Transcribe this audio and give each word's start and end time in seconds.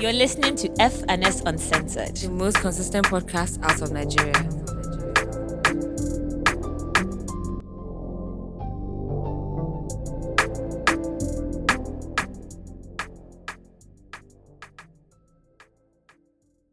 You're 0.00 0.14
listening 0.14 0.56
to 0.56 0.74
F 0.80 1.02
and 1.08 1.22
S 1.22 1.42
Uncensored. 1.44 2.16
the 2.16 2.30
most 2.30 2.56
consistent 2.56 3.04
podcast 3.04 3.62
out 3.62 3.82
of 3.82 3.92
Nigeria. 3.92 4.32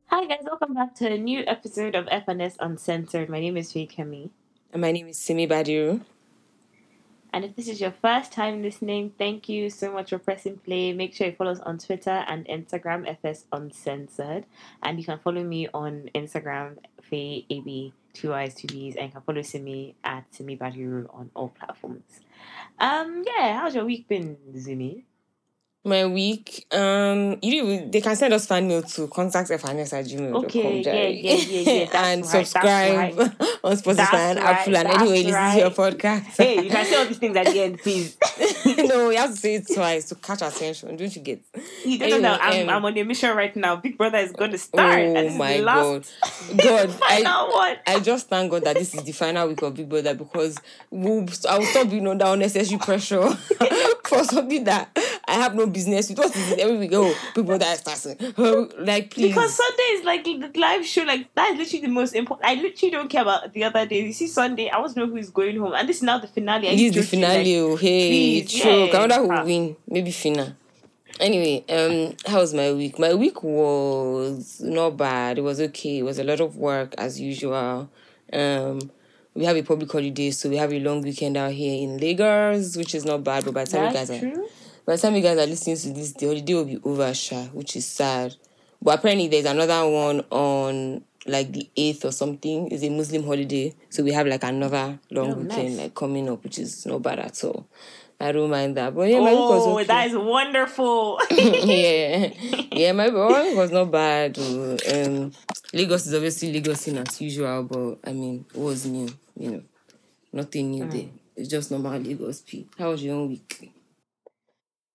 Hi 0.05 0.25
guys, 0.25 0.45
welcome 0.45 0.73
back 0.73 0.95
to 0.95 1.11
a 1.11 1.17
new 1.17 1.43
episode 1.45 1.95
of 1.95 2.05
FNS 2.05 2.55
Uncensored. 2.61 3.27
My 3.27 3.41
name 3.41 3.57
is 3.57 3.73
Faye 3.73 3.87
Kemi. 3.87 4.29
And 4.71 4.81
my 4.81 4.93
name 4.93 5.09
is 5.09 5.19
Simi 5.19 5.45
Badiru. 5.45 5.99
And 7.37 7.45
if 7.45 7.55
this 7.55 7.67
is 7.67 7.79
your 7.79 7.91
first 7.91 8.31
time 8.31 8.63
listening, 8.63 9.13
thank 9.15 9.47
you 9.47 9.69
so 9.69 9.91
much 9.91 10.09
for 10.09 10.17
pressing 10.17 10.57
play. 10.57 10.91
Make 10.91 11.13
sure 11.13 11.27
you 11.27 11.33
follow 11.33 11.51
us 11.51 11.59
on 11.59 11.77
Twitter 11.77 12.25
and 12.27 12.47
Instagram, 12.47 13.07
FS 13.07 13.45
Uncensored. 13.51 14.47
And 14.81 14.97
you 14.97 15.05
can 15.05 15.19
follow 15.19 15.43
me 15.43 15.67
on 15.71 16.09
Instagram, 16.15 16.77
Faye 16.99 17.45
AB, 17.47 17.93
two 18.13 18.33
I's, 18.33 18.55
two 18.55 18.65
B's, 18.65 18.95
and 18.95 19.05
you 19.05 19.11
can 19.11 19.21
follow 19.21 19.43
Simi 19.43 19.93
at 20.03 20.23
Simi 20.33 20.57
Badiru 20.57 21.13
on 21.13 21.29
all 21.35 21.49
platforms. 21.49 22.21
Um, 22.79 23.23
yeah, 23.27 23.59
how's 23.59 23.75
your 23.75 23.85
week 23.85 24.07
been, 24.07 24.37
Zumi? 24.55 25.03
My 25.87 26.05
week, 26.05 26.65
um, 26.73 27.37
you 27.41 27.61
do- 27.63 27.89
they 27.89 28.01
can 28.01 28.13
send 28.17 28.33
us 28.33 28.45
fan 28.45 28.67
mail 28.67 28.81
to 28.83 29.07
contact 29.07 29.49
fns 29.49 29.93
at 29.93 30.03
gmail.com. 30.05 30.43
Okay, 30.43 30.81
yeah, 30.81 31.07
yeah, 31.07 31.35
yeah, 31.35 31.71
yeah, 31.71 31.89
and 32.11 32.21
right, 32.23 32.29
subscribe 32.45 33.17
on 33.63 33.77
Spotify 33.77 33.95
That's 33.95 34.13
and 34.13 34.39
Apple 34.39 34.73
right, 34.73 34.85
and 34.85 34.89
that's 34.89 35.09
listen 35.09 35.31
to 35.31 35.59
your 35.59 35.69
podcast. 35.71 36.23
Hey, 36.35 36.61
you 36.61 36.69
can 36.69 36.85
say 36.85 36.95
all 36.97 37.05
these 37.05 37.17
things 37.19 37.37
at 37.37 37.45
the 37.45 37.61
end, 37.61 37.79
please. 37.83 38.17
no, 38.89 39.09
you 39.11 39.17
have 39.17 39.29
to 39.31 39.37
say 39.37 39.55
it 39.55 39.67
twice 39.73 40.09
to 40.09 40.15
catch 40.15 40.41
attention. 40.41 40.97
Don't 40.97 41.15
you 41.15 41.21
get? 41.21 41.41
You 41.85 41.99
don't 41.99 42.21
know. 42.21 42.37
I'm, 42.39 42.67
um, 42.67 42.75
I'm 42.75 42.85
on 42.85 42.97
a 42.97 43.03
mission 43.03 43.33
right 43.37 43.55
now. 43.55 43.77
Big 43.77 43.97
Brother 43.97 44.17
is 44.17 44.33
going 44.33 44.51
to 44.51 44.57
start. 44.57 44.99
this 44.99 45.15
Oh 45.15 45.25
is 45.25 45.35
my 45.37 45.59
god, 45.59 46.05
God! 46.57 46.97
I. 47.01 47.77
I 47.87 47.99
just 48.01 48.27
thank 48.27 48.51
God 48.51 48.65
that 48.65 48.75
this 48.75 48.93
is 48.93 49.03
the 49.03 49.13
final 49.13 49.47
week 49.47 49.61
of 49.61 49.73
Big 49.73 49.87
Brother 49.87 50.13
because 50.15 50.57
we'll, 50.91 51.25
I 51.49 51.57
will 51.59 51.65
stop 51.65 51.89
being 51.89 52.07
under 52.07 52.25
unnecessary 52.25 52.77
pressure 52.77 53.29
for 54.09 54.23
something 54.23 54.63
that 54.63 54.97
I 55.27 55.33
have 55.33 55.53
no 55.53 55.67
business 55.67 56.09
with. 56.09 56.19
What 56.19 56.35
is 56.35 56.51
it 56.51 56.59
every 56.59 56.77
week? 56.77 56.91
Oh, 56.93 57.13
Big 57.35 57.45
Brother 57.45 57.65
is 57.65 57.79
starting. 57.79 58.33
Oh, 58.37 58.69
like, 58.79 59.11
please. 59.11 59.29
Because 59.29 59.53
Sunday 59.53 59.83
is 59.83 60.05
like 60.05 60.23
the 60.23 60.51
live 60.55 60.85
show. 60.85 61.03
Like 61.03 61.33
that 61.35 61.51
is 61.51 61.57
literally 61.57 61.87
the 61.87 61.91
most 61.91 62.15
important. 62.15 62.49
I 62.49 62.55
literally 62.55 62.91
don't 62.91 63.09
care 63.09 63.23
about 63.23 63.53
the 63.53 63.65
other 63.65 63.85
days. 63.85 64.05
You 64.05 64.13
see, 64.13 64.27
Sunday, 64.27 64.69
I 64.69 64.79
want 64.79 64.93
to 64.93 64.99
know 64.99 65.07
who 65.07 65.17
is 65.17 65.29
going 65.29 65.57
home, 65.57 65.73
and 65.73 65.89
this 65.89 65.97
is 65.97 66.03
now 66.03 66.19
the 66.19 66.27
finale. 66.27 66.69
Are 66.69 66.71
this 66.71 66.81
is 66.81 66.93
the 66.93 67.03
finale. 67.03 67.59
Like, 67.59 67.71
oh, 67.71 67.75
hey, 67.75 68.09
please, 68.09 68.53
choke. 68.53 68.93
I 68.93 68.93
yeah. 68.93 68.99
wonder 68.99 69.15
who 69.15 69.27
will 69.27 69.45
win. 69.45 69.75
Maybe 69.87 70.11
Phyna. 70.11 70.55
Anyway, 71.19 71.65
um, 71.69 72.15
how 72.25 72.39
was 72.39 72.53
my 72.53 72.71
week? 72.71 72.99
My 72.99 73.13
week 73.13 73.41
was 73.43 74.61
not 74.61 74.97
bad. 74.97 75.39
It 75.39 75.41
was 75.41 75.59
okay. 75.59 75.99
It 75.99 76.03
was 76.03 76.19
a 76.19 76.23
lot 76.23 76.39
of 76.39 76.55
work 76.55 76.93
as 76.97 77.19
usual. 77.19 77.89
Um, 78.31 78.91
we 79.37 79.45
have 79.45 79.55
a 79.55 79.61
public 79.63 79.91
holiday, 79.91 80.31
so 80.31 80.49
we 80.49 80.57
have 80.57 80.73
a 80.73 80.79
long 80.79 81.01
weekend 81.01 81.37
out 81.37 81.51
here 81.51 81.81
in 81.83 81.97
Lagos, 81.97 82.75
which 82.75 82.95
is 82.95 83.05
not 83.05 83.23
bad. 83.23 83.45
But 83.45 83.53
by 83.53 83.63
the 83.65 83.71
time 83.71 83.87
you 83.87 83.93
guys 83.93 84.09
are 84.11 84.19
by 84.85 84.95
the 84.95 85.01
time 85.01 85.15
you 85.15 85.21
guys 85.21 85.37
are 85.37 85.45
listening 85.45 85.77
to 85.77 85.89
this, 85.93 86.13
the 86.13 86.25
holiday 86.27 86.53
will 86.53 86.65
be 86.65 86.79
over, 86.83 87.13
sha, 87.13 87.43
which 87.47 87.75
is 87.75 87.85
sad. 87.85 88.35
But 88.81 88.99
apparently, 88.99 89.27
there's 89.27 89.45
another 89.45 89.87
one 89.89 90.21
on 90.31 91.03
like 91.25 91.51
the 91.51 91.69
eighth 91.75 92.05
or 92.05 92.11
something. 92.11 92.71
It's 92.71 92.83
a 92.83 92.89
Muslim 92.89 93.23
holiday, 93.23 93.73
so 93.89 94.03
we 94.03 94.11
have 94.13 94.27
like 94.27 94.43
another 94.43 94.97
long 95.11 95.31
Oh, 95.31 95.35
weekend 95.35 95.69
nice. 95.69 95.77
like 95.77 95.95
coming 95.95 96.29
up, 96.29 96.43
which 96.43 96.57
is 96.59 96.85
not 96.85 97.01
bad 97.01 97.19
at 97.19 97.43
all. 97.43 97.67
I 98.19 98.31
don't 98.31 98.49
mind 98.49 98.77
that. 98.77 98.95
But 98.95 99.09
yeah, 99.09 99.19
my 99.19 99.29
week 99.31 99.39
was 99.39 99.67
Oh, 99.67 99.73
okay. 99.75 99.83
that 99.85 100.07
is 100.07 100.15
wonderful. 100.15 101.19
yeah, 101.31 102.31
yeah, 102.71 102.91
my 102.93 103.09
my 103.09 103.43
week 103.43 103.57
was 103.57 103.71
not 103.71 103.91
bad. 103.91 104.37
oh. 104.39 104.77
Um, 104.91 105.31
Lagos 105.73 106.07
is 106.07 106.13
obviously 106.15 106.53
Lagos 106.53 106.87
in 106.87 106.97
as 106.97 107.19
usual, 107.21 107.63
but 107.63 108.09
I 108.09 108.13
mean, 108.13 108.45
it 108.55 108.59
was 108.59 108.85
new, 108.85 109.09
you 109.37 109.51
know, 109.51 109.63
nothing 110.33 110.71
new 110.71 110.89
there. 110.89 111.01
Mm. 111.01 111.19
It's 111.35 111.49
just 111.49 111.71
normal 111.71 111.99
Lagos. 111.99 112.41
P. 112.41 112.67
How 112.77 112.89
was 112.89 113.03
your 113.03 113.15
own 113.15 113.29
week? 113.29 113.71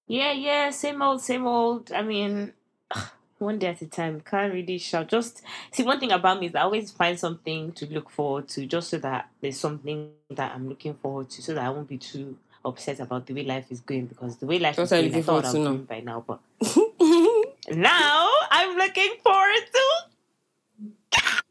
yeah, 0.08 0.32
yeah, 0.32 0.70
same 0.70 1.00
old, 1.00 1.22
same 1.22 1.46
old. 1.46 1.92
I 1.92 2.02
mean, 2.02 2.52
one 3.38 3.58
day 3.58 3.68
at 3.68 3.80
a 3.80 3.86
time. 3.86 4.20
Can't 4.20 4.52
really 4.52 4.78
shout. 4.78 5.08
Just 5.08 5.42
see 5.70 5.84
one 5.84 6.00
thing 6.00 6.12
about 6.12 6.40
me 6.40 6.46
is 6.46 6.54
I 6.54 6.62
always 6.62 6.90
find 6.90 7.18
something 7.18 7.72
to 7.72 7.86
look 7.86 8.10
forward 8.10 8.48
to, 8.48 8.66
just 8.66 8.90
so 8.90 8.98
that 8.98 9.30
there's 9.40 9.58
something 9.58 10.10
that 10.30 10.52
I'm 10.54 10.68
looking 10.68 10.94
forward 10.94 11.30
to, 11.30 11.42
so 11.42 11.54
that 11.54 11.64
I 11.64 11.70
won't 11.70 11.88
be 11.88 11.98
too 11.98 12.36
upset 12.64 13.00
about 13.00 13.26
the 13.26 13.34
way 13.34 13.44
life 13.44 13.66
is 13.70 13.80
going. 13.80 14.06
Because 14.06 14.36
the 14.36 14.46
way 14.46 14.58
life 14.58 14.76
What 14.76 14.84
is 14.84 14.90
going, 14.90 15.14
I 15.14 15.22
thought 15.22 15.44
I 15.44 15.48
was 15.48 15.52
to 15.52 15.64
doing 15.64 15.84
by 15.84 16.00
now, 16.00 16.24
but 16.26 16.40
now 17.70 18.30
I'm 18.50 18.76
looking 18.76 19.14
forward 19.22 19.62
to. 19.72 21.41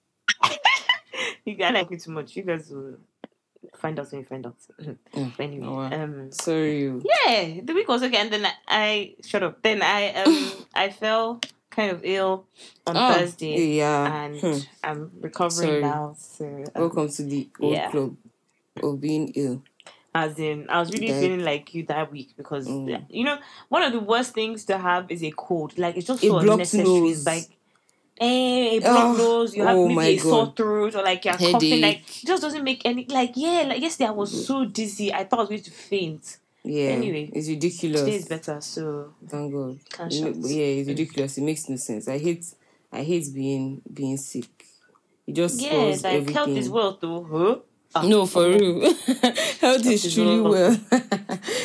You 1.45 1.55
guys 1.55 1.73
like 1.73 1.89
me 1.91 1.97
too 1.97 2.11
much. 2.11 2.35
You 2.35 2.43
guys 2.43 2.69
will 2.69 2.97
find 3.77 3.99
out 3.99 4.11
when 4.11 4.21
you 4.21 4.25
find 4.27 4.45
out. 4.45 4.55
Mm. 5.13 5.39
Anyway, 5.39 5.67
Oh, 5.67 5.75
wow. 5.75 5.91
um, 6.03 6.31
Sorry, 6.31 6.79
you. 6.81 7.01
yeah, 7.05 7.59
the 7.63 7.73
week 7.73 7.87
was 7.87 8.01
okay, 8.03 8.17
and 8.17 8.31
then 8.31 8.45
I, 8.45 8.53
I 8.67 9.15
shut 9.25 9.43
up. 9.43 9.61
Then 9.61 9.81
I 9.81 10.13
um 10.13 10.51
I 10.73 10.89
fell 10.89 11.41
kind 11.69 11.91
of 11.91 12.01
ill 12.03 12.45
on 12.87 12.97
Oh, 12.97 13.13
Thursday, 13.13 13.75
Yeah. 13.77 14.23
and 14.25 14.39
Hmm. 14.39 14.57
I'm 14.83 15.11
recovering 15.21 15.69
Sorry. 15.69 15.81
now. 15.81 16.15
So 16.17 16.45
um, 16.45 16.81
Welcome 16.81 17.09
to 17.09 17.23
the 17.23 17.49
old 17.59 17.73
yeah. 17.73 17.91
club 17.91 18.15
of 18.83 18.99
being 19.01 19.31
ill. 19.35 19.61
as 20.13 20.37
in, 20.39 20.69
I 20.69 20.79
was 20.81 20.91
really 20.91 21.07
Like- 21.11 21.21
feeling 21.21 21.43
like 21.45 21.73
you 21.73 21.85
that 21.85 22.11
week 22.11 22.33
because 22.35 22.67
Mm. 22.67 23.05
you 23.09 23.23
know 23.23 23.37
one 23.69 23.81
of 23.83 23.93
the 23.93 23.99
worst 24.01 24.33
things 24.33 24.65
to 24.65 24.77
have 24.77 25.09
is 25.09 25.23
a 25.23 25.31
cold. 25.31 25.77
Like 25.77 25.95
it's 25.97 26.07
just 26.07 26.23
A 26.23 26.27
so 26.27 26.31
blocked 26.33 26.49
unnecessary. 26.49 26.83
nose. 26.87 27.17
It's 27.19 27.25
like. 27.25 27.45
Eh, 28.21 28.77
a 28.77 28.79
blocked 28.79 29.19
Oh, 29.19 29.23
nose, 29.23 29.55
you 29.55 29.63
have 29.63 29.75
oh 29.75 29.89
maybe 29.89 30.17
a 30.17 30.21
sore 30.21 30.45
God. 30.45 30.55
throat, 30.55 30.95
or 30.95 31.01
like 31.03 31.25
you're 31.25 31.33
coughing, 31.33 31.81
like 31.81 32.01
it 32.23 32.27
just 32.27 32.41
doesn't 32.43 32.63
make 32.63 32.85
any 32.85 33.05
like 33.05 33.31
yeah, 33.35 33.63
like 33.67 33.81
yesterday 33.81 34.09
I 34.09 34.11
was 34.11 34.45
so 34.45 34.63
dizzy, 34.65 35.11
I 35.11 35.23
thought 35.23 35.39
I 35.39 35.41
was 35.43 35.49
going 35.49 35.63
to 35.63 35.71
faint. 35.71 36.37
Yeah. 36.63 36.89
Anyway, 36.89 37.31
it's 37.33 37.47
ridiculous. 37.49 38.01
Today 38.01 38.15
is 38.17 38.27
better, 38.27 38.61
so 38.61 39.13
Thank 39.27 39.51
God. 39.51 39.79
Can't 39.89 40.11
You 40.11 40.19
shout. 40.25 40.35
yeah, 40.35 40.63
it's 40.65 40.87
ridiculous. 40.89 41.37
It 41.39 41.41
makes 41.41 41.67
no 41.67 41.75
sense. 41.77 42.07
I 42.07 42.19
hate 42.19 42.45
I 42.91 43.01
hate 43.01 43.33
being 43.33 43.81
being 43.91 44.17
sick. 44.17 44.65
It 45.25 45.33
just 45.33 45.59
yeah, 45.59 45.69
spoils 45.69 46.03
like 46.03 46.13
everything. 46.13 46.35
health 46.35 46.49
is 46.49 46.69
wealth 46.69 46.97
though. 47.01 47.23
Huh? 47.23 47.55
Ah, 47.95 48.03
No, 48.03 48.27
for 48.27 48.43
oh, 48.43 48.49
real. 48.51 48.81
Health 49.59 49.85
is 49.85 50.13
truly 50.13 50.41
well. 50.41 50.51
well. 50.51 50.79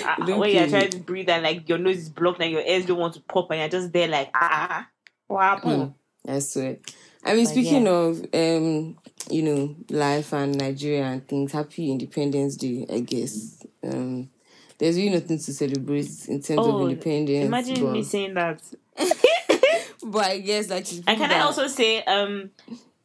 ah, 0.06 0.16
Don't 0.26 0.38
when 0.40 0.54
you're 0.56 0.68
trying 0.68 0.90
to 0.90 0.98
breathe 1.00 1.28
and 1.28 1.42
like 1.44 1.68
your 1.68 1.78
nose 1.78 1.98
is 1.98 2.08
blocked 2.08 2.40
and 2.40 2.50
your 2.50 2.62
ears 2.62 2.86
don't 2.86 2.98
want 2.98 3.14
to 3.14 3.20
pop 3.20 3.50
and 3.50 3.60
you're 3.60 3.68
just 3.68 3.92
there 3.92 4.08
like 4.08 4.30
ah, 4.34 4.88
what 5.26 5.42
happened? 5.42 5.92
I 6.28 6.38
swear. 6.40 6.76
I 7.24 7.34
mean, 7.34 7.44
But 7.44 7.50
speaking 7.52 7.86
yeah. 7.86 7.92
of 7.92 8.24
um, 8.34 8.96
you 9.30 9.42
know, 9.42 9.74
life 9.90 10.32
and 10.32 10.56
Nigeria 10.56 11.04
and 11.04 11.26
things, 11.26 11.52
happy 11.52 11.90
Independence 11.90 12.56
Day, 12.56 12.86
I 12.90 13.00
guess. 13.00 13.64
Um 13.82 14.30
there's 14.78 14.96
really 14.96 15.10
nothing 15.10 15.38
to 15.38 15.52
celebrate 15.54 16.28
in 16.28 16.42
terms 16.42 16.58
of 16.60 16.74
Oh, 16.74 16.86
independence. 16.86 17.46
Imagine 17.46 17.82
but, 17.82 17.92
me 17.92 18.02
saying 18.02 18.34
that. 18.34 18.62
but 20.04 20.24
I 20.24 20.38
guess 20.40 20.68
like 20.68 20.84
to 20.86 21.02
And 21.06 21.18
can 21.18 21.30
I 21.30 21.40
also 21.40 21.66
say 21.66 22.02
um. 22.04 22.50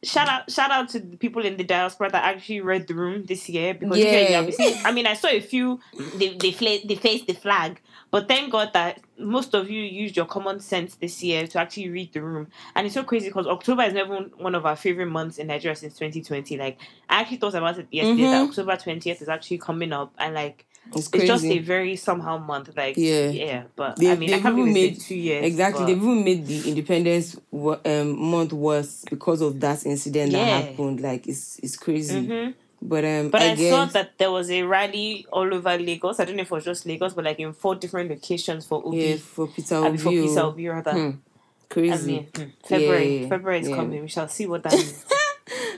Shout 0.04 0.26
out! 0.28 0.50
Shout 0.50 0.72
out 0.72 0.88
to 0.90 0.98
the 0.98 1.16
people 1.16 1.44
in 1.44 1.56
the 1.56 1.62
diaspora 1.62 2.10
that 2.10 2.24
actually 2.24 2.60
read 2.60 2.88
the 2.88 2.94
room 2.94 3.24
this 3.24 3.48
year 3.48 3.72
because 3.72 3.96
Yeah. 3.98 4.18
usually 4.18 4.34
I've 4.34 4.56
been 4.58 4.86
I 4.86 4.90
mean 4.90 5.06
I 5.06 5.14
saw 5.14 5.28
a 5.28 5.38
few 5.40 5.78
they 6.16 6.30
they 6.36 6.50
fla- 6.50 6.84
they 6.84 6.96
faced 6.96 7.28
the 7.28 7.34
flag, 7.34 7.80
but 8.12 8.28
thank 8.28 8.52
God 8.52 8.70
that 8.74 9.00
most 9.18 9.54
of 9.54 9.68
you 9.70 9.82
used 9.82 10.16
your 10.16 10.26
common 10.26 10.60
sense 10.60 10.94
this 10.96 11.22
year 11.22 11.46
to 11.48 11.58
actually 11.58 11.88
read 11.88 12.12
the 12.12 12.22
room. 12.22 12.46
And 12.76 12.86
it's 12.86 12.94
so 12.94 13.02
crazy 13.02 13.28
because 13.28 13.46
October 13.46 13.82
is 13.82 13.94
never 13.94 14.16
one 14.36 14.54
of 14.54 14.64
our 14.66 14.76
favorite 14.76 15.06
months 15.06 15.38
in 15.38 15.48
Nigeria 15.48 15.74
since 15.74 15.94
2020. 15.98 16.56
Like 16.58 16.78
I 17.08 17.22
actually 17.22 17.38
thought 17.38 17.54
about 17.54 17.78
it 17.78 17.88
yesterday 17.90 18.22
that 18.24 18.44
Mhm. 18.44 18.48
October 18.50 18.76
20th 18.76 19.22
is 19.22 19.28
actually 19.28 19.58
coming 19.58 19.92
up, 19.92 20.12
and 20.18 20.34
like 20.34 20.66
it's 20.94 21.08
it's 21.14 21.24
just 21.26 21.44
a 21.44 21.58
very 21.60 21.96
somehow 21.96 22.36
month. 22.38 22.76
Like 22.76 22.96
Yeah. 22.98 23.30
yeah. 23.30 23.62
But 23.76 23.96
They- 23.96 24.10
I 24.12 24.16
mean 24.16 24.28
I 24.34 24.40
can't 24.40 24.58
even 24.58 24.72
believe 24.74 24.92
made- 24.92 25.00
two 25.00 25.14
years. 25.14 25.46
Exactly. 25.46 25.80
but- 25.80 25.86
They've 25.86 25.96
even 26.02 26.24
made 26.24 26.46
the 26.46 26.68
Independence 26.68 27.36
um, 27.52 28.18
month 28.30 28.52
worse 28.52 29.04
because 29.08 29.40
of 29.40 29.58
that 29.60 29.86
incident 29.86 30.32
Yeah. 30.32 30.44
that 30.44 30.64
happened. 30.70 31.00
Like 31.00 31.26
it's 31.28 31.58
it's 31.62 31.76
crazy. 31.76 32.20
Mhm. 32.20 32.54
But 32.84 33.04
um, 33.04 33.30
But 33.30 33.42
I, 33.42 33.52
I, 33.52 33.54
guess 33.54 33.70
saw 33.70 33.84
that 33.86 34.18
there 34.18 34.30
was 34.30 34.50
a 34.50 34.62
rally 34.64 35.24
all 35.32 35.54
over 35.54 35.78
Lagos. 35.78 36.18
I 36.18 36.24
don't 36.24 36.34
know 36.36 36.42
if 36.42 36.50
it 36.50 36.54
was 36.54 36.64
just 36.64 36.84
Lagos, 36.84 37.14
but 37.14 37.24
like 37.24 37.38
in 37.38 37.52
four 37.52 37.76
different 37.76 38.10
locations 38.10 38.66
for 38.66 38.82
Obi. 38.84 38.96
yeah 38.98 39.16
for 39.16 39.46
Peter 39.46 39.76
Obi, 39.76 39.98
Peter 39.98 40.40
oh, 40.40 40.48
Obi 40.48 40.68
rather. 40.68 40.92
hmm, 40.92 41.10
I 41.10 41.74
crazy. 41.74 42.12
mean, 42.12 42.28
hmm, 42.34 42.42
February. 42.66 43.22
Yeah, 43.22 43.28
February 43.28 43.60
is 43.60 43.68
yeah. 43.68 43.76
coming. 43.76 44.02
We 44.02 44.08
shall 44.08 44.28
see 44.28 44.46
what 44.46 44.64
that 44.64 44.72
means. 44.72 45.04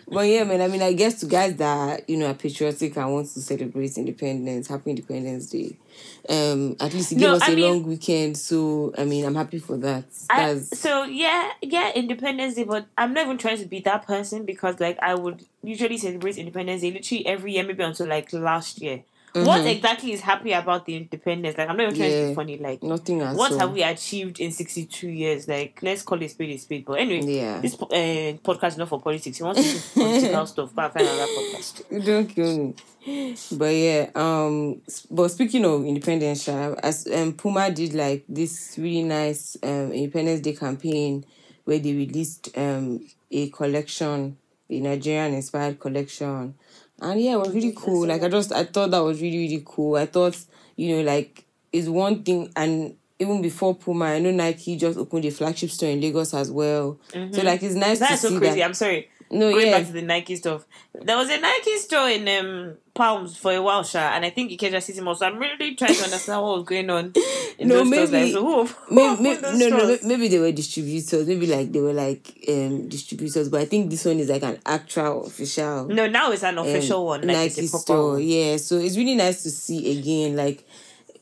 But 0.06 0.28
yeah, 0.28 0.44
man. 0.44 0.60
I 0.60 0.68
mean, 0.68 0.82
I 0.82 0.92
guess 0.92 1.20
to 1.20 1.26
guys 1.26 1.56
that 1.56 2.08
you 2.08 2.16
know 2.16 2.26
are 2.26 2.34
patriotic 2.34 2.96
and 2.96 3.12
want 3.12 3.28
to 3.32 3.40
celebrate 3.40 3.96
independence, 3.96 4.68
happy 4.68 4.90
Independence 4.90 5.46
Day. 5.50 5.76
Um, 6.28 6.76
at 6.80 6.92
least 6.92 7.12
it 7.12 7.16
gave 7.16 7.28
No, 7.28 7.36
us 7.36 7.42
I 7.48 7.52
a 7.52 7.56
mean- 7.56 7.64
long 7.64 7.82
weekend, 7.84 8.36
so 8.36 8.92
I 8.96 9.04
mean, 9.04 9.24
I'm 9.24 9.34
happy 9.34 9.58
for 9.58 9.76
that. 9.78 10.04
I, 10.30 10.56
so 10.58 11.04
yeah, 11.04 11.50
yeah, 11.62 11.92
Independence 11.94 12.54
Day, 12.54 12.64
but 12.64 12.86
I'm 12.98 13.12
not 13.14 13.24
even 13.26 13.38
trying 13.38 13.58
to 13.58 13.66
be 13.66 13.80
that 13.80 14.06
person 14.06 14.44
because 14.44 14.80
like 14.80 14.98
I 15.00 15.14
would 15.14 15.44
usually 15.62 15.98
celebrate 15.98 16.36
Independence 16.38 16.82
Day 16.82 16.92
literally 16.92 17.26
every 17.26 17.52
year, 17.54 17.64
maybe 17.64 17.82
until 17.82 18.06
like 18.06 18.32
last 18.32 18.80
year. 18.80 19.02
What 19.34 19.66
exactly 19.66 20.12
is 20.12 20.20
happy 20.20 20.52
about 20.52 20.86
the 20.86 20.96
independence? 20.96 21.58
Like 21.58 21.68
I'm 21.68 21.76
not 21.76 21.84
even 21.84 21.96
trying 21.96 22.10
to 22.22 22.28
be 22.28 22.34
funny. 22.34 22.58
Like 22.58 22.82
Nothing 22.82 23.20
at 23.22 23.34
what 23.36 23.52
all. 23.52 23.58
have 23.58 23.72
we 23.72 23.82
achieved 23.82 24.38
in 24.40 24.52
62 24.52 25.08
years? 25.08 25.48
Like 25.48 25.78
let's 25.82 26.02
call 26.02 26.22
it 26.22 26.30
speed, 26.30 26.50
a 26.50 26.58
spade. 26.58 26.84
But 26.84 27.00
anyway, 27.00 27.26
Yeah. 27.36 27.60
this 27.60 27.74
po- 27.74 27.86
uh, 27.86 28.34
podcast 28.44 28.68
is 28.68 28.76
not 28.78 28.88
for 28.88 29.00
politics. 29.00 29.38
You 29.40 29.46
want 29.46 29.58
to 29.58 29.78
political 29.94 30.46
stuff? 30.54 30.74
Go 30.74 30.82
and 30.82 30.92
find 30.92 31.06
another 31.06 31.26
podcast. 31.32 32.04
Don't 32.04 32.26
kill 32.26 32.58
me. 32.58 32.74
But 33.52 33.74
yeah, 33.74 34.10
um, 34.14 34.80
but 35.10 35.28
speaking 35.28 35.64
of 35.66 35.84
independence, 35.84 36.48
as 36.48 37.06
um, 37.14 37.34
Puma 37.34 37.70
did 37.70 37.92
like 37.92 38.24
this 38.28 38.76
really 38.78 39.02
nice 39.02 39.56
um 39.62 39.92
Independence 39.92 40.40
Day 40.40 40.54
campaign 40.54 41.24
where 41.64 41.78
they 41.78 41.92
released 41.92 42.56
um 42.56 43.06
a 43.30 43.50
collection, 43.50 44.36
a 44.70 44.80
Nigerian 44.80 45.34
inspired 45.34 45.78
collection, 45.80 46.54
and 47.00 47.20
yeah, 47.20 47.34
it 47.34 47.38
was 47.38 47.54
really 47.54 47.72
cool. 47.76 48.06
Like 48.06 48.22
I 48.22 48.28
just 48.28 48.52
I 48.52 48.64
thought 48.64 48.90
that 48.90 49.02
was 49.02 49.20
really 49.20 49.38
really 49.38 49.62
cool. 49.64 49.96
I 49.96 50.06
thought 50.06 50.36
you 50.76 50.96
know 50.96 51.02
like 51.02 51.44
it's 51.72 51.88
one 51.88 52.22
thing 52.22 52.50
and. 52.56 52.96
Even 53.20 53.40
before 53.40 53.76
Puma, 53.76 54.06
I 54.06 54.18
know 54.18 54.32
Nike 54.32 54.76
just 54.76 54.98
opened 54.98 55.24
a 55.24 55.30
flagship 55.30 55.70
store 55.70 55.88
in 55.88 56.00
Lagos 56.00 56.34
as 56.34 56.50
well. 56.50 56.98
So 57.12 57.18
mm-hmm. 57.20 57.46
like 57.46 57.62
it's 57.62 57.76
nice 57.76 58.00
That's 58.00 58.22
to 58.22 58.26
so 58.26 58.28
see 58.30 58.38
crazy. 58.38 58.58
that. 58.58 58.64
I'm 58.64 58.74
sorry. 58.74 59.08
No, 59.34 59.50
Going 59.50 59.66
yeah, 59.66 59.78
back 59.78 59.86
to 59.88 59.92
the 59.92 60.02
Nike 60.02 60.36
stuff, 60.36 60.64
there 60.94 61.16
was 61.16 61.28
a 61.28 61.38
Nike 61.40 61.76
store 61.78 62.08
in 62.08 62.28
um 62.28 62.76
Palms 62.94 63.36
for 63.36 63.52
a 63.52 63.60
while, 63.60 63.82
Sha, 63.82 63.98
and 64.14 64.24
I 64.24 64.30
think 64.30 64.52
Ikeja 64.52 64.80
City 64.80 65.00
Mall. 65.00 65.16
So 65.16 65.26
I'm 65.26 65.38
really 65.38 65.74
trying 65.74 65.94
to 65.94 66.04
understand 66.04 66.40
what 66.42 66.56
was 66.58 66.64
going 66.64 66.88
on. 66.90 67.12
In 67.58 67.66
No, 67.68 67.84
maybe- 67.84 68.12
Like, 68.12 68.32
so 68.32 68.44
who, 68.44 68.64
who 68.66 68.94
maybe, 69.22 69.40
no, 69.42 69.50
no, 69.68 69.78
stores? 69.78 70.04
maybe 70.04 70.28
they 70.28 70.38
were 70.38 70.52
distributors. 70.52 71.26
Maybe 71.26 71.46
like 71.46 71.72
they 71.72 71.80
were 71.80 71.92
like 71.92 72.32
um 72.48 72.88
distributors, 72.88 73.48
but 73.48 73.60
I 73.62 73.64
think 73.64 73.90
this 73.90 74.04
one 74.04 74.20
is 74.20 74.28
like 74.28 74.44
an 74.44 74.58
actual 74.64 75.26
official 75.26 75.86
No, 75.88 76.06
now 76.06 76.30
it's 76.30 76.44
an 76.44 76.56
um, 76.58 76.66
official 76.66 77.04
one. 77.04 77.20
Like 77.22 77.36
Nike 77.36 77.60
it's 77.62 77.68
a 77.68 77.70
proper 77.72 77.82
store. 77.84 78.12
one. 78.12 78.22
Yeah, 78.22 78.56
so 78.58 78.76
it's 78.78 78.96
really 78.96 79.16
nice 79.16 79.42
to 79.42 79.50
see 79.50 79.98
again, 79.98 80.36
like 80.36 80.64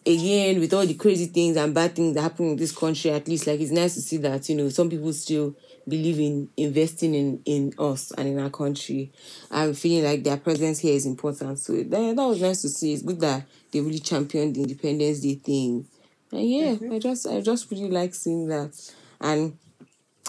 again 0.04 0.58
with 0.60 0.72
all 0.74 0.84
the 0.86 0.94
crazy 0.94 1.26
things 1.26 1.56
and 1.56 1.72
bad 1.74 1.94
things 1.94 2.14
that 2.14 2.22
happen 2.22 2.46
in 2.50 2.56
this 2.56 2.72
country. 2.72 3.10
At 3.12 3.28
least 3.28 3.46
like 3.46 3.60
it's 3.60 3.70
nice 3.70 3.94
to 3.94 4.00
see 4.02 4.16
that 4.18 4.48
you 4.48 4.56
know 4.56 4.68
some 4.68 4.90
people 4.90 5.12
still 5.12 5.54
believe 5.88 6.18
in 6.20 6.48
investing 6.56 7.14
in 7.14 7.42
in 7.44 7.74
us 7.78 8.12
and 8.12 8.28
in 8.28 8.38
our 8.38 8.50
country. 8.50 9.12
I'm 9.50 9.74
feeling 9.74 10.04
like 10.04 10.24
their 10.24 10.36
presence 10.36 10.78
here 10.78 10.94
is 10.94 11.06
important. 11.06 11.58
So 11.58 11.74
that, 11.74 11.90
that 11.90 12.16
was 12.16 12.40
nice 12.40 12.62
to 12.62 12.68
see. 12.68 12.92
It's 12.92 13.02
good 13.02 13.20
that 13.20 13.44
they 13.70 13.80
really 13.80 13.98
championed 13.98 14.56
the 14.56 14.62
Independence 14.62 15.20
Day 15.20 15.34
thing. 15.34 15.86
And 16.30 16.50
yeah, 16.50 16.74
mm-hmm. 16.74 16.92
I 16.92 16.98
just 16.98 17.26
I 17.26 17.40
just 17.40 17.70
really 17.70 17.90
like 17.90 18.14
seeing 18.14 18.48
that. 18.48 18.78
And 19.20 19.56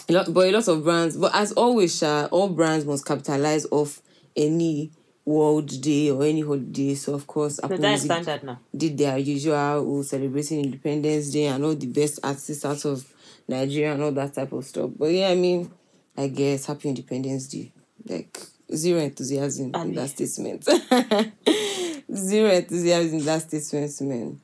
a 0.08 0.12
lot, 0.12 0.32
but 0.32 0.48
a 0.48 0.52
lot 0.52 0.68
of 0.68 0.84
brands. 0.84 1.16
But 1.16 1.34
as 1.34 1.52
always, 1.52 1.98
Sha, 1.98 2.26
all 2.30 2.48
brands 2.48 2.84
must 2.84 3.06
capitalize 3.06 3.66
off 3.70 4.02
any 4.36 4.90
World 5.24 5.80
Day 5.80 6.10
or 6.10 6.24
any 6.24 6.42
holiday. 6.42 6.94
So 6.94 7.14
of 7.14 7.26
course, 7.26 7.56
So 7.56 7.64
Apple 7.64 7.78
that's 7.78 8.04
Music 8.04 8.22
standard 8.24 8.44
now. 8.44 8.60
did 8.76 8.98
their 8.98 9.16
usual 9.18 9.54
oh, 9.54 10.02
celebrating 10.02 10.64
Independence 10.64 11.30
Day 11.30 11.46
and 11.46 11.64
all 11.64 11.74
the 11.74 11.86
best 11.86 12.20
artists 12.22 12.64
out 12.64 12.84
of 12.84 13.06
Nigeria 13.48 13.92
and 13.94 14.02
all 14.02 14.12
that 14.12 14.34
type 14.34 14.52
of 14.52 14.64
stuff. 14.64 14.90
But 14.98 15.06
yeah, 15.12 15.28
I 15.28 15.34
mean, 15.34 15.70
I 16.16 16.28
guess 16.28 16.66
Happy 16.66 16.88
Independence 16.88 17.48
Day. 17.48 17.72
Like 18.06 18.38
zero 18.74 19.00
enthusiasm 19.00 19.66
in 19.66 19.74
Abi. 19.74 19.94
that 19.94 20.08
statement. 20.10 20.64
zero 22.14 22.50
enthusiasm 22.50 23.18
in 23.18 23.24
that 23.24 23.42
statement, 23.42 24.00
man. 24.02 24.40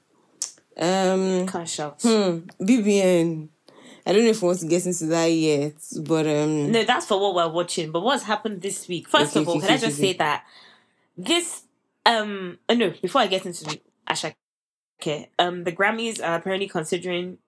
Um 0.78 1.46
Cash 1.46 1.80
out. 1.80 2.00
hmm, 2.02 2.38
BBN. 2.60 3.48
I 4.06 4.12
don't 4.12 4.24
know 4.24 4.30
if 4.30 4.42
I 4.42 4.46
want 4.46 4.60
to 4.60 4.66
get 4.66 4.86
into 4.86 5.06
that 5.06 5.26
yet, 5.26 5.74
but 6.00 6.26
um 6.26 6.72
No, 6.72 6.84
that's 6.84 7.06
for 7.06 7.20
what 7.20 7.34
we're 7.34 7.52
watching. 7.52 7.90
But 7.92 8.00
what's 8.02 8.22
happened 8.24 8.62
this 8.62 8.88
week? 8.88 9.08
First 9.08 9.32
Okay, 9.32 9.42
of 9.42 9.48
all, 9.48 9.58
okay, 9.58 9.66
can 9.66 9.76
I 9.76 9.78
just 9.80 9.98
okay. 9.98 10.12
say 10.12 10.18
that 10.18 10.44
this 11.16 11.64
um 12.06 12.58
uh, 12.68 12.74
no, 12.74 12.90
before 13.02 13.20
I 13.20 13.26
get 13.26 13.44
into 13.44 13.64
the 13.64 13.80
Asha 14.08 14.32
okay, 15.00 15.28
um 15.38 15.64
the 15.64 15.72
Grammys 15.72 16.22
are 16.24 16.36
apparently 16.36 16.68
considering 16.68 17.38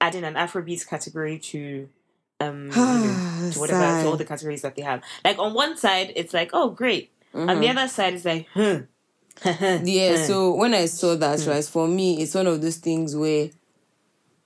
adding 0.00 0.24
an 0.24 0.34
Afrobeats 0.34 0.86
category 0.88 1.38
to 1.38 1.88
um 2.40 2.70
to 3.52 3.58
whatever 3.58 4.00
to 4.02 4.08
all 4.08 4.16
the 4.16 4.24
categories 4.24 4.62
that 4.62 4.74
they 4.76 4.82
have. 4.82 5.02
Like 5.24 5.38
on 5.38 5.54
one 5.54 5.76
side 5.76 6.12
it's 6.16 6.32
like, 6.34 6.50
oh 6.52 6.70
great. 6.70 7.10
On 7.34 7.60
the 7.60 7.68
other 7.68 7.88
side 7.88 8.14
it's 8.14 8.24
like, 8.24 8.46
huh. 8.54 8.80
Yeah, 9.84 10.16
so 10.16 10.54
when 10.54 10.74
I 10.74 10.86
saw 10.86 11.14
that, 11.16 11.40
Hmm. 11.40 11.50
right, 11.50 11.64
for 11.64 11.88
me, 11.88 12.20
it's 12.22 12.34
one 12.34 12.46
of 12.46 12.60
those 12.60 12.76
things 12.76 13.16
where 13.16 13.50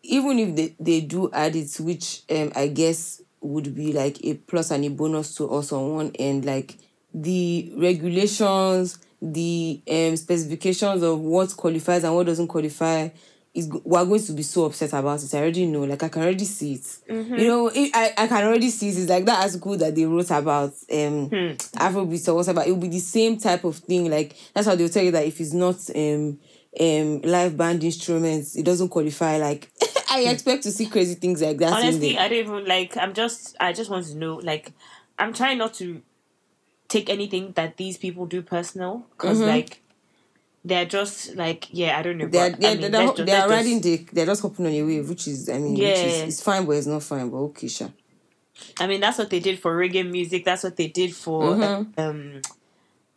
even 0.02 0.38
if 0.38 0.54
they, 0.56 0.76
they 0.78 1.00
do 1.00 1.30
add 1.32 1.56
it, 1.56 1.74
which 1.80 2.22
um 2.30 2.52
I 2.54 2.68
guess 2.68 3.22
would 3.40 3.74
be 3.74 3.92
like 3.92 4.24
a 4.24 4.34
plus 4.34 4.70
and 4.70 4.84
a 4.84 4.88
bonus 4.88 5.34
to 5.36 5.48
us 5.50 5.72
on 5.72 5.94
one 5.94 6.10
end, 6.18 6.44
like 6.44 6.76
the 7.12 7.72
regulations, 7.76 8.98
the 9.20 9.80
um 9.90 10.16
specifications 10.16 11.02
of 11.02 11.20
what 11.20 11.56
qualifies 11.56 12.04
and 12.04 12.14
what 12.14 12.26
doesn't 12.26 12.48
qualify 12.48 13.08
is 13.54 13.68
we're 13.68 14.04
going 14.04 14.22
to 14.22 14.32
be 14.32 14.42
so 14.42 14.64
upset 14.64 14.92
about 14.92 15.22
it. 15.22 15.32
I 15.32 15.38
already 15.38 15.66
know, 15.66 15.84
like 15.84 16.02
I 16.02 16.08
can 16.08 16.22
already 16.22 16.44
see 16.44 16.74
it. 16.74 16.82
Mm-hmm. 17.08 17.34
You 17.36 17.46
know, 17.46 17.68
it, 17.72 17.90
I, 17.94 18.12
I 18.18 18.26
can 18.26 18.44
already 18.44 18.68
see 18.68 18.88
it. 18.88 18.98
It's 18.98 19.08
like 19.08 19.24
that 19.26 19.44
article 19.44 19.76
that 19.76 19.94
they 19.94 20.04
wrote 20.04 20.30
about 20.30 20.74
um 20.92 21.28
Hmm. 21.28 21.52
Afrobeats 21.78 22.28
or 22.28 22.34
whatever. 22.34 22.62
It 22.62 22.70
will 22.70 22.76
be 22.76 22.88
the 22.88 22.98
same 22.98 23.38
type 23.38 23.64
of 23.64 23.76
thing. 23.76 24.10
Like 24.10 24.36
that's 24.52 24.66
how 24.66 24.74
they'll 24.74 24.88
tell 24.88 25.04
you 25.04 25.12
that 25.12 25.24
if 25.26 25.40
it's 25.40 25.52
not 25.52 25.76
um 25.94 26.38
um 26.80 27.20
live 27.22 27.56
band 27.56 27.84
instruments, 27.84 28.56
it 28.56 28.64
doesn't 28.64 28.88
qualify. 28.88 29.38
Like 29.38 29.70
I 30.10 30.20
expect 30.28 30.62
to 30.64 30.72
see 30.72 30.86
crazy 30.86 31.14
things 31.14 31.42
like 31.42 31.58
that. 31.58 31.72
Honestly. 31.72 32.18
I 32.18 32.28
don't 32.28 32.38
even 32.38 32.64
like. 32.66 32.96
I'm 32.96 33.14
just. 33.14 33.56
I 33.60 33.72
just 33.72 33.90
want 33.90 34.06
to 34.06 34.16
know. 34.16 34.36
Like, 34.36 34.72
I'm 35.18 35.32
trying 35.32 35.58
not 35.58 35.74
to 35.74 36.02
take 36.88 37.08
anything 37.10 37.52
that 37.52 37.76
these 37.76 37.96
people 37.98 38.26
do 38.26 38.42
personal 38.42 39.06
because, 39.16 39.40
like, 39.40 39.80
they're 40.64 40.87
just 40.87 41.34
like, 41.37 41.69
yeah, 41.70 41.99
I 41.99 42.02
don't 42.02 42.16
know. 42.19 42.26
they're 42.26 42.50
but, 42.52 42.61
they're, 42.61 42.70
I 42.70 42.75
mean, 42.76 42.90
they're, 42.90 43.05
let's 43.06 43.19
ju- 43.19 43.25
they're 43.25 43.49
riding 43.49 43.82
just- 43.82 44.06
the 44.06 44.14
they're 44.14 44.26
just 44.26 44.43
hopping 44.43 44.66
on 44.66 44.72
a 44.72 44.82
wave, 44.82 45.08
which 45.08 45.28
is 45.28 45.49
I 45.49 45.58
mean, 45.58 45.72
which 45.75 45.82
Yeah. 45.82 45.93
is 45.94 46.22
it's 46.22 46.43
fine, 46.43 46.64
but 46.64 46.72
it's 46.72 46.87
not 46.87 47.02
fine. 47.02 47.28
But 47.31 47.37
okay, 47.38 47.69
sure. 47.69 47.93
I 48.81 48.87
mean, 48.87 49.00
that's 49.00 49.19
what 49.19 49.31
they 49.31 49.40
did 49.40 49.58
for 49.58 49.76
reggae 49.76 50.08
music. 50.08 50.44
That's 50.44 50.62
what 50.62 50.76
they 50.76 50.88
did 50.88 51.14
for. 51.14 51.43
Mm-hmm. 51.55 52.00
um 52.00 52.43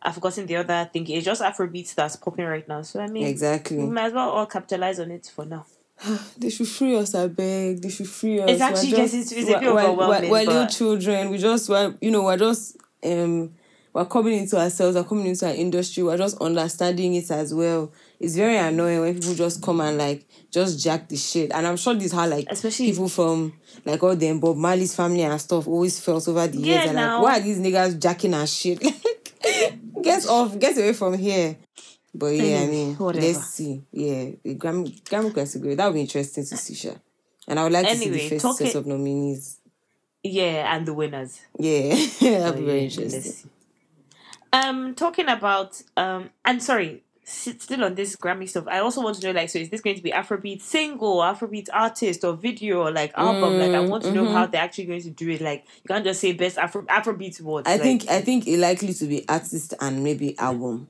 I've 0.00 0.14
forgotten 0.14 0.46
the 0.46 0.56
other 0.56 0.88
thing. 0.92 1.08
It's 1.08 1.24
just 1.24 1.42
Afrobeats 1.42 1.94
that's 1.94 2.14
popping 2.16 2.44
right 2.44 2.66
now. 2.68 2.82
So 2.82 3.00
I 3.00 3.08
mean, 3.08 3.26
Exactly. 3.26 3.78
we 3.78 3.86
might 3.86 4.06
as 4.06 4.12
well 4.12 4.30
all 4.30 4.46
capitalize 4.46 5.00
on 5.00 5.10
it 5.10 5.30
for 5.34 5.44
now. 5.44 5.66
They 6.38 6.50
should 6.50 6.68
free 6.68 6.94
us, 6.96 7.14
I 7.16 7.26
beg. 7.26 7.82
They 7.82 7.88
should 7.88 8.08
free 8.08 8.38
us. 8.40 8.48
It's 8.50 8.60
actually 8.60 8.92
We're 8.92 8.96
just- 8.98 9.14
just- 9.14 9.32
it's- 9.32 9.42
it's 9.44 9.50
a 9.50 9.58
bit 9.58 9.62
we're- 9.62 9.74
we're- 9.74 9.86
overwhelming, 9.88 10.30
We're, 10.30 10.44
little 10.44 10.66
children. 10.68 11.30
We 11.30 11.38
just, 11.38 11.68
we're, 11.68 11.94
you 12.00 12.10
know, 12.12 12.22
we're 12.22 12.36
just, 12.36 12.76
um, 13.04 13.54
we're 13.98 14.04
coming 14.04 14.38
into 14.38 14.56
ourselves. 14.56 14.96
We're 14.96 15.02
coming 15.02 15.26
into 15.26 15.44
our 15.44 15.54
industry. 15.54 16.04
We're 16.04 16.16
just 16.16 16.40
understanding 16.40 17.14
it 17.14 17.28
as 17.32 17.52
well. 17.52 17.92
It's 18.20 18.36
very 18.36 18.56
annoying 18.56 19.00
when 19.00 19.14
people 19.14 19.34
just 19.34 19.60
come 19.60 19.80
and 19.80 19.98
like 19.98 20.24
just 20.52 20.78
jack 20.78 21.08
the 21.08 21.16
shit. 21.16 21.50
And 21.52 21.66
I'm 21.66 21.76
sure 21.76 21.94
this 21.94 22.04
is 22.04 22.12
how 22.12 22.28
like 22.28 22.46
Especially- 22.48 22.86
people 22.92 23.08
from 23.08 23.54
like 23.84 24.00
all 24.00 24.14
them 24.14 24.38
Bob 24.38 24.56
Marley's 24.56 24.94
family 24.94 25.22
and 25.22 25.40
stuff 25.40 25.66
always 25.66 25.98
felt 25.98 26.28
over 26.28 26.46
the 26.46 26.58
years. 26.58 26.84
Yeah, 26.84 26.90
and 26.90 26.94
like, 26.94 27.22
why 27.22 27.38
are 27.38 27.40
these 27.40 27.58
niggas 27.58 28.00
jacking 28.00 28.34
our 28.34 28.46
shit? 28.46 28.78
get 30.02 30.26
off, 30.28 30.56
get 30.60 30.76
away 30.78 30.92
from 30.92 31.18
here. 31.18 31.56
But 32.14 32.36
yeah, 32.36 32.60
I 32.60 32.66
mean, 32.66 32.94
whatever. 32.94 33.26
let's 33.26 33.50
see. 33.50 33.82
Yeah, 33.90 34.30
the 34.44 34.54
Grammy 34.54 35.02
Grammy 35.02 35.34
category 35.34 35.74
that 35.74 35.86
would 35.86 35.94
be 35.94 36.02
interesting 36.02 36.44
to 36.44 36.56
see, 36.56 36.74
sure. 36.74 37.00
And 37.48 37.58
I 37.58 37.64
would 37.64 37.72
like 37.72 37.88
to 37.88 37.96
see 37.96 38.10
the 38.10 38.38
first 38.38 38.58
set 38.58 38.74
of 38.76 38.86
nominees. 38.86 39.58
Yeah, 40.22 40.72
and 40.74 40.86
the 40.86 40.94
winners. 40.94 41.40
Yeah, 41.58 41.94
that'd 42.20 42.60
be 42.60 42.64
very 42.64 42.84
interesting. 42.84 43.50
Um, 44.52 44.94
talking 44.94 45.28
about 45.28 45.80
um, 45.96 46.30
and 46.44 46.62
sorry, 46.62 47.02
still 47.28 47.84
on 47.84 47.94
this 47.94 48.16
Grammy 48.16 48.48
stuff. 48.48 48.64
I 48.68 48.78
also 48.78 49.02
want 49.02 49.16
to 49.16 49.26
know, 49.26 49.38
like, 49.38 49.50
so 49.50 49.58
is 49.58 49.68
this 49.68 49.80
going 49.80 49.96
to 49.96 50.02
be 50.02 50.10
Afrobeat 50.10 50.62
single, 50.62 51.18
Afrobeat 51.18 51.68
artist, 51.72 52.24
or 52.24 52.34
video, 52.34 52.82
or 52.82 52.90
like 52.90 53.12
album? 53.16 53.58
like, 53.58 53.72
I 53.72 53.80
want 53.80 54.04
to 54.04 54.12
know 54.12 54.26
how 54.26 54.46
they're 54.46 54.62
actually 54.62 54.86
going 54.86 55.02
to 55.02 55.10
do 55.10 55.28
it. 55.30 55.40
Like, 55.40 55.64
you 55.82 55.88
can't 55.88 56.04
just 56.04 56.20
say 56.20 56.32
best 56.32 56.58
Afro 56.58 56.82
Afrobeat 56.82 57.40
awards. 57.40 57.68
I 57.68 57.72
like, 57.72 57.82
think 57.82 58.08
I 58.08 58.20
think 58.20 58.46
it 58.46 58.58
likely 58.58 58.94
to 58.94 59.06
be 59.06 59.28
artist 59.28 59.74
and 59.80 60.02
maybe 60.02 60.38
album, 60.38 60.88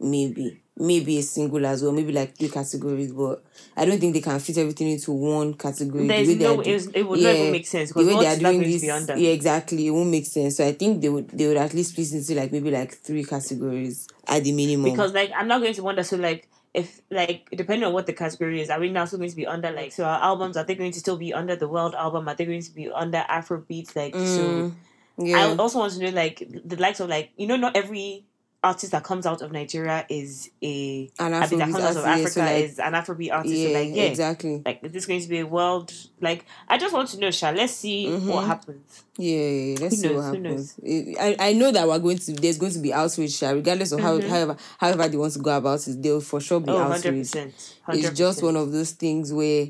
maybe 0.00 0.60
maybe 0.76 1.18
a 1.18 1.22
single 1.22 1.64
as 1.66 1.82
well, 1.82 1.92
maybe 1.92 2.12
like 2.12 2.36
three 2.36 2.48
categories. 2.48 3.12
But 3.12 3.44
I 3.76 3.84
don't 3.84 3.98
think 4.00 4.14
they 4.14 4.20
can 4.20 4.38
fit 4.40 4.58
everything 4.58 4.88
into 4.90 5.12
one 5.12 5.54
category. 5.54 6.06
The 6.08 6.14
There's 6.14 6.28
they 6.28 6.34
no- 6.36 6.62
do- 6.62 6.90
it 6.94 7.02
would 7.06 7.20
not 7.22 7.34
even 7.36 7.52
make 7.52 7.66
sense, 7.66 7.90
the 7.90 7.94
because 7.94 8.06
way 8.08 8.14
what 8.14 8.20
they 8.22 8.46
are 8.46 8.52
doing 8.52 8.60
this, 8.62 8.82
yeah, 8.82 9.30
exactly, 9.30 9.86
it 9.86 9.90
won't 9.90 10.10
make 10.10 10.26
sense. 10.26 10.56
So 10.56 10.66
I 10.66 10.72
think 10.72 11.02
they 11.02 11.08
would 11.08 11.28
they 11.30 11.46
would 11.46 11.56
at 11.58 11.74
least 11.74 11.90
split 11.92 12.12
into 12.12 12.34
like 12.34 12.52
maybe 12.52 12.70
like 12.70 12.94
three 12.94 13.24
categories 13.24 14.08
at 14.26 14.42
the 14.44 14.52
minimum. 14.52 14.90
because 14.90 15.12
like 15.12 15.30
I'm 15.36 15.48
not 15.48 15.60
going 15.60 15.74
to 15.74 15.82
wonder. 15.82 16.02
So 16.02 16.16
like. 16.16 16.48
If 16.72 17.00
like 17.10 17.48
depending 17.50 17.84
on 17.84 17.92
what 17.92 18.06
the 18.06 18.12
category 18.12 18.60
is, 18.60 18.70
are 18.70 18.78
we 18.78 18.90
now 18.90 19.04
still 19.04 19.18
going 19.18 19.28
to 19.30 19.34
be 19.34 19.44
under 19.44 19.72
like 19.72 19.90
so 19.90 20.04
our 20.04 20.22
albums 20.22 20.56
are 20.56 20.62
they 20.62 20.76
going 20.76 20.92
to 20.92 21.00
still 21.00 21.16
be 21.16 21.34
under 21.34 21.56
the 21.56 21.66
world 21.66 21.96
album? 21.96 22.28
Are 22.28 22.34
they 22.36 22.44
going 22.44 22.62
to 22.62 22.70
be 22.70 22.88
under 22.88 23.24
Afrobeats? 23.28 23.96
Like 23.96 24.14
so 24.14 24.62
Mm, 24.62 24.72
yeah, 25.18 25.38
I 25.38 25.56
also 25.56 25.80
want 25.80 25.94
to 25.94 25.98
know 25.98 26.10
like 26.10 26.46
the 26.64 26.76
likes 26.76 27.00
of 27.00 27.08
like 27.08 27.30
you 27.36 27.48
know 27.48 27.56
not 27.56 27.76
every 27.76 28.24
artist 28.62 28.92
that 28.92 29.02
comes 29.02 29.24
out 29.24 29.40
of 29.40 29.52
Nigeria 29.52 30.04
is 30.10 30.50
a 30.62 31.10
An 31.18 31.32
I 31.32 31.46
mean, 31.48 31.58
that 31.60 31.70
comes 31.72 31.82
out 31.84 31.96
of 31.96 32.04
Africa 32.04 32.30
so 32.30 32.40
like- 32.42 32.64
is 32.64 32.78
an 32.78 32.92
Afrobeat 32.92 33.32
artist. 33.32 33.54
yeah, 33.54 33.68
so 33.68 33.72
like 33.74 33.88
yeah, 33.94 34.02
exactly. 34.02 34.62
like 34.66 34.80
is 34.84 34.92
this 34.92 35.06
going 35.06 35.20
to 35.22 35.28
be 35.28 35.38
a 35.38 35.46
world? 35.46 35.92
Like 36.20 36.44
I 36.68 36.76
just 36.76 36.92
want 36.92 37.08
to 37.10 37.18
know, 37.20 37.30
Sha. 37.30 37.50
Let's 37.50 37.72
see 37.72 38.06
Mm-hmm. 38.06 38.28
what 38.28 38.44
happens. 38.46 39.04
Yeah, 39.16 39.76
let's 39.80 39.96
Who 39.96 40.00
see 40.02 40.08
knows, 40.08 40.16
what 40.16 40.24
happens. 40.44 40.74
I, 41.18 41.36
I 41.40 41.52
know 41.54 41.72
that 41.72 41.88
we're 41.88 41.98
going 41.98 42.18
to 42.18 42.32
there's 42.34 42.58
going 42.58 42.72
to 42.72 42.78
be 42.80 42.92
outrage, 42.92 43.32
Sha, 43.34 43.50
regardless 43.50 43.92
of 43.92 44.00
how 44.00 44.20
however 44.20 44.56
however 44.78 45.08
they 45.08 45.16
want 45.16 45.32
to 45.32 45.38
go 45.38 45.56
about 45.56 45.86
it. 45.88 46.02
There'll 46.02 46.20
for 46.20 46.40
sure 46.40 46.60
be 46.60 46.66
Mm-hmm. 46.66 46.76
Oh, 46.76 46.88
100 46.90 47.06
outrage. 47.08 47.20
percent. 47.22 47.76
It's 47.88 48.10
just 48.18 48.42
one 48.42 48.56
of 48.56 48.70
those 48.72 48.92
things 48.92 49.32
where, 49.32 49.68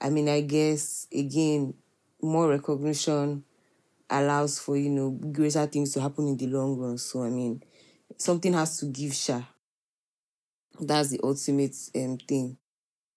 I 0.00 0.08
mean, 0.08 0.28
I 0.28 0.42
guess 0.42 1.08
again, 1.12 1.74
more 2.22 2.48
recognition 2.48 3.42
allows 4.08 4.58
for 4.58 4.76
you 4.76 4.90
know 4.90 5.10
greater 5.10 5.66
things 5.66 5.92
to 5.94 6.00
happen 6.00 6.28
in 6.28 6.36
the 6.36 6.46
long 6.46 6.76
run. 6.78 6.96
So 6.98 7.22
I 7.24 7.30
mean, 7.30 7.62
something 8.20 8.52
has 8.52 8.78
to 8.78 8.86
give, 8.86 9.14
Sha. 9.14 9.42
That's 10.80 11.10
the 11.10 11.20
ultimate 11.22 11.76
um 11.94 12.18
thing. 12.18 12.56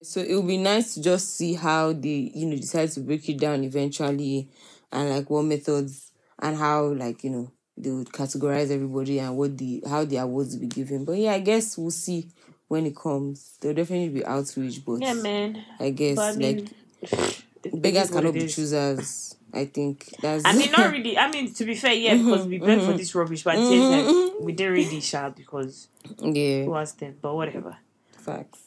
So 0.01 0.19
it 0.19 0.35
would 0.35 0.47
be 0.47 0.57
nice 0.57 0.95
to 0.95 1.01
just 1.01 1.35
see 1.37 1.53
how 1.53 1.93
they, 1.93 2.31
you 2.35 2.45
know, 2.45 2.57
decide 2.57 2.91
to 2.91 2.99
break 2.99 3.27
it 3.29 3.39
down 3.39 3.63
eventually 3.63 4.49
and 4.91 5.09
like 5.09 5.29
what 5.29 5.43
methods 5.43 6.11
and 6.39 6.57
how 6.57 6.87
like, 6.87 7.23
you 7.23 7.29
know, 7.29 7.51
they 7.77 7.89
would 7.89 8.09
categorize 8.09 8.69
everybody 8.69 9.19
and 9.19 9.37
what 9.37 9.57
the 9.57 9.81
how 9.87 10.03
the 10.03 10.17
awards 10.17 10.53
will 10.53 10.61
be 10.61 10.67
given. 10.67 11.05
But 11.05 11.13
yeah, 11.17 11.33
I 11.33 11.39
guess 11.39 11.77
we'll 11.77 11.91
see 11.91 12.29
when 12.67 12.85
it 12.85 12.95
comes. 12.95 13.57
There'll 13.61 13.75
definitely 13.75 14.09
be 14.09 14.25
outreach, 14.25 14.83
but 14.85 15.01
Yeah, 15.01 15.13
man. 15.13 15.63
I 15.79 15.91
guess 15.91 16.17
But 16.17 16.35
I 16.35 16.37
mean, 16.37 16.69
like 17.11 17.81
beggars 17.81 18.11
cannot 18.11 18.33
be 18.33 18.47
choosers. 18.47 19.35
I 19.53 19.65
think 19.65 20.13
that's 20.21 20.43
I 20.45 20.53
mean, 20.55 20.71
not 20.71 20.91
really. 20.95 21.17
I 21.17 21.29
mean, 21.31 21.53
to 21.53 21.65
be 21.65 21.75
fair, 21.75 21.93
yeah, 21.93 22.15
because 22.17 22.47
we 22.47 22.57
begged 22.57 22.83
for 22.83 22.93
this 22.93 23.13
rubbish, 23.13 23.43
but 23.43 23.55
the 23.55 23.69
same 23.69 24.43
we 24.43 24.51
didn't 24.53 24.73
really 24.73 24.99
shout 25.01 25.35
because 25.35 25.87
yeah, 26.19 26.63
who 26.63 26.75
asked 26.75 26.99
them? 26.99 27.17
But 27.21 27.35
whatever. 27.35 27.77
facts. 28.17 28.59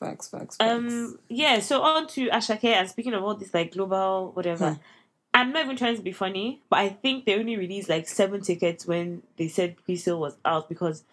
Facts, 0.00 0.28
facts, 0.28 0.56
facts. 0.56 0.56
Um, 0.60 1.18
yeah. 1.28 1.60
So 1.60 1.82
on 1.82 2.06
to 2.08 2.28
Asake, 2.30 2.64
and 2.64 2.88
speaking 2.88 3.12
of 3.12 3.22
all 3.22 3.34
this 3.34 3.52
like 3.52 3.72
global 3.72 4.30
whatever, 4.32 4.70
Hmm. 4.72 4.80
I'm 5.34 5.52
not 5.52 5.64
even 5.64 5.76
trying 5.76 5.96
to 5.96 6.02
be 6.02 6.10
funny, 6.12 6.60
but 6.70 6.78
I 6.80 6.88
think 6.88 7.24
they 7.26 7.38
only 7.38 7.56
released 7.56 7.88
like 7.90 8.08
seven 8.08 8.40
tickets 8.40 8.86
when 8.86 9.22
they 9.36 9.46
said 9.48 9.76
pre-sale 9.84 10.18
was 10.18 10.36
out 10.44 10.68
because 10.68 11.04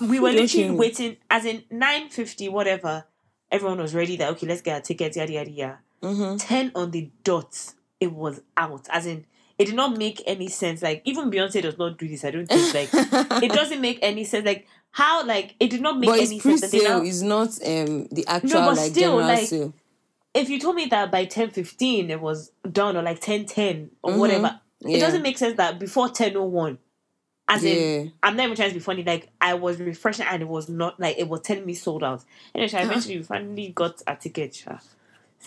we 0.00 0.18
were 0.20 0.30
literally 0.32 0.70
waiting. 0.72 1.16
As 1.30 1.44
in 1.44 1.62
nine 1.70 2.08
fifty, 2.10 2.48
whatever. 2.48 3.04
Everyone 3.50 3.78
was 3.78 3.94
ready. 3.94 4.16
That 4.16 4.30
okay, 4.32 4.46
let's 4.46 4.60
get 4.60 4.74
our 4.74 4.80
tickets. 4.80 5.16
Yada 5.16 5.32
yada 5.32 5.50
yada. 5.50 5.78
mm-hmm. 6.02 6.36
Ten 6.36 6.70
on 6.74 6.90
the 6.90 7.08
dot, 7.24 7.74
it 8.00 8.12
was 8.12 8.40
out. 8.56 8.86
As 8.90 9.06
in, 9.06 9.24
it 9.58 9.66
did 9.66 9.74
not 9.74 9.96
make 9.98 10.22
any 10.26 10.48
sense. 10.48 10.82
Like 10.82 11.02
even 11.04 11.30
Beyonce 11.30 11.62
does 11.62 11.78
not 11.78 11.98
do 11.98 12.06
this. 12.08 12.24
I 12.24 12.30
don't 12.30 12.46
think 12.46 12.74
like 12.74 13.42
it 13.42 13.52
doesn't 13.60 13.80
make 13.80 13.98
any 14.02 14.24
sense. 14.24 14.46
Like 14.46 14.66
how 14.92 15.24
like 15.26 15.54
it 15.60 15.70
did 15.70 15.80
not 15.80 15.98
make 15.98 16.08
but 16.10 16.20
any 16.20 16.36
it's 16.36 16.42
sense. 16.42 16.60
pre-sale. 16.60 16.98
now- 17.00 17.04
It's 17.04 17.22
not 17.22 17.48
um 17.66 18.06
the 18.12 18.24
actual 18.28 18.60
but 18.60 18.76
like 18.76 18.90
still, 18.90 19.00
general 19.18 19.18
like, 19.26 19.48
sale. 19.48 19.74
if 20.34 20.48
you 20.48 20.58
told 20.60 20.76
me 20.76 20.86
that 20.86 21.10
by 21.10 21.24
ten 21.24 21.50
fifteen 21.50 22.10
it 22.10 22.20
was 22.20 22.52
done 22.70 22.96
or 22.96 23.02
like 23.02 23.20
ten 23.20 23.44
ten 23.46 23.90
or 24.02 24.12
Mhm. 24.12 24.18
whatever, 24.18 24.60
Yeah. 24.80 24.96
it 24.96 25.00
doesn't 25.00 25.22
make 25.22 25.36
sense 25.38 25.56
that 25.56 25.78
before 25.78 26.08
ten 26.08 26.36
oh 26.36 26.44
one. 26.44 26.78
As 27.50 27.64
in, 27.64 28.12
I'm 28.22 28.36
not 28.36 28.44
even 28.44 28.56
trying 28.56 28.68
to 28.68 28.74
be 28.74 28.80
funny. 28.80 29.02
Like 29.02 29.30
I 29.40 29.54
was 29.54 29.78
refreshing 29.80 30.26
and 30.26 30.42
it 30.42 30.48
was 30.48 30.68
not 30.68 31.00
like 31.00 31.16
it 31.18 31.28
was 31.28 31.40
telling 31.40 31.64
me 31.64 31.72
sold 31.74 32.04
out. 32.04 32.22
And 32.54 32.62
I 32.62 32.66
eventually 32.82 33.22
finally 33.22 33.68
got 33.74 34.02
a 34.06 34.14
ticket. 34.16 34.54
So 34.54 34.76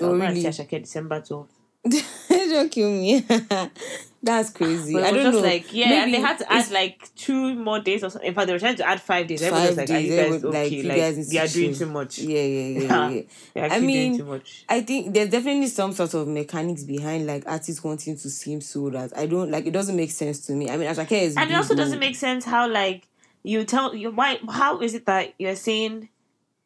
Oh, 0.01 0.11
I'm 0.13 0.17
gonna 0.19 0.29
really? 0.31 0.41
see 0.41 0.47
Asake 0.47 0.81
December 0.81 1.21
12th. 1.21 1.47
Don't 2.29 2.69
kill 2.71 2.89
me. 2.91 3.25
That's 4.23 4.51
crazy. 4.51 4.95
I 4.95 5.09
don't 5.09 5.23
just 5.23 5.37
know. 5.37 5.41
like 5.41 5.73
yeah, 5.73 6.03
and 6.03 6.13
they 6.13 6.19
had 6.19 6.37
to 6.37 6.51
add 6.53 6.69
like 6.69 7.09
two 7.15 7.55
more 7.55 7.79
days 7.79 8.03
or 8.03 8.11
something. 8.11 8.27
In 8.27 8.35
fact, 8.35 8.45
they 8.45 8.53
were 8.53 8.59
trying 8.59 8.75
to 8.75 8.87
add 8.87 9.01
five 9.01 9.25
days. 9.25 9.41
Everyone 9.41 9.61
was 9.65 9.75
five 9.75 9.77
like, 9.77 9.89
"Are 9.89 9.93
days. 9.93 10.09
you 10.09 10.15
guys 10.15 10.25
everyone- 10.35 10.55
okay? 10.57 10.67
you 10.67 10.83
Like, 10.83 10.97
guys 10.97 11.17
need 11.17 11.27
they 11.27 11.37
are 11.39 11.47
doing 11.47 11.73
too 11.73 11.85
much. 11.87 12.17
Yeah, 12.19 12.43
yeah, 12.43 12.67
yeah, 12.67 12.79
yeah. 12.81 13.09
yeah. 13.55 13.67
They're 13.69 13.81
mean, 13.81 14.17
too 14.19 14.25
much." 14.25 14.63
I 14.69 14.81
think 14.81 15.15
there's 15.15 15.31
definitely 15.31 15.65
some 15.67 15.91
sort 15.93 16.13
of 16.13 16.27
mechanics 16.27 16.83
behind 16.83 17.25
like 17.25 17.45
artists 17.47 17.83
wanting 17.83 18.15
to 18.17 18.29
seem 18.29 18.61
so 18.61 18.91
that 18.91 19.17
I 19.17 19.25
don't 19.25 19.49
like. 19.49 19.65
It 19.65 19.71
doesn't 19.71 19.95
make 19.95 20.11
sense 20.11 20.45
to 20.45 20.53
me. 20.53 20.69
I 20.69 20.77
mean, 20.77 20.87
Asake 20.87 21.13
is 21.13 21.35
and 21.35 21.49
it 21.49 21.55
also 21.55 21.73
doesn't 21.73 21.99
make 21.99 22.15
sense 22.15 22.45
how 22.45 22.67
like 22.69 23.07
you 23.41 23.63
tell 23.63 23.95
you 23.95 24.11
why 24.11 24.39
how 24.51 24.81
is 24.81 24.93
it 24.93 25.07
that 25.07 25.33
you're 25.39 25.55
saying 25.55 26.09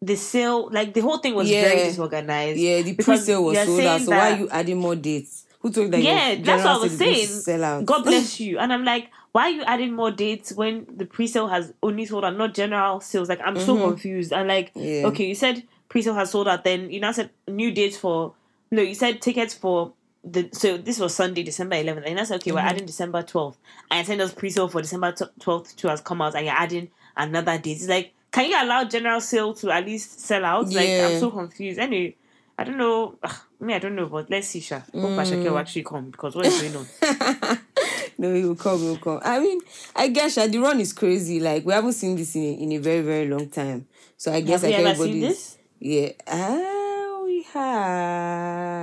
the 0.06 0.16
sale 0.16 0.70
like 0.72 0.94
the 0.94 1.02
whole 1.02 1.18
thing 1.18 1.34
was 1.36 1.50
very 1.50 1.80
Yeah. 1.80 1.86
disorganized 1.88 2.60
Yeah, 2.60 2.82
the 2.82 2.94
pre-sale 2.96 3.44
was 3.44 3.58
sold 3.60 3.80
out. 3.82 4.02
So 4.02 4.12
why 4.12 4.32
are 4.32 4.38
you 4.40 4.50
adding 4.50 4.78
more 4.78 4.96
dates? 4.96 5.46
Who 5.62 5.72
told 5.72 5.86
you 5.88 5.92
that? 5.92 6.02
yeah 6.02 6.36
that's 6.44 6.64
what 6.64 6.74
i 6.76 6.78
was 6.78 6.92
sale 6.98 7.10
is 7.10 7.10
going 7.10 7.14
to 7.14 7.28
saying 7.28 7.42
Sell 7.42 7.64
out. 7.64 7.86
god 7.86 8.04
bless 8.04 8.40
you 8.46 8.60
and 8.60 8.72
i'm 8.72 8.86
like 8.86 9.10
why 9.32 9.44
are 9.48 9.50
you 9.50 9.64
adding 9.64 9.94
more 9.94 10.12
dates 10.12 10.52
when 10.54 10.86
the 10.96 11.06
pre-sale 11.06 11.48
has 11.48 11.74
only 11.82 12.06
sold 12.06 12.24
out 12.24 12.38
not 12.38 12.54
general 12.54 13.02
sales 13.02 13.30
like 13.30 13.42
i'm 13.44 13.60
so 13.60 13.76
confused 13.78 14.32
and 14.32 14.48
like 14.48 14.74
Mm-hmm. 14.76 14.88
Yeah. 14.88 15.08
okay 15.08 15.26
you 15.26 15.34
said 15.36 15.64
pre-sale 15.90 16.14
has 16.14 16.30
sold 16.32 16.48
out 16.48 16.64
then 16.64 16.92
you 16.92 17.00
now 17.00 17.12
said 17.12 17.32
new 17.48 17.72
dates 17.72 17.98
for 17.98 18.34
no 18.70 18.82
you 18.84 18.94
said 18.96 19.22
tickets 19.22 19.54
for 19.56 19.94
the 20.24 20.50
so 20.54 20.78
this 20.78 20.98
was 21.00 21.14
Sunday, 21.14 21.44
December 21.44 21.76
11th, 21.76 22.04
and 22.08 22.20
I 22.20 22.24
said, 22.24 22.38
okay, 22.42 22.50
Mm-hmm. 22.50 22.56
we're 22.56 22.62
adding 22.72 22.86
December 22.88 23.22
12th, 23.22 23.58
and 23.92 24.00
I 24.00 24.04
said 24.04 24.20
us 24.22 24.34
pre-sale 24.34 24.68
for 24.68 24.82
December 24.82 25.12
12th 25.12 25.76
to 25.76 25.88
has 25.88 26.02
come 26.02 26.20
out, 26.20 26.34
and 26.34 26.48
you're 26.48 26.56
adding 26.56 26.90
another 27.16 27.60
date. 27.60 27.78
It's 27.78 27.88
like, 27.88 28.12
can 28.36 28.50
you 28.50 28.62
allow 28.62 28.84
general 28.84 29.22
sale 29.22 29.54
to 29.54 29.72
at 29.72 29.86
least 29.86 30.20
sell 30.20 30.44
out? 30.44 30.65
Like, 30.65 30.89
Yeah. 30.89 31.08
I'm 31.08 31.20
so 31.22 31.32
confused. 31.32 31.80
Anyway, 31.80 32.18
I 32.58 32.65
don't 32.65 32.77
know. 32.77 33.15
Ugh, 33.24 33.36
me, 33.62 33.74
I 33.74 33.80
don't 33.80 33.96
know, 33.96 34.08
but 34.08 34.30
let's 34.30 34.48
see, 34.48 34.60
Sha. 34.60 34.82
Hope 34.94 35.12
Asake 35.22 35.42
Mm. 35.42 35.51
will 35.51 35.58
actually 35.58 35.84
come 35.84 36.10
because 36.12 36.36
what 36.36 36.46
is 36.46 36.60
going 36.60 36.75
on? 36.75 36.88
no, 38.18 38.34
he 38.34 38.44
will 38.44 38.58
come, 38.58 38.77
he 38.80 38.88
will 38.88 38.98
come. 38.98 39.22
I 39.24 39.39
mean, 39.39 39.62
I 39.96 40.10
guess 40.10 40.34
Sha, 40.34 40.48
the 40.48 40.58
run 40.58 40.82
is 40.82 40.92
crazy. 40.92 41.39
Like 41.39 41.65
we 41.65 41.72
haven't 41.72 41.94
seen 41.94 42.18
this 42.18 42.36
in 42.36 42.44
a, 42.44 42.51
in 42.63 42.72
a 42.74 42.77
very, 42.77 43.01
very 43.04 43.27
long 43.30 43.48
time. 43.48 43.88
So 44.18 44.34
I 44.34 44.42
guess 44.42 44.63
Have 44.63 44.84
like 44.84 44.98
this? 44.98 45.58
Yeah. 45.80 46.10
Ah, 46.27 47.22
we 47.24 47.44
have. 47.54 48.75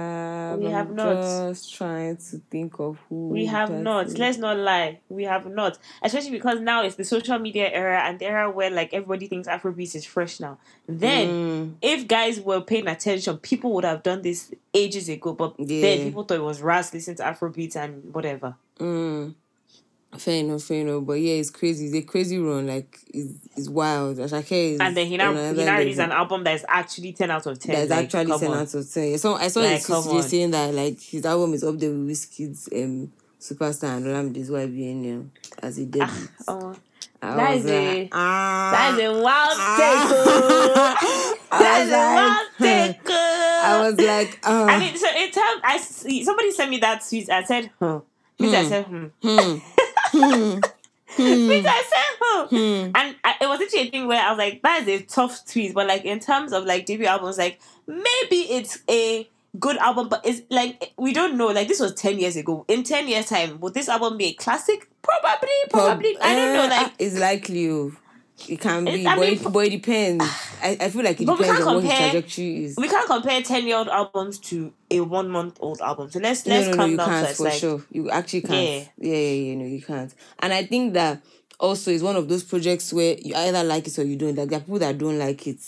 We 0.63 0.69
I'm 0.69 0.73
have 0.75 0.91
not. 0.95 1.15
Just 1.15 1.75
trying 1.75 2.17
to 2.17 2.41
think 2.51 2.79
of 2.79 2.99
who. 3.09 3.29
We 3.29 3.47
have 3.47 3.71
not. 3.71 4.07
it. 4.09 4.19
Let's 4.19 4.39
not 4.39 4.57
lie. 4.57 5.01
We 5.09 5.25
have 5.25 5.47
not. 5.47 5.79
Especially 6.03 6.31
because 6.31 6.61
now 6.61 6.83
it's 6.85 6.97
the 6.97 7.05
social 7.05 7.39
media 7.39 7.69
era 7.71 8.01
and 8.03 8.19
the 8.19 8.27
era 8.27 8.51
where 8.51 8.71
like 8.71 8.95
everybody 8.95 9.27
thinks 9.27 9.49
Afrobeat 9.49 9.95
is 9.95 10.05
fresh 10.05 10.41
now. 10.41 10.59
Then 10.87 11.29
Mm, 11.29 11.75
if 11.83 12.07
guys 12.07 12.41
were 12.41 12.61
paying 12.61 12.87
attention, 12.89 13.39
people 13.39 13.73
would 13.75 13.85
have 13.85 14.03
done 14.03 14.23
this 14.23 14.53
ages 14.75 15.09
ago. 15.09 15.33
But 15.33 15.55
Yeah. 15.59 15.81
then 15.81 16.05
people 16.05 16.25
thought 16.25 16.37
it 16.37 16.43
was 16.43 16.61
Ras 16.63 16.93
listening 16.95 17.17
to 17.17 17.23
Afrobeat 17.25 17.77
and 17.77 18.13
whatever. 18.15 18.55
mm. 18.79 19.35
Fair 20.19 20.41
enough, 20.41 20.63
fair 20.63 20.83
enough. 20.83 21.07
But 21.07 21.15
yeah, 21.15 21.35
it's 21.35 21.49
crazy. 21.51 21.87
It's 21.87 21.95
a 21.95 22.03
crazy 22.03 22.39
run. 22.39 22.67
Like 22.67 22.99
it's, 23.15 23.33
it's 23.57 23.69
wild. 23.69 24.19
Asake 24.19 24.75
is 24.75 24.81
And 24.81 24.95
then 24.95 25.07
he 25.07 25.17
now 25.17 25.33
he 25.33 25.65
now 25.65 25.79
released 25.79 26.01
an 26.01 26.13
album 26.13 26.45
that 26.45 26.55
is 26.55 26.65
actually 26.69 27.13
ten 27.13 27.31
out 27.31 27.47
of 27.47 27.59
ten. 27.59 27.75
That's 27.75 27.91
Like, 27.91 28.15
actually 28.15 28.39
ten 28.39 28.51
on. 28.51 28.59
out 28.59 28.75
of 28.75 28.93
ten. 28.93 29.19
So 29.19 29.35
I 29.35 29.49
saw 29.49 29.61
Like, 29.61 29.71
his 29.71 29.87
sister 29.87 30.23
saying 30.23 30.51
that 30.51 30.75
like 30.75 31.01
his 31.01 31.25
album 31.25 31.55
is 31.55 31.65
up 31.65 31.79
there 31.79 31.91
with 31.91 32.09
Wizkid's 32.11 32.69
um 32.75 33.11
superstar 33.41 33.97
and 33.97 34.07
Olamide's 34.07 34.51
YBN 34.51 35.29
as 35.63 35.79
a 35.79 35.87
debut. 35.87 36.29
Oh, 36.47 36.77
I 37.23 37.37
that 37.37 37.57
is 37.57 37.67
a- 37.67 37.99
like, 38.01 38.09
ah, 38.13 38.71
that 38.73 39.01
is 39.01 39.05
a 39.09 39.13
wild 39.23 39.57
ah. 39.59 39.77
take. 39.79 40.19
oh. 40.19 41.39
I 41.53 41.81
was 41.83 41.91
a 41.91 41.97
wild 41.97 42.49
like, 42.59 42.97
take. 42.97 43.01
oh. 43.09 43.63
I 43.65 43.89
was 43.89 43.99
like, 43.99 44.41
oh, 44.45 44.67
I 44.67 44.79
mean, 44.79 44.97
so 44.97 45.09
in 45.09 45.31
terms, 45.31 45.61
I 45.65 45.79
see, 45.79 46.25
somebody 46.25 46.51
sent 46.51 46.71
me 46.71 46.79
that 46.79 47.03
tweet. 47.09 47.31
I 47.31 47.45
said, 47.45 47.71
huh. 47.79 48.01
Means 48.39 48.55
I 48.55 48.65
said, 48.65 48.87
hmm. 48.87 49.07
hmm, 49.23 49.59
hmm, 50.13 50.61
Means 51.19 51.67
I 51.67 51.83
said, 51.83 52.17
huh. 52.21 52.47
hmm. 52.49 52.91
And 52.95 53.17
I, 53.25 53.35
it 53.41 53.47
was 53.49 53.61
actually 53.61 53.89
a 53.89 53.91
thing 53.91 54.07
where 54.07 54.21
I 54.23 54.31
was 54.31 54.39
like, 54.39 54.63
that 54.63 54.87
is 54.89 55.01
a 55.01 55.05
tough 55.05 55.45
tweet. 55.47 55.75
But 55.75 55.87
like 55.87 56.05
in 56.05 56.21
terms 56.21 56.53
of 56.53 56.65
like 56.65 56.87
debut 56.87 57.07
albums, 57.07 57.39
like 57.39 57.61
maybe 57.87 58.37
it's 58.51 58.79
a 58.89 59.29
good 59.59 59.77
album, 59.77 60.09
but 60.09 60.23
it's 60.25 60.41
like 60.51 60.93
we 60.97 61.13
don't 61.13 61.37
know. 61.37 61.49
Like 61.49 61.69
this 61.69 61.81
was 61.81 61.95
ten 61.95 62.19
years 62.19 62.37
ago. 62.37 62.65
In 62.69 62.83
ten 62.83 63.09
years 63.09 63.29
time, 63.29 63.61
would 63.61 63.75
this 63.75 63.89
album 63.89 64.17
be 64.17 64.27
a 64.27 64.33
classic? 64.35 64.89
Probably, 65.03 65.49
probably. 65.71 66.17
I 66.21 66.35
don't 66.35 66.55
know. 66.55 66.65
Uh, 66.65 66.69
Like 66.69 66.93
it's 66.99 67.19
likely. 67.19 67.91
It 68.49 68.61
can 68.61 68.85
be, 68.85 69.07
I 69.07 69.15
but, 69.17 69.21
mean, 69.23 69.33
it, 69.35 69.53
but 69.53 69.59
it 69.67 69.71
depends. 69.71 70.25
I, 70.63 70.77
I 70.81 70.89
feel 70.91 71.03
like 71.05 71.21
it 71.21 71.27
depends 71.27 71.67
on 71.67 71.75
what 71.77 71.85
his 71.85 71.93
trajectory 71.99 72.65
is. 72.65 72.77
we 72.77 72.89
can't 72.89 73.07
compare 73.07 73.43
ten 73.43 73.67
year 73.67 73.77
old 73.77 73.89
albums 73.89 74.39
to 74.41 74.73
a 74.91 75.01
one 75.01 75.29
month 75.29 75.59
old 75.61 75.81
album. 75.81 76.11
So 76.11 76.19
let's 76.21 76.47
no, 76.47 76.55
let's 76.55 76.67
no, 76.69 76.73
no, 76.73 76.77
calm 76.79 76.91
you 76.91 76.97
down 76.97 77.09
can't 77.09 77.29
for 77.37 77.43
Like, 77.45 77.53
sure. 77.55 77.83
You 77.91 78.11
actually 78.11 78.43
can't. 78.43 78.69
Yeah. 78.69 78.85
Yeah. 78.99 79.15
yeah, 79.17 79.33
yeah, 79.51 79.55
no, 79.57 79.65
you 79.67 79.83
can't. 79.83 80.15
And 80.41 80.53
I 80.53 80.65
think 80.65 80.95
that 80.95 81.23
also 81.61 81.91
is 81.91 82.03
one 82.03 82.17
of 82.17 82.29
those 82.29 82.43
projects 82.43 82.93
where 82.93 83.17
you 83.23 83.35
either 83.35 83.63
like 83.65 83.87
it 83.87 83.99
or 83.99 84.05
you 84.05 84.17
don't. 84.17 84.35
Like 84.37 84.49
there 84.49 84.59
are 84.59 84.63
people 84.63 84.79
that 84.81 84.99
don't 84.99 85.19
like 85.19 85.47
it. 85.47 85.59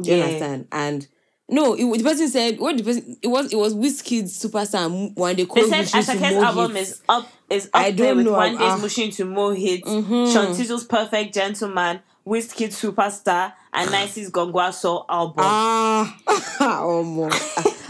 Do 0.00 0.10
you 0.10 0.16
Yeah. 0.16 0.24
understand? 0.24 0.68
And 0.72 1.06
no, 1.48 1.74
it, 1.74 1.98
the 1.98 2.04
person 2.04 2.28
said 2.28 2.58
what 2.58 2.76
the 2.78 2.82
person 2.84 3.16
it 3.20 3.26
was 3.26 3.52
it 3.52 3.56
was 3.56 3.74
Wizkid's 3.74 4.42
superstar 4.42 5.14
when 5.16 5.36
they 5.36 5.42
They 5.42 5.46
called 5.46 5.68
said 5.68 5.80
Mushin 5.80 6.02
to 6.04 6.12
Asake's 6.12 6.34
album 6.42 6.74
hits. 6.76 6.90
is 6.92 7.02
up 7.08 7.28
is 7.50 7.66
up 7.66 7.70
I 7.74 7.90
there 7.90 8.06
don't 8.08 8.16
with 8.18 8.26
know, 8.26 8.32
Wande's 8.32 8.58
ah. 8.62 8.78
Mushin 8.78 9.10
to 9.10 9.24
Mo'Hits, 9.26 9.82
Mhm. 9.84 10.32
Shantizo's 10.32 10.84
Perfect 10.84 11.34
Gentleman, 11.34 12.00
Wizkid 12.26 12.70
Superstar, 12.70 13.52
and 13.72 13.90
9ice's 13.90 14.30
Gongo 14.30 14.54
Aso 14.60 15.04
album. 15.08 15.44
Ah, 15.44 16.16
my, 16.26 17.28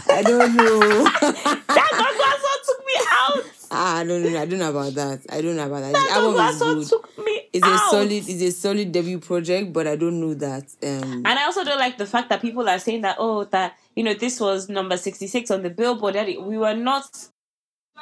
I 0.09 0.21
don't 0.23 0.55
know. 0.55 0.79
that 1.03 1.63
Gongo 1.67 2.25
Aso 2.33 2.65
took 2.65 2.85
me 2.85 2.93
out. 3.11 3.43
ah, 3.71 3.97
I 3.99 4.03
don't 4.03 4.23
know. 4.23 4.39
I 4.41 4.45
don't 4.45 4.59
know 4.59 4.69
about 4.71 4.93
that. 4.95 5.21
I 5.29 5.41
don't 5.41 5.55
know 5.55 5.65
about 5.67 5.81
that. 5.81 5.93
That 5.93 6.07
The 6.09 6.13
album 6.15 6.33
Gongwa 6.35 6.49
is 6.49 6.57
Soul 6.59 6.75
good. 6.75 6.87
took 6.87 7.17
me 7.25 7.41
it's 7.53 7.67
a 7.67 7.77
solid 7.77 8.11
it's 8.11 8.41
a 8.41 8.51
solid 8.51 8.91
debut 8.91 9.19
project, 9.19 9.71
but 9.73 9.85
I 9.87 9.95
don't 9.95 10.19
know 10.19 10.33
that. 10.33 10.63
Um, 10.81 11.21
And 11.25 11.27
I 11.27 11.43
also 11.45 11.63
don't 11.63 11.77
like 11.79 11.99
the 11.99 12.07
fact 12.07 12.29
that 12.29 12.41
people 12.41 12.67
are 12.67 12.79
saying 12.79 13.01
that 13.01 13.17
oh 13.19 13.43
that 13.45 13.77
you 13.95 14.03
know 14.03 14.15
this 14.15 14.39
was 14.39 14.69
number 14.69 14.97
sixty 14.97 15.27
six 15.27 15.51
on 15.51 15.61
the 15.61 15.69
Billboard. 15.69 16.15
That 16.15 16.27
it- 16.29 16.41
we 16.41 16.57
were 16.57 16.73
not. 16.73 17.05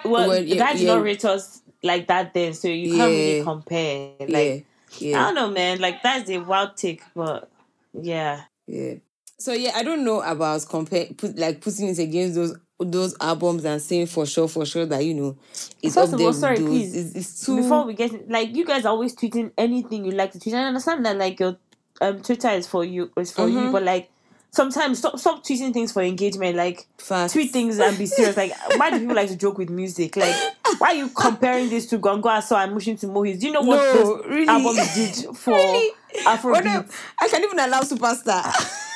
Well, 0.06 0.30
Well, 0.30 0.42
yeah, 0.42 0.56
that 0.60 0.74
did 0.78 0.84
yeah. 0.84 0.94
not 0.96 1.04
rate 1.04 1.26
us 1.26 1.62
like 1.84 2.08
that 2.08 2.34
then, 2.34 2.54
so 2.54 2.70
you 2.70 2.96
can't 2.96 3.10
really 3.12 3.44
compare. 3.44 4.12
Like 4.22 4.66
yeah, 5.00 5.19
I 5.19 5.25
don't 5.25 5.36
know, 5.36 5.50
man. 5.51 5.79
Like 5.79 6.01
that's 6.03 6.29
a 6.29 6.39
wild 6.39 6.77
take, 6.77 7.01
but 7.15 7.50
yeah. 7.93 8.41
yeah. 8.67 8.95
So 9.39 9.53
yeah, 9.53 9.71
I 9.75 9.83
don't 9.83 10.03
know 10.05 10.21
about 10.21 10.65
compare 10.69 11.07
put 11.17 11.38
like 11.38 11.62
putting 11.62 11.88
it 11.89 12.00
against 12.00 12.36
those 12.36 12.55
those 12.79 13.15
albums 13.19 13.63
and 13.65 13.81
saying 13.81 14.07
for 14.07 14.25
sure, 14.25 14.48
for 14.48 14.65
sure 14.65 14.86
that 14.86 15.03
you 15.03 15.13
know 15.13 15.38
it's 15.81 15.95
First 15.95 16.13
up 16.13 16.19
of 16.19 16.25
all, 16.25 16.33
sorry, 16.33 16.57
those. 16.60 16.67
please, 16.69 16.95
It's, 16.95 17.15
it's 17.15 17.45
too 17.45 17.57
Before 17.62 17.86
we 17.86 17.93
get 17.93 18.29
like 18.29 18.55
you 18.55 18.65
guys 18.65 18.86
are 18.86 18.89
always 18.89 19.15
tweeting 19.15 19.51
anything 19.57 20.05
you 20.05 20.12
like 20.12 20.31
to 20.33 20.39
tweet. 20.39 20.55
I 20.55 20.65
understand 20.65 21.05
that 21.05 21.17
like 21.17 21.39
your 21.39 21.57
um 22.01 22.21
Twitter 22.21 22.50
is 22.50 22.67
for 22.67 22.83
you 22.86 23.12
is 23.17 23.31
for 23.31 23.48
you, 23.48 23.60
Mhm. 23.60 23.71
but 23.71 23.83
like 23.83 24.10
sometimes 24.51 25.00
stop 25.00 25.17
stop 25.17 25.43
tweeting 25.43 25.74
things 25.74 25.91
for 25.91 26.01
engagement. 26.01 26.55
Like 26.55 26.88
fast. 26.98 27.34
tweet 27.34 27.51
things 27.51 27.79
and 27.79 27.98
be 27.98 28.05
serious. 28.05 28.36
Like, 28.38 28.53
why 28.77 28.89
do 28.91 29.00
people 29.00 29.15
like 29.15 29.29
to 29.29 29.36
joke 29.36 29.58
with 29.58 29.70
music? 29.70 30.15
Like, 30.17 30.36
why 30.77 30.89
are 30.89 30.93
you 30.96 31.10
comparing 31.10 31.70
this 31.70 31.86
to 31.88 31.98
Gongo 32.00 32.29
and 32.58 32.74
Mushin 32.74 32.98
to 32.98 33.08
Mo'Hits? 33.08 33.39
Do 33.39 33.48
you 33.48 33.53
know 33.53 33.62
what 33.62 33.75
No, 33.77 33.93
those 34.17 34.25
really. 34.27 34.48
albums 34.48 34.96
did 34.96 35.36
for 35.38 35.53
Really? 35.53 35.91
Afrobeat? 36.25 36.91
I 37.20 37.27
can't 37.27 37.43
even 37.43 37.60
allow 37.60 37.81
superstar. 37.81 38.41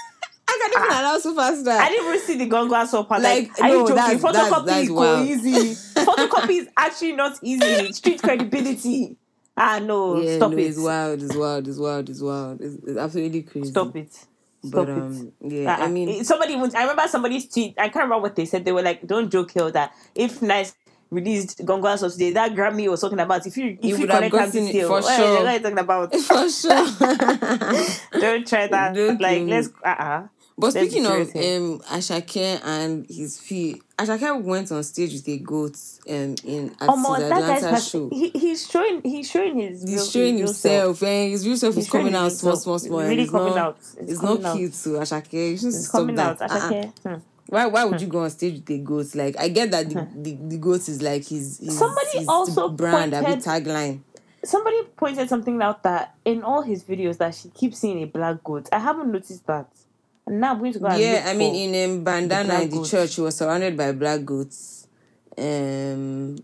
I 0.47 0.59
can't 0.62 0.74
even 0.75 0.97
allow 0.97 1.17
superstar. 1.17 1.77
I 1.79 1.89
didn't 1.89 2.07
even 2.07 2.19
see 2.21 2.38
the 2.38 2.50
Gongo 2.50 2.71
Aso 2.83 3.07
part. 3.07 3.21
Like, 3.21 3.50
Like, 3.50 3.62
are 3.62 3.69
you 3.69 3.79
joking? 3.81 3.95
that's- 3.95 4.21
that's- 4.21 4.50
Photocopy 4.51 4.65
that's 4.65 4.81
is 4.83 4.89
go 4.89 4.95
wild. 4.95 5.27
easy. 5.27 5.75
Photocopy 6.05 6.50
is 6.62 6.67
actually 6.77 7.12
not 7.13 7.39
easy. 7.41 7.91
Street 7.93 8.21
credibility. 8.21 9.17
Ah, 9.57 9.79
no. 9.79 10.19
yeah, 10.21 10.35
Stop 10.35 10.51
no, 10.51 10.57
it. 10.57 10.62
It's 10.65 10.77
wild. 10.77 11.24
It's 11.24 11.35
wild. 11.35 11.67
It's 11.67 11.77
wild. 11.77 12.09
It's 12.09 12.21
wild. 12.21 12.62
It's, 12.62 12.75
it's 12.85 12.97
absolutely 12.97 13.41
crazy. 13.43 13.69
Stop 13.69 13.95
it. 13.95 14.13
But 14.72 14.89
um, 14.89 15.31
yeah, 15.41 15.75
Uh-uh. 15.75 15.86
I 15.86 15.88
mean, 15.89 16.24
somebody 16.24 16.55
I 16.55 16.81
remember 16.81 17.07
somebody's 17.07 17.48
tweet. 17.48 17.75
I 17.77 17.89
can't 17.89 18.05
remember 18.05 18.24
what 18.24 18.36
they 18.36 18.45
said. 18.45 18.65
They 18.65 18.72
were 18.72 18.81
like, 18.81 19.05
"Don't 19.05 19.29
joke 19.31 19.51
here 19.51 19.69
that 19.72 19.93
if 20.15 20.39
9ice 20.39 20.74
released 21.12 21.60
Gongo 21.65 21.86
Aso 21.86 22.12
today, 22.12 22.31
that 22.31 22.53
Grammy 22.53 22.89
was 22.89 23.01
talking 23.01 23.19
about. 23.19 23.45
If 23.45 23.57
you 23.57 23.77
if 23.81 23.84
You 23.84 23.98
you, 23.98 24.07
have 24.07 24.29
connect 24.29 24.34
them 24.34 24.45
gotten 24.45 24.67
still, 24.67 24.88
for 24.88 25.01
what, 25.01 25.15
sure. 25.15 25.48
are 25.48 25.53
you 25.53 25.60
talking 25.60 25.77
about? 25.79 26.15
for 26.29 26.50
sure. 26.50 26.86
Don't 28.19 28.48
try 28.48 28.67
that. 28.67 28.93
Don't 28.95 29.22
like 29.22 29.43
let's 29.48 29.69
uh 29.84 29.89
uh 29.89 30.27
But 30.57 30.74
Let's 30.74 30.88
speaking 30.89 31.05
of 31.05 31.13
um 31.13 31.79
Asake 32.00 32.62
and 32.63 33.05
his 33.09 33.38
fee, 33.39 33.81
Asake 33.97 34.41
went 34.41 34.71
on 34.71 34.83
stage 34.83 35.12
with 35.12 35.27
a 35.27 35.38
goat 35.39 35.75
um 36.07 36.35
in 36.45 36.74
at 36.79 36.88
my, 36.88 37.17
his 37.19 37.29
Atlanta 37.31 37.81
show. 37.81 38.09
he, 38.09 38.29
he's 38.29 38.69
showing 38.69 39.01
he's 39.03 39.29
showing 39.29 39.57
his 39.59 39.83
real, 39.83 39.91
He's 39.91 40.12
showing 40.12 40.38
his 40.38 40.41
real 40.43 40.53
self. 40.53 40.85
himself, 41.00 41.03
and 41.03 41.31
his 41.31 41.45
real 41.47 41.57
self 41.57 41.75
He's 41.75 41.83
is 41.85 41.91
coming 41.91 42.15
out 42.15 42.31
small, 42.31 42.55
small, 42.55 42.79
small. 42.79 43.00
Really 43.01 43.24
it's 43.24 43.31
coming 43.31 43.50
not, 43.50 43.57
out. 43.57 43.77
It's 43.79 43.95
It's, 44.13 44.19
coming 44.21 44.41
not 44.43 44.51
out. 44.51 44.57
cute 44.57 44.74
to 44.74 44.89
Asake. 44.89 45.33
You 45.33 45.57
should 45.57 45.67
It's 45.67 45.88
stop 45.88 46.00
coming 46.01 46.15
that. 46.15 46.41
out. 46.41 46.51
Uh-uh. 46.51 46.83
Hmm. 47.05 47.15
Why 47.47 47.65
why 47.65 47.83
would 47.83 48.00
you 48.00 48.07
go 48.07 48.19
on 48.24 48.29
stage 48.29 48.53
with 48.55 48.69
a 48.69 48.77
goat? 48.77 49.13
Like 49.13 49.38
I 49.38 49.50
get 49.50 49.71
that 49.71 49.89
the, 49.89 50.07
the, 50.15 50.38
the 50.41 50.57
goat 50.57 50.88
is 50.88 51.01
like 51.01 51.27
his, 51.27 51.59
his 51.59 51.77
Somebody 51.77 52.19
his 52.19 52.27
also 52.29 52.69
brand, 52.69 53.13
a 53.13 53.21
pointed- 53.21 53.43
tagline. 53.43 54.00
Somebody 54.45 54.83
pointed 54.95 55.27
something 55.27 55.62
out 55.62 55.83
that 55.83 56.15
in 56.24 56.43
all 56.43 56.62
his 56.62 56.83
videos 56.85 57.17
that 57.17 57.35
she 57.35 57.50
keeps 57.50 57.79
seeing 57.79 58.01
a 58.03 58.05
black 58.05 58.41
goat. 58.43 58.69
I 58.71 58.79
haven't 58.79 59.12
noticed 59.12 59.45
that. 59.47 59.67
And 60.27 60.39
now 60.39 60.53
I'm 60.53 60.60
going 60.60 60.74
to 60.74 60.79
go 60.79 60.96
Yeah, 60.96 61.25
I 61.27 61.34
mean 61.36 61.75
in 61.75 61.89
um, 61.91 62.03
bandana 62.03 62.62
in 62.62 62.70
the 62.70 62.77
goats. 62.77 62.91
church, 62.91 63.15
he 63.15 63.22
was 63.22 63.36
surrounded 63.36 63.77
by 63.77 63.91
black 63.91 64.25
goats. 64.25 64.88
Um, 65.38 66.38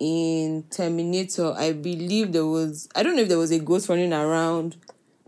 in 0.00 0.64
Terminator, 0.70 1.52
I 1.56 1.72
believe 1.72 2.32
there 2.32 2.46
was 2.46 2.88
I 2.94 3.02
don't 3.02 3.16
know 3.16 3.22
if 3.22 3.28
there 3.28 3.38
was 3.38 3.50
a 3.50 3.58
ghost 3.58 3.88
running 3.88 4.12
around 4.12 4.76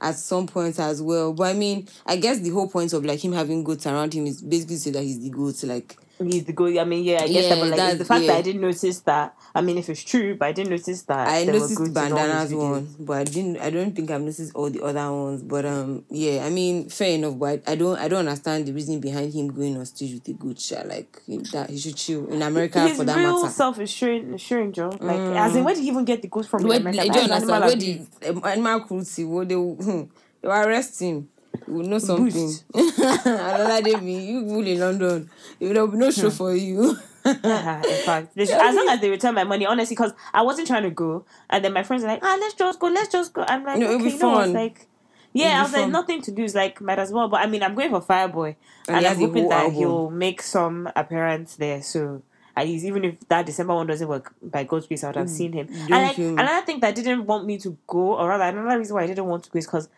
at 0.00 0.16
some 0.16 0.46
point 0.46 0.78
as 0.78 1.02
well. 1.02 1.32
But 1.32 1.44
I 1.48 1.52
mean, 1.54 1.88
I 2.06 2.16
guess 2.16 2.38
the 2.38 2.50
whole 2.50 2.68
point 2.68 2.92
of 2.92 3.04
like 3.04 3.22
him 3.22 3.32
having 3.32 3.64
goats 3.64 3.86
around 3.86 4.14
him 4.14 4.26
is 4.26 4.40
basically 4.40 4.76
to 4.76 4.80
say 4.80 4.90
that 4.92 5.02
he's 5.02 5.20
the 5.20 5.30
goat. 5.30 5.62
Like 5.64 5.96
he's 6.26 6.44
the 6.44 6.52
goat. 6.52 6.76
I 6.78 6.84
mean, 6.84 7.04
yeah, 7.04 7.22
I 7.22 7.28
guess 7.28 7.44
Yeah, 7.44 7.54
that, 7.54 7.60
but 7.60 7.78
like 7.78 7.88
it's 7.90 7.98
the 7.98 8.04
fact 8.04 8.22
yeah. 8.22 8.32
that 8.32 8.38
I 8.38 8.42
didn't 8.42 8.60
notice 8.60 9.00
that. 9.00 9.36
I 9.54 9.60
mean, 9.60 9.78
if 9.78 9.88
it's 9.88 10.02
true, 10.02 10.36
but 10.36 10.46
I 10.46 10.52
didn't 10.52 10.70
notice 10.70 11.02
that. 11.02 11.28
I 11.28 11.44
noticed 11.44 11.76
goats 11.76 11.90
in 11.90 11.96
all 11.96 12.18
bandanas 12.18 12.54
one, 12.54 12.94
but 13.00 13.16
I 13.18 13.24
didn't. 13.24 13.58
I 13.58 13.70
don't 13.70 13.94
think 13.94 14.10
I've 14.10 14.20
noticed 14.20 14.54
all 14.54 14.70
the 14.70 14.82
other 14.82 15.12
ones. 15.12 15.42
But 15.42 15.64
um, 15.64 16.04
yeah, 16.10 16.44
I 16.44 16.50
mean, 16.50 16.88
fair 16.88 17.14
enough. 17.14 17.38
But 17.38 17.62
I 17.66 17.74
don't. 17.74 17.98
I 17.98 18.08
don't 18.08 18.20
understand 18.20 18.66
the 18.66 18.72
reason 18.72 19.00
behind 19.00 19.32
him 19.32 19.48
going 19.48 19.76
on 19.76 19.86
stage 19.86 20.14
with 20.14 20.28
a 20.28 20.32
good 20.32 20.60
shot. 20.60 20.86
Like 20.86 21.20
that, 21.52 21.70
he 21.70 21.78
should 21.78 21.96
chill 21.96 22.26
in 22.28 22.42
America 22.42 22.80
His 22.86 22.96
for 22.96 23.04
that 23.04 23.16
real 23.16 23.42
matter. 23.42 23.52
self 23.52 23.78
is 23.80 23.90
showing, 23.90 24.36
showing 24.36 24.72
Joe. 24.72 24.90
Like, 25.00 25.18
as 25.18 25.56
in, 25.56 25.64
where 25.64 25.74
did 25.74 25.82
he 25.82 25.88
even 25.88 26.04
get 26.04 26.22
the 26.22 26.28
goat 26.28 26.46
from? 26.46 26.64
Where, 26.64 26.78
America? 26.78 27.02
do 27.02 27.06
you 27.06 27.24
understand? 27.24 27.50
animal 27.50 27.68
Where 27.68 27.76
the 27.76 28.06
um, 28.28 28.44
animal 28.44 28.80
cruelty? 28.80 29.24
What 29.24 29.48
they 29.48 29.54
hmm, 29.54 30.02
they 30.42 30.48
arrest 30.48 31.00
him. 31.00 31.28
You 31.66 31.74
will 31.74 31.84
know 31.84 31.98
something. 31.98 32.52
Another 32.74 33.82
day, 33.82 33.96
me, 34.00 34.24
you 34.30 34.40
people 34.42 34.66
in 34.66 34.80
London, 34.80 35.30
there 35.58 35.74
will 35.86 35.88
be 35.92 35.98
no 35.98 36.10
show 36.10 36.30
for 36.30 36.54
you. 36.54 36.96
Ah, 37.22 37.82
in 37.84 37.96
fact, 38.06 38.32
should- 38.34 38.48
as 38.48 38.74
long 38.74 38.88
as 38.88 38.98
they 39.02 39.10
return 39.10 39.34
my 39.34 39.44
money, 39.44 39.66
honestly, 39.66 39.94
because 39.94 40.14
I 40.32 40.40
wasn't 40.40 40.68
trying 40.68 40.84
to 40.84 40.90
go, 40.90 41.26
and 41.50 41.62
then 41.62 41.74
my 41.74 41.82
friends 41.82 42.02
are 42.02 42.06
like, 42.06 42.20
"Ah, 42.22 42.38
let's 42.40 42.54
just 42.54 42.80
go, 42.80 42.86
let's 42.86 43.12
just 43.12 43.34
go." 43.34 43.44
I'm 43.46 43.62
like, 43.62 43.78
No, 43.78 43.88
"Okay, 43.96 44.04
be 44.12 44.16
no." 44.16 44.30
I 44.30 44.36
was 44.38 44.46
fun. 44.46 44.54
like, 44.54 44.88
"Yeah," 45.34 45.58
I 45.58 45.62
was 45.62 45.72
like, 45.74 45.90
"Nothing 45.90 46.22
to 46.22 46.32
lose, 46.32 46.54
like, 46.54 46.80
might 46.80 46.98
as 46.98 47.12
well." 47.12 47.28
But 47.28 47.42
I 47.42 47.46
mean, 47.46 47.62
I'm 47.62 47.74
going 47.74 47.90
for 47.90 48.00
Fireboy, 48.00 48.56
And 48.88 48.96
and, 48.96 49.06
I'm 49.06 49.18
hoping 49.18 49.48
that 49.50 49.64
album. 49.64 49.74
he'll 49.74 50.10
make 50.10 50.40
some 50.40 50.88
appearance 50.96 51.56
there. 51.56 51.82
So 51.82 52.22
at 52.56 52.66
least, 52.66 52.86
even 52.86 53.04
if 53.04 53.20
that 53.28 53.44
December 53.44 53.74
one 53.74 53.86
doesn't 53.86 54.08
work, 54.08 54.32
by 54.42 54.64
God's 54.64 54.86
grace, 54.86 55.04
I 55.04 55.08
would 55.08 55.16
have 55.16 55.28
seen 55.28 55.52
him. 55.52 55.68
And 55.70 55.90
like 55.90 56.16
another 56.38 56.64
thing 56.64 56.80
that 56.80 56.94
didn't 56.94 57.26
want 57.26 57.44
me 57.44 57.58
to 57.58 57.76
go, 57.86 58.16
or 58.16 58.30
rather, 58.30 58.44
another 58.44 58.78
reason 58.78 58.96
why 58.96 59.02
I 59.02 59.06
didn't 59.08 59.26
want 59.26 59.44
to 59.44 59.50
go 59.50 59.58
is 59.58 59.66
because. 59.66 59.90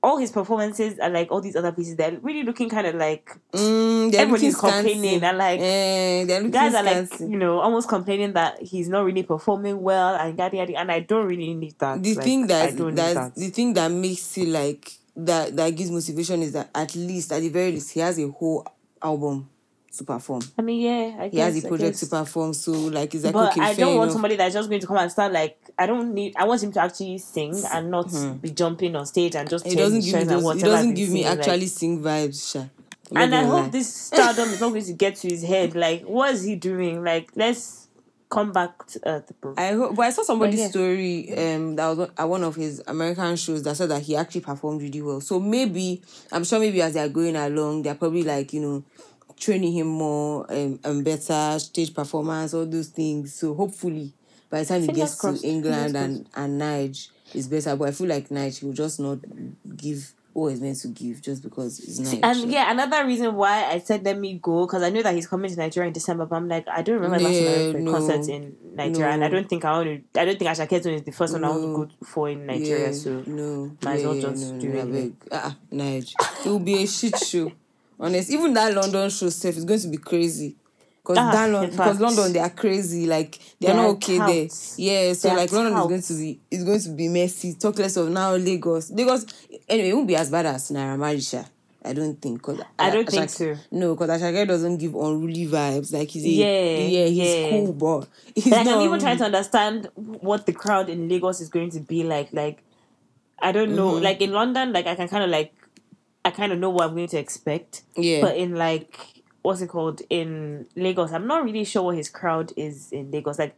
All 0.00 0.16
his 0.18 0.30
performances 0.30 0.98
are 1.00 1.10
like 1.10 1.30
all 1.32 1.40
these 1.40 1.56
other 1.56 1.72
pieces, 1.72 1.96
they're 1.96 2.18
really 2.22 2.44
looking 2.44 2.68
kind 2.68 2.86
of 2.86 2.94
like 2.94 3.36
Mm, 3.52 4.14
everybody's 4.14 4.54
complaining 4.56 5.22
and 5.24 5.38
like 5.38 5.58
Eh, 5.60 6.24
they're 6.24 6.48
guys 6.48 6.74
are 6.74 6.84
like 6.84 7.06
scanty. 7.08 7.32
you 7.32 7.36
know 7.38 7.58
almost 7.58 7.88
complaining 7.88 8.32
that 8.34 8.62
he's 8.62 8.88
not 8.88 9.04
really 9.04 9.24
performing 9.24 9.82
well 9.82 10.14
and 10.14 10.38
yada 10.38 10.56
yada 10.56 10.78
and 10.78 10.92
I 10.92 11.00
don't 11.00 11.26
really 11.26 11.52
need 11.54 11.74
that. 11.80 12.00
the 12.02 12.14
Like, 12.14 12.24
thing 12.24 12.44
I 12.44 12.46
that 12.46 12.76
don't 12.76 12.88
need 12.88 12.96
that 12.96 13.14
that. 13.14 13.34
the 13.34 13.48
thing 13.50 13.74
that 13.74 13.90
makes 13.90 14.38
it 14.38 14.48
like 14.48 14.92
that 15.16 15.56
that 15.56 15.70
gives 15.74 15.90
motivation 15.90 16.42
is 16.42 16.52
that 16.52 16.70
at 16.74 16.94
least 16.94 17.32
at 17.32 17.40
the 17.40 17.48
very 17.48 17.72
least 17.72 17.90
he 17.92 17.98
has 18.00 18.18
a 18.20 18.28
whole 18.28 18.64
album 19.02 19.48
to 19.96 20.04
perform. 20.04 20.42
I 20.58 20.62
mean, 20.62 20.80
yeah, 20.80 21.16
I 21.18 21.28
guess. 21.28 21.32
He 21.32 21.38
has 21.38 21.64
a 21.64 21.68
project 21.68 21.98
to 21.98 22.06
perform, 22.06 22.52
so 22.52 22.72
like 22.72 23.14
it's 23.14 23.24
like 23.24 23.32
but 23.32 23.52
okay, 23.52 23.62
I 23.62 23.74
don't 23.74 23.96
want 23.96 24.04
enough. 24.04 24.12
somebody 24.12 24.36
that's 24.36 24.54
just 24.54 24.68
going 24.68 24.80
to 24.80 24.86
come 24.86 24.98
and 24.98 25.10
start 25.10 25.32
like 25.32 25.58
I 25.78 25.86
don't 25.86 26.14
need. 26.14 26.34
I 26.36 26.44
want 26.44 26.62
him 26.62 26.72
to 26.72 26.80
actually 26.80 27.18
sing 27.18 27.54
and 27.72 27.90
not 27.90 28.10
be 28.40 28.50
jumping 28.50 28.94
on 28.96 29.06
stage 29.06 29.34
and 29.34 29.48
just 29.48 29.66
It 29.66 29.76
doesn't 29.76 30.00
give 30.00 30.14
me 30.14 30.24
those, 30.24 30.56
it 30.56 30.64
doesn't 30.64 30.94
give 30.94 31.10
me 31.10 31.22
singing, 31.22 31.38
like- 31.38 31.48
actually 31.48 31.66
sing 31.66 32.02
vibes, 32.02 32.52
Sha. 32.52 32.64
And 33.14 33.34
I 33.34 33.44
hope 33.44 33.62
lie. 33.64 33.68
this 33.70 33.94
stardom 34.06 34.50
is 34.50 34.60
not 34.60 34.68
going 34.68 34.84
to 34.84 34.92
get 34.92 35.16
to 35.16 35.28
his 35.28 35.42
head. 35.42 35.74
Like, 35.74 36.02
what 36.02 36.34
is 36.34 36.44
he 36.44 36.56
doing? 36.56 37.02
Like, 37.02 37.30
let's 37.36 37.88
come 38.28 38.52
back 38.52 38.86
to 38.88 39.00
earth, 39.06 39.32
bro. 39.40 39.54
I 39.56 39.72
hope, 39.72 39.96
but 39.96 40.02
I 40.02 40.10
saw 40.10 40.22
somebody's 40.22 40.60
yeah. 40.60 40.68
story 40.68 41.32
um 41.32 41.76
that 41.76 41.96
was 41.96 42.10
at 42.16 42.28
one 42.28 42.44
of 42.44 42.54
his 42.54 42.82
American 42.86 43.36
shows 43.36 43.62
that 43.62 43.76
said 43.76 43.88
that 43.88 44.02
he 44.02 44.16
actually 44.16 44.42
performed 44.42 44.82
really 44.82 45.00
well. 45.00 45.20
So 45.20 45.40
maybe 45.40 46.02
I'm 46.30 46.44
sure 46.44 46.60
maybe 46.60 46.82
as 46.82 46.94
they're 46.94 47.08
going 47.08 47.36
along, 47.36 47.82
they're 47.82 47.94
probably 47.94 48.22
like 48.22 48.52
you 48.52 48.60
know 48.60 48.84
training 49.38 49.72
him 49.72 49.86
more 49.86 50.46
um, 50.50 50.78
and 50.84 51.04
better 51.04 51.58
stage 51.58 51.94
performance, 51.94 52.54
all 52.54 52.66
those 52.66 52.88
things. 52.88 53.34
So 53.34 53.54
hopefully 53.54 54.12
by 54.50 54.60
the 54.60 54.66
time 54.66 54.82
he 54.82 54.88
gets 54.88 55.20
crossed, 55.20 55.42
to 55.42 55.48
England 55.48 55.96
and 55.96 56.28
and 56.34 56.60
Nige 56.60 57.08
is 57.34 57.48
better. 57.48 57.76
But 57.76 57.88
I 57.88 57.92
feel 57.92 58.08
like 58.08 58.28
Nige 58.28 58.62
will 58.62 58.72
just 58.72 58.98
not 59.00 59.18
give 59.76 60.12
what 60.32 60.48
he's 60.50 60.60
meant 60.60 60.78
to 60.78 60.88
give 60.88 61.20
just 61.20 61.42
because 61.42 61.78
it's 61.80 61.98
Nige. 62.00 62.20
And 62.22 62.50
yeah, 62.52 62.70
another 62.70 63.04
reason 63.06 63.34
why 63.34 63.64
I 63.64 63.78
said 63.78 64.04
let 64.04 64.18
me 64.18 64.38
go 64.40 64.66
because 64.66 64.82
I 64.82 64.90
know 64.90 65.02
that 65.02 65.14
he's 65.14 65.26
coming 65.26 65.50
to 65.50 65.56
Nigeria 65.56 65.88
in 65.88 65.92
December. 65.92 66.26
But 66.26 66.36
I'm 66.36 66.48
like, 66.48 66.66
I 66.68 66.82
don't 66.82 67.00
remember 67.00 67.18
last 67.18 67.38
time 67.38 67.48
I 67.48 67.50
Yeah, 67.50 67.58
went 67.58 67.72
for 67.72 67.80
no. 67.80 67.92
concert 67.92 68.28
in 68.32 68.56
Nigeria, 68.74 69.12
and 69.12 69.24
I 69.24 69.28
don't 69.28 69.48
think 69.48 69.64
I 69.64 69.72
want 69.72 70.12
to. 70.14 70.20
I 70.20 70.24
don't 70.24 70.38
think 70.38 70.50
Asha 70.50 70.68
Ketone 70.68 70.94
is 70.94 71.02
the 71.02 71.12
first 71.12 71.32
one 71.34 71.44
I 71.44 71.50
want 71.50 71.62
to 71.62 71.74
go 71.74 71.88
for 72.06 72.28
in 72.28 72.46
Nigeria. 72.46 72.86
Yeah, 72.86 72.92
So 72.92 73.22
no, 73.26 73.76
might 73.82 73.94
as 73.94 74.04
well 74.04 74.20
just 74.20 74.58
do 74.58 74.72
it. 74.72 75.12
Ah, 75.32 75.40
ah, 75.44 75.56
Nige. 75.72 76.14
It 76.46 76.48
will 76.48 76.58
be 76.60 76.82
a 76.82 76.86
shit 76.86 77.18
show. 77.18 77.52
Honest, 78.00 78.30
even 78.30 78.52
that 78.54 78.74
London 78.74 79.10
show 79.10 79.28
stuff 79.28 79.56
is 79.56 79.64
going 79.64 79.80
to 79.80 79.88
be 79.88 79.96
crazy. 79.98 80.56
Cause 81.02 81.16
Ah, 81.18 81.32
that 81.32 81.50
Lon- 81.50 81.70
because. 81.70 82.00
London 82.00 82.32
they 82.34 82.38
are 82.38 82.50
crazy, 82.50 83.06
like 83.06 83.38
they 83.60 83.68
are 83.68 83.74
not 83.74 83.86
okay 83.96 84.18
there. 84.18 84.48
Yeah, 84.76 85.12
so 85.14 85.30
They 85.30 85.36
like 85.36 85.52
London 85.52 85.72
is 85.78 85.86
going 85.86 86.02
to 86.02 86.14
be 86.14 86.40
it's 86.50 86.64
going 86.64 86.80
to 86.80 86.88
be 86.90 87.08
messy. 87.08 87.54
Talk 87.54 87.78
less 87.78 87.96
of 87.96 88.10
now 88.10 88.34
Lagos. 88.36 88.90
Lagos 88.90 89.24
anyway, 89.68 89.88
it 89.88 89.94
won't 89.94 90.06
be 90.06 90.16
as 90.16 90.30
bad 90.30 90.44
as 90.46 90.70
Naira 90.70 90.98
Marley, 90.98 91.20
sha. 91.20 91.44
I 91.82 91.94
don't 91.94 92.20
think. 92.20 92.42
Cause 92.42 92.60
I 92.78 92.90
don't 92.90 93.06
Asake- 93.08 93.10
think 93.10 93.30
so. 93.30 93.56
No, 93.70 93.94
because 93.94 94.20
Asake 94.20 94.46
doesn't 94.46 94.76
give 94.76 94.94
unruly 94.94 95.46
vibes. 95.46 95.94
Like 95.94 96.08
he's 96.10 96.24
a, 96.24 96.28
Yeah, 96.28 96.76
yeah, 96.86 97.06
he's 97.06 97.34
yeah. 97.36 97.50
cool, 97.50 97.72
but 97.72 98.08
he's 98.34 98.46
like 98.48 98.66
not 98.66 98.76
I'm 98.76 98.82
even 98.86 99.00
trying 99.00 99.16
to 99.18 99.24
understand 99.24 99.88
what 99.94 100.44
the 100.44 100.52
crowd 100.52 100.90
in 100.90 101.08
Lagos 101.08 101.40
is 101.40 101.48
going 101.48 101.70
to 101.70 101.80
be 101.80 102.04
like. 102.04 102.32
Like 102.34 102.62
I 103.38 103.52
don't 103.52 103.74
know. 103.74 103.92
Mm-hmm. 103.94 104.04
Like 104.04 104.20
in 104.20 104.32
London, 104.32 104.72
like 104.74 104.86
I 104.86 104.94
can 104.94 105.08
kind 105.08 105.24
of 105.24 105.30
like 105.30 105.54
I 106.28 106.30
kind 106.30 106.52
of 106.52 106.58
know 106.58 106.68
what 106.68 106.84
I'm 106.84 106.94
going 106.94 107.08
to 107.08 107.18
expect. 107.18 107.82
Yeah. 107.96 108.20
But 108.20 108.36
in 108.36 108.54
like 108.54 109.22
what's 109.42 109.62
it 109.62 109.68
called 109.68 110.02
in 110.10 110.66
Lagos, 110.76 111.10
I'm 111.12 111.26
not 111.26 111.42
really 111.42 111.64
sure 111.64 111.82
what 111.82 111.96
his 111.96 112.10
crowd 112.10 112.52
is 112.56 112.92
in 112.92 113.10
Lagos. 113.10 113.38
Like 113.38 113.56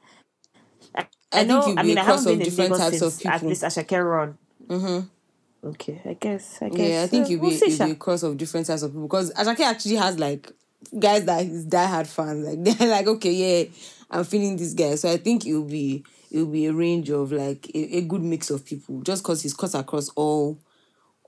I, 1.33 1.45
know. 1.45 1.63
think 1.63 1.79
I 1.79 1.83
you'll 1.83 1.83
be 1.83 1.89
mean, 1.89 1.99
I 1.99 2.05
haven't 2.05 2.25
been 2.25 2.33
in 2.35 2.39
different 2.41 2.71
Lagos 2.71 2.91
types 2.91 3.03
of 3.03 3.13
since 3.13 3.27
at 3.27 3.43
least 3.43 3.63
Asake 3.65 4.05
run. 4.05 4.39
Mm-hmm. 4.69 5.69
Okay, 5.69 6.01
I 6.05 6.15
guess. 6.15 6.63
I 6.63 6.69
guess. 6.69 6.89
Yeah, 6.89 7.03
I 7.03 7.07
think 7.09 7.27
uh, 7.27 7.29
you'll 7.31 7.41
we'll 7.41 7.51
be, 7.51 7.67
you'll 7.67 7.87
be 7.87 7.93
a 7.93 7.97
cross 7.97 8.23
of 8.23 8.37
different 8.37 8.69
types 8.69 8.83
of 8.83 8.93
people 8.93 9.09
because 9.09 9.33
Asake 9.35 9.61
actually 9.61 9.97
has 9.97 10.19
like 10.19 10.51
guys 10.97 11.25
that 11.25 11.45
he's 11.45 11.67
diehard 11.67 12.07
fans. 12.07 12.47
Like 12.47 12.65
they're 12.79 12.89
like, 12.89 13.07
okay, 13.09 13.33
yeah, 13.33 13.65
I'm 14.11 14.25
feeling 14.25 14.57
this 14.57 14.75
guy. 14.75 14.95
So 14.95 15.11
I 15.11 15.17
think 15.17 15.45
it'll 15.45 15.65
be 15.65 16.05
it'll 16.31 16.47
be 16.47 16.67
a 16.67 16.73
range 16.73 17.11
of 17.11 17.33
like 17.33 17.69
a, 17.75 17.99
a 17.99 18.01
good 18.03 18.23
mix 18.23 18.49
of 18.51 18.65
people 18.65 19.01
just 19.03 19.25
because 19.25 19.43
he's 19.43 19.55
cut 19.55 19.75
across 19.75 20.09
all 20.11 20.59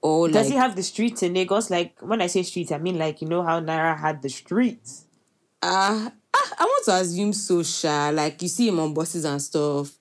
all 0.03 0.27
Does 0.29 0.35
like 0.47 0.53
he 0.53 0.57
have 0.59 0.77
the 0.77 0.83
streets 0.83 1.23
in 1.23 1.35
Lagos? 1.35 1.71
Like 1.71 1.99
when 2.01 2.21
I 2.21 2.27
say 2.27 2.43
streets, 2.43 2.73
I 2.73 2.79
mean 2.79 2.99
like 2.99 3.23
you 3.23 3.29
know 3.29 3.43
how 3.43 3.61
Naira 3.61 3.97
had 3.99 4.21
the 4.21 4.29
streets. 4.29 5.05
uh, 5.63 6.11
ah, 6.35 6.53
I 6.59 6.65
want 6.65 6.85
to 6.87 6.93
assume 6.95 7.33
so 7.33 7.63
sha. 7.63 8.11
Like 8.13 8.43
you 8.43 8.49
see 8.49 8.69
him 8.69 8.81
on 8.81 8.93
buses 8.93 9.25
and 9.25 9.41
stuff. 9.41 9.93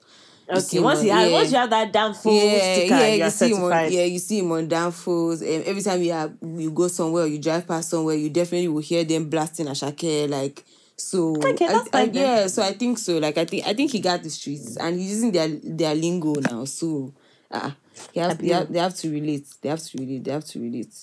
You 0.50 0.58
Okay, 0.58 0.80
once 0.80 0.98
on- 1.00 1.06
you 1.06 1.12
have 1.12 1.30
yeah. 1.30 1.36
once 1.36 1.52
you 1.52 1.56
have 1.58 1.70
that 1.70 1.92
damn 1.92 2.12
full 2.14 2.34
yeah, 2.34 2.58
sticker, 2.74 2.94
yeah, 2.94 3.06
you 3.14 3.24
you 3.24 3.30
see 3.30 3.50
him 3.54 3.62
on, 3.62 3.92
yeah, 3.92 4.04
you 4.04 4.18
see 4.18 4.38
him 4.40 4.52
on 4.52 4.68
downfalls. 4.68 5.40
Um, 5.40 5.62
every 5.64 5.82
time 5.82 6.02
you 6.02 6.12
have, 6.12 6.34
you 6.42 6.70
go 6.72 6.88
somewhere 6.88 7.24
or 7.24 7.26
you 7.28 7.38
drive 7.38 7.66
past 7.66 7.88
somewhere, 7.90 8.16
you 8.16 8.28
definitely 8.28 8.68
will 8.68 8.82
hear 8.82 9.04
them 9.04 9.30
blasting 9.30 9.66
Asake. 9.66 10.28
Like 10.28 10.64
so, 10.96 11.36
Okay, 11.36 11.66
I- 11.66 11.86
I- 11.94 12.10
yeah. 12.12 12.46
So 12.48 12.60
I 12.62 12.72
think 12.72 12.98
so. 12.98 13.18
Like 13.18 13.38
I 13.38 13.44
think 13.44 13.66
I 13.66 13.72
think 13.72 13.92
he 13.92 14.00
got 14.00 14.22
the 14.22 14.30
streets 14.30 14.76
and 14.76 14.98
he's 14.98 15.10
using 15.12 15.32
their 15.32 15.48
their 15.48 15.94
lingo 15.94 16.34
now. 16.34 16.64
So 16.66 17.14
ah, 17.50 17.74
he 18.12 18.20
has, 18.20 18.36
they, 18.38 18.48
have, 18.48 18.72
they 18.72 18.78
have 18.78 18.94
to 18.96 19.10
relate. 19.10 19.46
They 19.60 19.68
have 19.68 19.80
to 19.82 19.98
relate. 19.98 20.24
They 20.24 20.30
have 20.32 20.44
to 20.46 20.60
relate. 20.60 20.94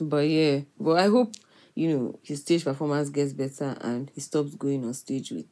But 0.00 0.28
yeah, 0.28 0.60
but 0.78 0.98
I 0.98 1.06
hope 1.08 1.32
you 1.74 1.96
know 1.96 2.18
his 2.22 2.40
stage 2.40 2.64
performance 2.64 3.08
gets 3.10 3.32
better 3.32 3.76
and 3.80 4.10
he 4.14 4.20
stops 4.20 4.54
going 4.54 4.84
on 4.84 4.94
stage 4.94 5.30
with 5.30 5.46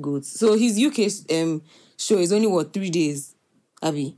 goats. 0.00 0.38
So 0.38 0.54
his 0.54 0.78
UK 0.82 1.10
um 1.36 1.62
show 1.96 2.16
is 2.18 2.32
only 2.32 2.46
what 2.46 2.72
three 2.72 2.90
days, 2.90 3.34
Abby. 3.82 4.16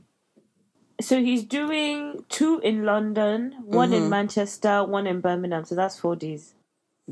So 1.01 1.19
he's 1.19 1.43
doing 1.43 2.23
two 2.29 2.59
in 2.59 2.83
London, 2.85 3.55
one 3.65 3.89
Mm-hmm. 3.91 4.03
in 4.03 4.09
Manchester, 4.09 4.83
one 4.85 5.05
in 5.07 5.19
Birmingham. 5.19 5.65
So 5.65 5.75
that's 5.75 5.99
four 5.99 6.15
days. 6.15 6.53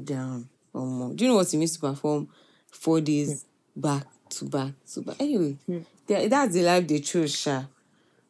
Damn. 0.02 0.48
Um, 0.74 1.14
do 1.16 1.26
you 1.26 1.30
know 1.32 1.36
what 1.38 1.54
it 1.54 1.58
means 1.58 1.74
to 1.74 1.80
perform 1.82 2.30
four 2.72 3.02
days 3.02 3.44
back 3.76 4.06
to 4.30 4.46
back 4.46 4.72
to 4.94 5.02
back? 5.02 5.18
Anyway, 5.20 5.58
that- 6.08 6.30
that's 6.30 6.54
the 6.54 6.62
life 6.62 6.88
they 6.88 7.00
chose, 7.00 7.36
Sha. 7.36 7.64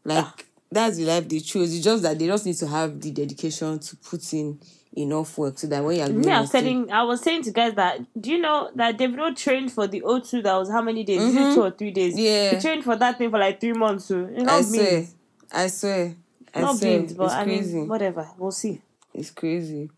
Like 0.03 0.45
that's 0.71 0.97
the 0.97 1.05
life 1.05 1.27
they 1.27 1.39
chose. 1.39 1.73
It's 1.75 1.83
just 1.83 2.03
that 2.03 2.17
they 2.17 2.27
just 2.27 2.45
need 2.45 2.55
to 2.57 2.67
have 2.67 2.99
the 2.99 3.11
dedication 3.11 3.79
to 3.79 3.95
put 3.97 4.33
in 4.33 4.59
enough 4.93 5.37
work 5.37 5.57
so 5.57 5.67
that 5.67 5.83
when 5.83 5.97
you're 5.97 6.09
Me, 6.09 6.31
I 6.31 6.41
was 6.41 6.49
telling, 6.49 6.91
I 6.91 7.03
was 7.03 7.21
saying 7.21 7.43
to 7.43 7.51
guys 7.51 7.75
that 7.75 7.99
do 8.19 8.31
you 8.31 8.39
know 8.39 8.69
that 8.75 8.97
Davido 8.97 9.35
trained 9.35 9.71
for 9.71 9.87
the 9.87 10.01
O2 10.01 10.43
that 10.43 10.55
was 10.55 10.69
how 10.69 10.81
many 10.81 11.03
days? 11.03 11.21
It 11.33 11.55
two 11.55 11.63
or 11.63 11.71
three 11.71 11.91
days? 11.91 12.13
Mm-hmm. 12.13 12.23
Yeah. 12.23 12.55
he 12.55 12.61
trained 12.61 12.83
for 12.83 12.95
that 12.97 13.17
thing 13.17 13.29
for 13.29 13.39
like 13.39 13.59
three 13.61 13.73
months. 13.73 14.05
So 14.05 14.25
it's 14.25 14.41
I 14.41 14.43
not 14.43 14.65
swear, 14.65 15.05
I 15.51 15.67
swear, 15.67 16.15
I 16.53 16.61
not 16.61 16.77
swear, 16.77 16.99
beans, 16.99 17.13
but 17.13 17.23
it's 17.25 17.33
I 17.33 17.43
crazy. 17.43 17.75
mean, 17.75 17.87
whatever. 17.87 18.27
We'll 18.37 18.51
see. 18.51 18.81
It's 19.13 19.29
crazy. 19.29 19.89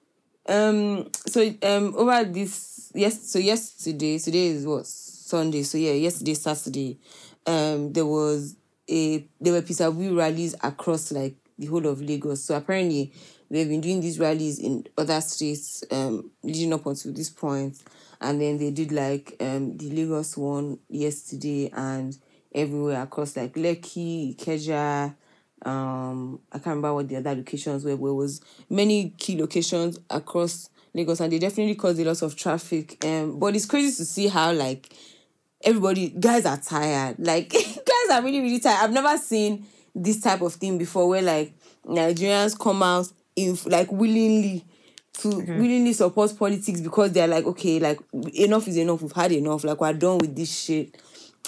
Um. 0.48 1.10
So 1.28 1.42
um. 1.64 1.96
Over 1.96 2.24
this 2.26 2.92
yes. 2.94 3.30
So 3.30 3.40
yesterday. 3.40 4.20
Today 4.20 4.48
is 4.48 4.66
what 4.66 4.86
Sunday. 4.86 5.64
So 5.64 5.78
yeah. 5.78 5.94
Yesterday 5.94 6.34
Saturday. 6.34 7.00
Um. 7.48 7.94
There 7.94 8.06
was 8.06 8.56
a 8.90 9.26
there 9.40 9.54
were 9.54 9.62
Peter 9.62 9.90
Wheel 9.92 10.16
rallies 10.16 10.56
across 10.64 11.12
like 11.12 11.36
the 11.58 11.68
whole 11.68 11.86
of 11.88 12.02
Lagos. 12.02 12.44
So 12.44 12.56
apparently 12.56 13.14
they've 13.50 13.68
been 13.70 13.82
doing 13.82 14.02
these 14.02 14.20
rallies 14.20 14.60
in 14.60 14.86
other 14.98 15.22
states. 15.22 15.84
Um. 15.92 16.32
Leading 16.44 16.74
up 16.74 16.86
until 16.86 17.14
this 17.14 17.30
point, 17.30 17.82
and 18.20 18.42
then 18.42 18.58
they 18.58 18.72
did 18.72 18.92
like 18.92 19.36
um 19.40 19.78
the 19.78 19.90
Lagos 19.90 20.36
one 20.38 20.80
yesterday 20.90 21.70
and 21.74 22.18
everywhere 22.54 23.02
across 23.02 23.36
like 23.38 23.54
Lekki, 23.54 24.36
Ikeja, 24.36 25.16
um 25.66 26.40
I 26.52 26.58
can't 26.58 26.68
remember 26.68 26.94
what 26.96 27.08
the 27.08 27.16
other 27.18 27.36
locations 27.36 27.86
were, 27.86 27.96
but 27.98 28.08
it 28.08 28.14
was 28.14 28.42
many 28.70 29.12
key 29.18 29.38
locations 29.40 30.00
across 30.10 30.70
Lagos 30.94 31.22
and 31.22 31.32
they 31.32 31.40
definitely 31.40 31.76
caused 31.76 32.00
a 32.00 32.04
lot 32.06 32.22
of 32.22 32.36
traffic. 32.36 33.04
Um 33.06 33.40
but 33.40 33.56
it's 33.56 33.66
crazy 33.66 33.96
to 33.96 34.06
see 34.06 34.28
how 34.28 34.52
like 34.52 34.94
everybody 35.64 36.10
guys 36.10 36.46
are 36.46 36.58
tired. 36.58 37.16
Like 37.20 37.50
guys 37.52 38.10
are 38.12 38.24
really, 38.24 38.42
really 38.42 38.60
tired. 38.60 38.84
I've 38.84 38.92
never 38.92 39.18
seen 39.18 39.66
this 39.96 40.20
type 40.20 40.42
of 40.42 40.54
thing 40.54 40.78
before 40.78 41.08
where 41.08 41.22
like 41.22 41.54
Nigerians 41.86 42.58
come 42.58 42.84
out 42.84 43.12
in 43.36 43.58
like 43.66 43.92
willingly 43.92 44.66
to 45.20 45.30
willingly 45.30 45.94
support 45.94 46.38
politics 46.38 46.82
because 46.82 47.12
they're 47.12 47.28
like, 47.28 47.46
okay, 47.46 47.80
like 47.80 48.00
enough 48.34 48.68
is 48.68 48.78
enough. 48.78 49.02
We've 49.02 49.12
had 49.12 49.32
enough. 49.32 49.64
Like 49.64 49.80
we're 49.80 49.94
done 49.94 50.18
with 50.20 50.36
this 50.36 50.64
shit. 50.64 50.96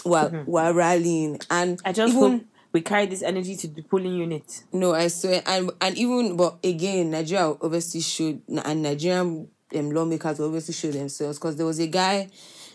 We're 0.04 0.44
we're 0.46 0.74
rallying. 0.74 1.40
And 1.50 1.80
I 1.84 1.92
just 1.92 2.16
even, 2.16 2.32
hope 2.32 2.46
we 2.74 2.82
carry 2.82 3.08
this 3.08 3.24
energy 3.24 3.56
to 3.56 3.68
the 3.68 3.82
polling 3.82 4.16
unit. 4.16 4.64
no, 4.72 4.94
I 4.94 5.08
swear, 5.08 5.42
and 5.46 5.72
and 5.82 5.98
even 5.98 6.36
but 6.38 6.58
again, 6.64 7.12
Nigeria 7.12 7.56
obviously 7.62 8.02
showed, 8.02 8.42
and 8.48 8.84
Nigerian 8.84 9.48
um, 9.76 9.92
lawmakers 9.92 10.40
obviously 10.40 10.74
showed 10.74 10.94
themselves 10.94 11.40
because 11.40 11.56
there 11.56 11.66
was 11.66 11.80
a 11.80 11.88
guy 11.88 12.30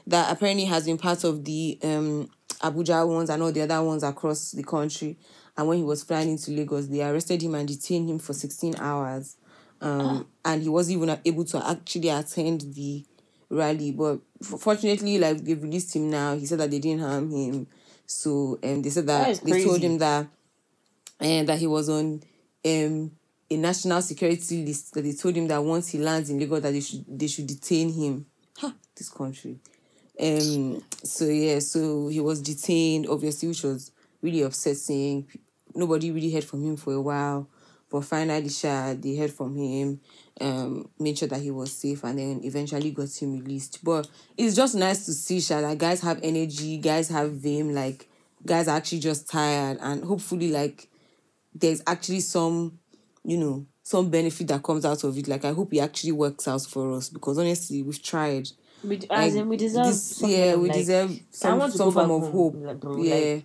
that 0.07 0.33
apparently 0.33 0.65
has 0.67 0.87
been 0.87 0.99
part 0.99 1.25
of 1.25 1.45
the 1.45 1.79
um 1.83 2.31
Abuja 2.61 3.09
ones 3.09 3.31
and 3.31 3.43
all 3.43 3.53
the 3.53 3.63
other 3.63 3.83
ones 3.83 4.03
across 4.03 4.53
the 4.53 4.63
country. 4.63 5.17
And 5.57 5.67
when 5.69 5.79
he 5.79 5.85
was 5.85 6.03
flying 6.03 6.31
into 6.31 6.51
Lagos, 6.53 6.89
they 6.89 7.03
arrested 7.03 7.43
him 7.43 7.55
and 7.55 7.67
detained 7.67 8.09
him 8.09 8.19
for 8.19 8.33
sixteen 8.33 8.75
hours, 8.77 9.37
um, 9.81 10.27
and 10.45 10.63
he 10.63 10.69
wasn't 10.69 11.03
even 11.03 11.19
able 11.25 11.45
to 11.47 11.69
actually 11.69 12.09
attend 12.09 12.63
the 12.75 13.05
rally. 13.51 13.93
But 13.93 14.21
fortunately, 14.43 15.19
like 15.19 15.45
they've 15.45 15.63
released 15.63 15.95
him 15.97 16.11
now. 16.11 16.37
He 16.37 16.47
said 16.47 16.61
that 16.61 16.71
they 16.71 16.79
didn't 16.79 17.03
harm 17.03 17.31
him. 17.31 17.67
So 18.07 18.59
um, 18.63 18.83
they 18.83 18.91
said 18.91 19.07
that, 19.07 19.37
That 19.37 19.45
they 19.45 19.65
told 19.65 19.81
him 19.81 19.99
that 19.99 20.27
and 21.21 21.49
that 21.49 21.59
he 21.59 21.67
was 21.67 21.89
on 21.89 22.23
um 22.65 23.11
a 23.53 23.57
national 23.57 24.01
security 24.03 24.65
list 24.65 24.95
that 24.95 25.03
they 25.03 25.13
told 25.13 25.37
him 25.37 25.49
that 25.49 25.63
once 25.63 25.89
he 25.89 25.99
lands 25.99 26.31
in 26.31 26.39
Lagos 26.39 26.63
that 26.63 26.73
they 26.73 26.81
should 26.81 27.05
they 27.09 27.27
should 27.27 27.47
detain 27.47 27.93
him. 27.93 28.27
Ha, 28.59 28.73
this 28.97 29.09
country. 29.09 29.59
Um 30.21 30.83
so 31.03 31.27
yeah, 31.27 31.61
so 31.61 32.09
he 32.09 32.21
was 32.21 32.43
detained, 32.43 33.07
obviously, 33.09 33.49
which 33.49 33.63
was 33.63 33.91
really 34.23 34.43
upsetting. 34.43 35.27
Nobody 35.75 36.11
really 36.11 36.33
heard 36.33 36.45
from 36.45 36.65
him 36.65 36.77
for 36.77 36.93
a 36.93 37.01
while. 37.01 37.49
But 37.91 38.03
finally, 38.05 38.49
Sha, 38.49 38.95
they 38.95 39.17
heard 39.17 39.33
from 39.33 39.57
him, 39.57 40.01
um, 40.41 40.89
made 40.99 41.19
sure 41.19 41.27
that 41.27 41.41
he 41.41 41.51
was 41.51 41.73
safe, 41.73 42.05
and 42.05 42.19
then 42.19 42.41
eventually 42.45 42.93
got 42.93 43.11
him 43.21 43.33
released. 43.33 43.83
But 43.83 44.09
it's 44.37 44.55
just 44.55 44.77
nice 44.77 45.07
to 45.07 45.13
see 45.13 45.41
Sha 45.41 45.61
that 45.61 45.79
guys 45.79 46.01
have 46.03 46.21
energy, 46.23 46.79
guys 46.79 47.09
have 47.09 47.33
vim, 47.33 47.75
like 47.75 48.09
guys 48.47 48.69
are 48.69 48.77
actually 48.77 49.01
just 49.01 49.29
tired, 49.29 49.79
and 49.81 50.05
hopefully, 50.05 50.51
like 50.53 50.89
there's 51.55 51.83
actually 51.87 52.21
some, 52.21 52.79
you 53.25 53.37
know, 53.37 53.67
some 53.83 54.09
benefit 54.09 54.47
that 54.49 54.63
comes 54.63 54.85
out 54.85 55.03
of 55.03 55.17
it. 55.19 55.27
Like 55.27 55.45
I 55.45 55.53
hope 55.53 55.73
it 55.75 55.81
actually 55.81 56.13
works 56.13 56.47
out 56.47 56.63
for 56.63 56.93
us 56.93 57.09
because 57.09 57.39
honestly, 57.39 57.83
we've 57.83 58.03
tried. 58.03 58.49
We, 58.83 58.97
as 59.11 59.35
Like, 59.35 59.43
in, 59.43 59.49
we 59.49 59.57
deserve. 59.57 59.87
this, 59.87 60.03
some 60.17 60.31
yeah, 60.31 60.55
we 60.57 60.69
like- 60.69 60.77
deserve 60.79 61.21
some, 61.31 61.71
some 61.71 61.93
form 61.93 62.11
of 62.11 62.33
hope. 62.33 62.55
like, 62.57 62.81
bro, 62.81 62.97
yeah. 63.03 63.15
like, 63.35 63.45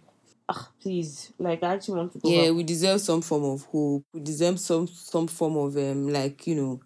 ah, 0.49 0.69
please, 0.81 1.31
like 1.39 1.61
I 1.63 1.73
actually 1.73 1.97
want 1.97 2.13
to 2.13 2.19
go. 2.19 2.29
yeah 2.29 2.47
back. 2.47 2.55
we 2.55 2.63
deserve 2.63 3.01
some 3.01 3.21
form 3.21 3.43
of 3.43 3.63
hope 3.65 4.03
we 4.13 4.19
deserve 4.21 4.59
some 4.59 4.87
some 4.87 5.27
form 5.27 5.57
of 5.57 5.75
um 5.77 6.07
like 6.09 6.45
you 6.47 6.55
know 6.55 6.79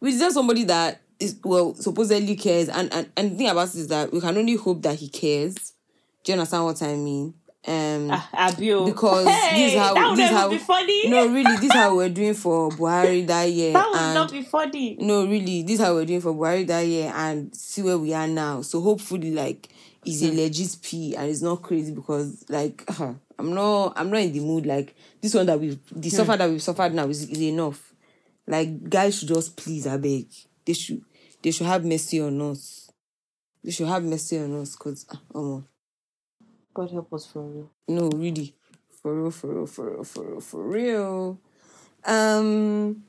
we 0.00 0.10
deserve 0.10 0.32
somebody 0.32 0.64
that 0.64 1.00
is 1.20 1.36
well 1.44 1.74
supposedly 1.74 2.34
cares 2.34 2.68
and 2.68 2.92
and, 2.92 3.10
and 3.16 3.32
the 3.32 3.36
thing 3.36 3.48
about 3.48 3.68
it 3.68 3.74
is 3.76 3.88
that 3.88 4.12
we 4.12 4.20
can 4.20 4.36
only 4.36 4.56
hope 4.56 4.82
that 4.82 4.96
he 4.98 5.08
cares 5.08 5.54
do 6.24 6.32
you 6.32 6.38
understand 6.38 6.64
what 6.64 6.82
i 6.82 6.94
mean 6.96 7.32
um 7.66 8.10
Ah, 8.10 8.28
Abio. 8.50 8.84
because 8.86 9.24
this 9.24 9.72
is 9.72 9.78
how 9.78 9.94
that 9.94 10.10
would 10.10 10.18
this 10.18 10.30
is 10.30 10.36
how 10.36 10.50
be 10.50 10.58
funny. 10.58 11.08
no 11.08 11.28
really 11.28 11.54
this 11.56 11.64
is 11.64 11.72
how 11.72 11.96
we're 11.96 12.08
doing 12.10 12.34
for 12.34 12.68
buhari 12.70 13.26
that 13.26 13.44
year 13.50 13.72
that 13.72 13.88
would 13.88 13.96
and 13.98 14.14
not 14.14 14.30
be 14.30 14.42
funny. 14.42 14.96
no, 15.00 15.26
really, 15.26 15.62
this 15.62 15.78
is 15.78 15.84
how 15.86 15.94
we're 15.94 16.04
doing 16.04 16.20
for 16.20 16.32
Buhari 16.34 16.66
that 16.66 16.80
year 16.86 17.12
and 17.14 17.54
see 17.54 17.82
where 17.82 17.98
we 17.98 18.12
are 18.14 18.26
now. 18.26 18.62
So 18.62 18.80
hopefully, 18.80 19.30
like, 19.32 19.68
it's 20.04 20.22
a 20.22 20.30
legit 20.32 20.76
P 20.82 21.14
and 21.16 21.30
it's 21.30 21.42
not 21.42 21.62
crazy 21.62 21.92
because, 21.92 22.44
like, 22.48 22.84
I'm 23.38 23.52
not, 23.54 23.94
I'm 23.96 24.10
not 24.10 24.20
in 24.20 24.32
the 24.32 24.40
mood. 24.40 24.66
Like 24.66 24.94
this 25.20 25.34
one 25.34 25.46
that 25.46 25.58
we've, 25.58 25.78
the 25.90 26.10
suffer 26.10 26.36
that 26.36 26.48
we've 26.48 26.62
suffered 26.62 26.94
now 26.94 27.06
is, 27.08 27.28
is 27.28 27.40
enough. 27.42 27.92
Like 28.46 28.88
guys 28.88 29.18
should 29.18 29.28
just 29.28 29.56
please, 29.56 29.86
I 29.86 29.96
beg. 29.96 30.26
They 30.64 30.72
should, 30.74 31.02
they 31.42 31.50
should 31.50 31.66
have 31.66 31.84
mercy 31.84 32.20
on 32.20 32.40
us. 32.42 32.90
They 33.62 33.70
should 33.70 33.88
have 33.88 34.04
mercy 34.04 34.38
on 34.38 34.60
us, 34.60 34.76
cause, 34.76 35.06
um, 35.34 35.66
God 36.74 36.90
help 36.90 37.12
us 37.12 37.24
for 37.24 37.42
real. 37.42 37.70
no, 37.86 38.08
really, 38.08 38.52
for 39.00 39.14
real, 39.14 39.30
for 39.30 39.54
real, 39.54 39.66
for 39.66 39.90
real, 39.90 40.04
for 40.04 40.24
real, 40.24 40.40
for 40.40 40.62
real. 40.62 41.38
Um, 42.04 43.04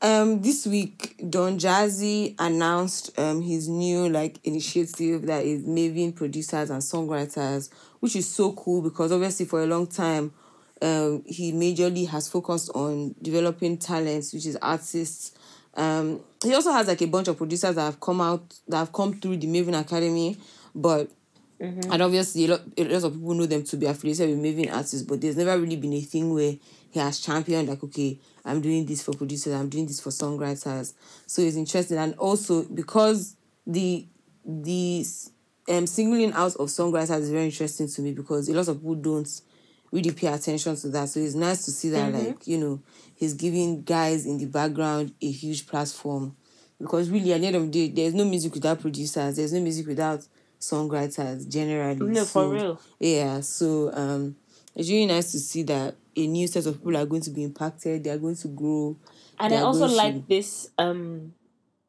um, 0.00 0.40
this 0.40 0.66
week, 0.66 1.14
Don 1.30 1.58
Jazzy 1.58 2.34
announced 2.38 3.18
um 3.18 3.42
his 3.42 3.68
new 3.68 4.08
like 4.08 4.38
initiative 4.44 5.26
that 5.26 5.44
is 5.44 5.62
Mavin 5.64 6.14
producers 6.14 6.70
and 6.70 6.80
songwriters, 6.82 7.70
which 8.00 8.16
is 8.16 8.28
so 8.28 8.52
cool 8.52 8.80
because 8.80 9.12
obviously 9.12 9.44
for 9.44 9.62
a 9.62 9.66
long 9.66 9.86
time, 9.86 10.32
um, 10.80 11.22
he 11.26 11.52
majorly 11.52 12.08
has 12.08 12.28
focused 12.28 12.70
on 12.74 13.14
developing 13.20 13.76
talents, 13.76 14.32
which 14.32 14.46
is 14.46 14.56
artists. 14.62 15.32
Um, 15.74 16.20
he 16.42 16.54
also 16.54 16.72
has 16.72 16.86
like 16.86 17.02
a 17.02 17.06
bunch 17.06 17.28
of 17.28 17.36
producers 17.36 17.74
that 17.74 17.82
have 17.82 18.00
come 18.00 18.20
out 18.22 18.54
that 18.68 18.78
have 18.78 18.92
come 18.92 19.20
through 19.20 19.36
the 19.36 19.46
Mavin 19.46 19.78
Academy, 19.78 20.38
but 20.74 21.10
And 21.60 22.02
obviously, 22.02 22.46
a 22.46 22.48
lot, 22.48 22.62
a 22.76 22.84
lot 22.84 23.04
of 23.04 23.12
people 23.14 23.34
know 23.34 23.46
them 23.46 23.62
to 23.64 23.76
be 23.76 23.86
affiliated 23.86 24.28
with 24.28 24.38
moving 24.38 24.70
artists, 24.70 25.02
but 25.02 25.20
there's 25.20 25.36
never 25.36 25.58
really 25.58 25.76
been 25.76 25.92
a 25.94 26.00
thing 26.00 26.34
where 26.34 26.56
he 26.90 27.00
has 27.00 27.20
championed, 27.20 27.68
like, 27.68 27.82
okay, 27.84 28.18
I'm 28.44 28.60
doing 28.60 28.84
this 28.86 29.02
for 29.02 29.12
producers, 29.12 29.54
I'm 29.54 29.68
doing 29.68 29.86
this 29.86 30.00
for 30.00 30.10
songwriters. 30.10 30.92
So 31.26 31.42
it's 31.42 31.56
interesting. 31.56 31.98
And 31.98 32.14
also, 32.14 32.64
because 32.64 33.36
the 33.66 34.06
the 34.44 35.06
um, 35.70 35.86
singling 35.86 36.32
out 36.32 36.54
of 36.56 36.68
songwriters 36.68 37.20
is 37.20 37.30
very 37.30 37.46
interesting 37.46 37.88
to 37.88 38.02
me 38.02 38.12
because 38.12 38.48
a 38.48 38.52
lot 38.52 38.68
of 38.68 38.76
people 38.76 38.96
don't 38.96 39.40
really 39.90 40.10
pay 40.10 40.26
attention 40.26 40.76
to 40.76 40.88
that. 40.88 41.08
So 41.08 41.20
it's 41.20 41.34
nice 41.34 41.64
to 41.64 41.70
see 41.70 41.88
that, 41.90 42.12
like, 42.12 42.46
you 42.46 42.58
know, 42.58 42.82
he's 43.14 43.34
giving 43.34 43.82
guys 43.82 44.26
in 44.26 44.38
the 44.38 44.46
background 44.46 45.14
a 45.22 45.30
huge 45.30 45.66
platform. 45.66 46.36
Because 46.78 47.08
really, 47.08 47.32
at 47.32 47.40
the 47.40 47.46
end 47.46 47.56
of 47.56 47.62
the 47.62 47.88
day, 47.88 47.88
there's 47.88 48.14
no 48.14 48.24
music 48.24 48.52
without 48.54 48.80
producers, 48.80 49.36
there's 49.36 49.52
no 49.52 49.60
music 49.60 49.86
without 49.86 50.26
songwriters 50.70 51.48
generally. 51.48 52.06
No, 52.06 52.24
for 52.24 52.48
real. 52.48 52.80
Yeah, 52.98 53.40
so 53.40 53.90
um, 53.94 54.36
it's 54.74 54.88
really 54.90 55.06
nice 55.06 55.32
to 55.32 55.38
see 55.40 55.62
that 55.64 55.94
a 56.16 56.26
new 56.26 56.46
set 56.46 56.66
of 56.66 56.78
people 56.78 56.96
are 56.96 57.06
going 57.06 57.22
to 57.22 57.30
be 57.30 57.42
impacted, 57.44 58.04
they 58.04 58.10
are 58.10 58.18
going 58.18 58.36
to 58.36 58.48
grow. 58.48 58.96
And 59.38 59.52
I 59.52 59.58
also 59.62 59.80
going 59.80 59.90
to- 59.90 59.96
like 59.96 60.28
this 60.28 60.68
um 60.78 61.34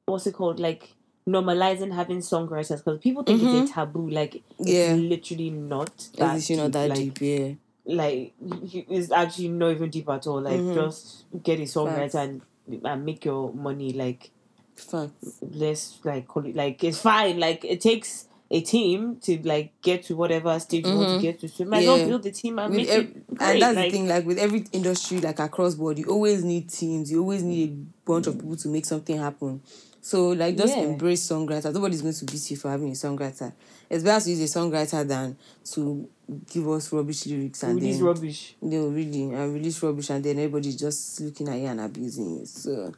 what's 0.06 0.28
it 0.28 0.34
called? 0.34 0.60
Like 0.60 0.96
normalizing 1.28 1.94
having 1.94 2.20
songwriters 2.20 2.78
because 2.84 3.00
people 3.00 3.24
think 3.24 3.42
it's 3.42 3.72
a 3.72 3.74
taboo. 3.74 4.10
Like 4.10 4.36
it's 4.36 4.46
Mm-hmm. 4.60 4.68
Yeah. 5.02 5.10
literally 5.10 5.50
not 5.52 5.90
It's 5.96 6.08
that 6.18 6.36
literally 6.36 6.62
not 6.62 6.66
deep. 6.66 6.74
that 6.74 6.90
like, 6.90 6.98
deep, 7.20 7.22
yeah. 7.22 7.54
Like 7.88 8.34
it's 8.42 9.12
actually 9.12 9.50
not 9.50 9.72
even 9.72 9.90
deep 9.92 10.10
at 10.10 10.26
all. 10.28 10.42
Like 10.42 10.60
just 10.74 11.26
get 11.44 11.60
a 11.60 11.64
songwriter 11.64 11.88
Mm-hmm. 11.88 12.00
Facts. 12.02 12.16
and 12.16 12.42
and 12.84 13.06
make 13.06 13.24
your 13.26 13.54
money. 13.54 13.94
Like 13.94 14.32
Facts. 14.76 15.38
let's 15.42 16.00
like 16.04 16.28
call 16.28 16.46
it 16.48 16.56
like 16.56 16.84
it's 16.84 17.00
fine. 17.00 17.40
Like 17.40 17.64
it 17.64 17.82
takes 17.82 18.28
a 18.51 18.62
team 18.62 19.17
to 19.21 19.39
like 19.43 19.73
get 19.81 20.03
to 20.03 20.15
whatever 20.15 20.58
stage 20.60 20.86
you 20.86 20.95
want 20.95 21.15
to 21.15 21.21
get 21.21 21.39
to. 21.41 21.47
So 21.47 21.63
you 21.63 21.69
might 21.69 21.86
well 21.86 21.97
Mm-hmm. 21.97 22.08
Build 22.10 22.23
the 22.23 22.31
team 22.31 22.60
and 22.60 22.69
With 22.69 22.77
make 22.77 22.89
ev- 22.89 23.03
it 23.03 23.27
great. 23.27 23.41
and 23.49 23.62
that's 23.62 23.75
like, 23.75 23.86
the 23.86 23.91
thing, 23.97 24.08
like 24.08 24.25
with 24.25 24.38
every 24.38 24.65
industry, 24.71 25.19
like 25.19 25.39
across 25.39 25.75
board, 25.75 25.97
you 25.97 26.05
always 26.05 26.43
need 26.43 26.69
teams. 26.69 27.12
You 27.12 27.21
always 27.21 27.41
need 27.43 27.69
a 27.71 28.05
bunch 28.08 28.27
of 28.27 28.36
people 28.36 28.55
to 28.58 28.67
make 28.67 28.86
something 28.86 29.17
happen. 29.17 29.62
So 30.01 30.29
like 30.29 30.55
just 30.58 30.77
Yeah. 30.77 30.84
embrace 30.84 31.27
songwriters. 31.27 31.73
Nobody's 31.73 32.03
going 32.03 32.13
to 32.13 32.25
beat 32.25 32.51
you 32.51 32.58
for 32.58 32.69
having 32.69 32.89
a 32.89 32.91
songwriter. 32.91 33.51
It's 33.89 34.03
better 34.03 34.23
to 34.23 34.29
use 34.29 34.55
a 34.55 34.60
songwriter 34.60 35.08
than 35.08 35.36
to 35.71 36.08
give 36.51 36.67
us 36.69 36.91
rubbish 36.93 37.25
lyrics 37.25 37.63
and 37.63 37.75
release 37.75 37.97
then 37.97 38.05
rubbish. 38.05 38.55
no 38.62 38.88
really 38.88 39.23
and 39.31 39.53
release 39.53 39.81
rubbish 39.81 40.10
and 40.12 40.23
then 40.23 40.38
everybody's 40.38 40.75
just 40.75 41.19
looking 41.21 41.47
at 41.49 41.58
you 41.58 41.65
and 41.67 41.79
abusing 41.81 42.39
you. 42.39 42.45
So 42.45 42.93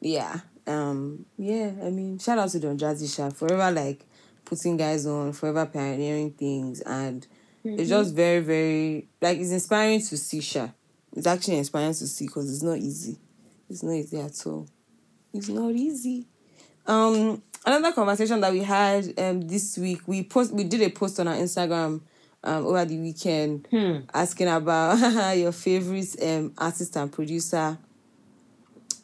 yeah. 0.00 0.40
Um 0.66 1.24
yeah, 1.38 1.72
I 1.82 1.90
mean 1.90 2.18
shout 2.18 2.38
out 2.38 2.50
to 2.50 2.60
Don 2.60 2.78
Jazzy 2.78 3.12
Sha 3.14 3.30
forever 3.30 3.70
like 3.72 4.04
putting 4.50 4.76
guys 4.76 5.06
on, 5.06 5.32
forever 5.32 5.64
pioneering 5.64 6.32
things 6.32 6.80
and 6.80 7.24
it's 7.62 7.88
just 7.88 8.14
very, 8.14 8.40
very 8.40 9.08
like 9.20 9.38
it's 9.38 9.52
inspiring 9.52 10.00
to 10.00 10.16
see 10.16 10.40
Sha. 10.40 10.68
It's 11.14 11.26
actually 11.26 11.58
inspiring 11.58 11.94
to 11.94 12.06
see 12.06 12.26
because 12.26 12.50
it's 12.52 12.62
not 12.62 12.78
easy. 12.78 13.16
It's 13.68 13.82
not 13.84 13.92
easy 13.92 14.18
at 14.18 14.46
all. 14.46 14.66
It's 15.32 15.48
not 15.48 15.70
easy. 15.72 16.26
Um 16.86 17.42
another 17.64 17.92
conversation 17.92 18.40
that 18.40 18.52
we 18.52 18.60
had 18.64 19.12
um 19.18 19.42
this 19.42 19.78
week, 19.78 20.00
we 20.06 20.24
post 20.24 20.52
we 20.52 20.64
did 20.64 20.82
a 20.82 20.90
post 20.90 21.20
on 21.20 21.28
our 21.28 21.36
Instagram 21.36 22.00
um 22.42 22.66
over 22.66 22.84
the 22.86 22.98
weekend 22.98 23.68
asking 24.12 24.48
about 24.48 24.96
your 25.36 25.52
favorite 25.52 26.16
um 26.22 26.52
artist 26.58 26.96
and 26.96 27.12
producer 27.12 27.78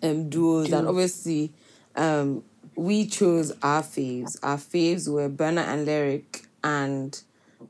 um 0.03 0.29
duos 0.29 0.73
and 0.73 0.89
obviously 0.89 1.53
um 1.95 2.43
we 2.77 3.07
chose 3.07 3.53
our 3.63 3.83
faves. 3.83 4.37
Our 4.43 4.57
faves 4.59 5.09
were 5.09 5.29
Burna 5.29 5.67
and 5.67 5.87
Leriq 5.87 6.45
and 6.63 7.21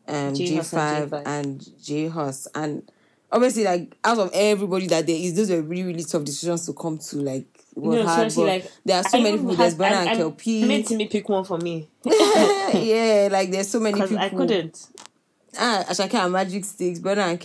um 0.09 0.35
J 0.35 0.47
J 0.47 0.57
Hus 0.57 0.73
and 0.73 0.81
five 0.81 1.11
JAE5. 1.11 1.23
and 1.27 1.83
J 1.85 2.09
Hus 2.09 2.49
and 2.55 2.91
obviously 3.31 3.65
like 3.65 3.97
out 4.05 4.19
of 4.19 4.31
everybody 4.35 4.87
that 4.89 5.07
there 5.07 5.17
is 5.17 5.35
those 5.37 5.51
were 5.51 5.63
really 5.63 5.85
really 5.85 6.05
tough 6.05 6.25
decisions 6.25 6.67
to 6.67 6.73
come 6.73 6.99
to 6.99 7.17
like 7.19 7.47
No, 7.77 8.03
hard 8.05 8.33
seriously, 8.33 8.45
like, 8.45 8.71
there 8.85 8.97
are 8.99 9.05
so 9.05 9.19
I 9.19 9.23
many 9.23 9.37
people 9.39 9.55
there's 9.55 9.75
Burna 9.75 9.93
and 10.01 10.09
I 10.11 10.17
Kel-P. 10.17 10.65
made 10.67 10.91
me 10.91 11.07
pick 11.09 11.29
one 11.29 11.45
for 11.45 11.59
me 11.59 11.89
yeah 12.05 13.29
like 13.31 13.51
there's 13.51 13.69
so 13.69 13.81
many 13.81 14.01
people 14.01 14.19
I 14.19 14.29
couldn't. 14.29 14.89
ah 15.59 15.85
Asake 15.89 16.15
and 16.15 16.33
Magic 16.33 16.65
Sticks 16.65 16.99
Burna 17.01 17.31
and 17.31 17.39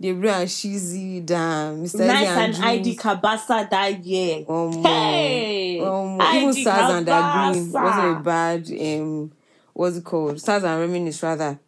Debra 0.00 0.32
and 0.40 0.48
Shizzi 0.48 1.24
damn 1.24 1.82
Mr. 1.82 2.06
Nice 2.06 2.28
and 2.28 2.54
and 2.54 2.64
ID 2.64 2.96
Cabasa 2.96 3.68
that 3.70 4.04
year. 4.04 4.44
Um, 4.48 4.82
Hey, 4.82 5.80
um, 5.80 6.20
even 6.20 6.48
ID 6.50 6.66
and 6.68 7.06
the 7.06 7.32
Green 7.32 7.72
wasn't 7.72 8.16
a 8.16 8.20
bad 8.22 8.70
um 8.70 9.32
what's 9.72 9.96
it 9.96 10.04
called 10.04 10.36
Sarz 10.36 10.64
and 10.64 10.80
Reminisce 10.80 11.22
rather 11.22 11.58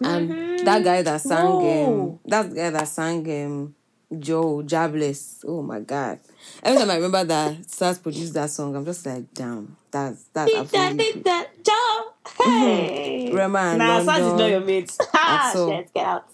and 0.00 0.30
Mm-hmm. 0.30 0.64
that 0.64 0.84
guy 0.84 1.02
that 1.02 1.20
sang 1.20 1.44
um 1.88 2.18
that 2.26 2.54
guy 2.54 2.70
that 2.70 2.88
sang 2.88 3.44
um 3.44 3.74
Joe 4.18 4.62
Jobless 4.62 5.44
oh 5.46 5.62
my 5.62 5.80
god 5.80 6.18
every 6.62 6.78
time 6.80 6.90
I 6.90 6.94
remember 6.96 7.24
that 7.24 7.58
Sarz 7.66 8.00
produced 8.02 8.34
that 8.34 8.50
song 8.50 8.74
I'm 8.76 8.84
just 8.84 9.04
like 9.06 9.32
damn 9.34 9.76
that's 9.90 10.24
that's 10.32 10.50
Did 10.52 10.68
that, 10.68 10.96
did 10.96 11.24
that, 11.24 11.48
Joe. 11.64 12.44
Hey. 12.44 13.30
Rema 13.32 13.58
and 13.58 13.78
Nah, 13.78 14.00
Sarz 14.00 14.32
is 14.32 14.38
not 14.38 14.50
your 14.50 14.60
mates. 14.60 14.96
Ha, 15.12 15.52
all. 15.56 15.68
shit, 15.70 15.92
get 15.92 16.06
out. 16.06 16.24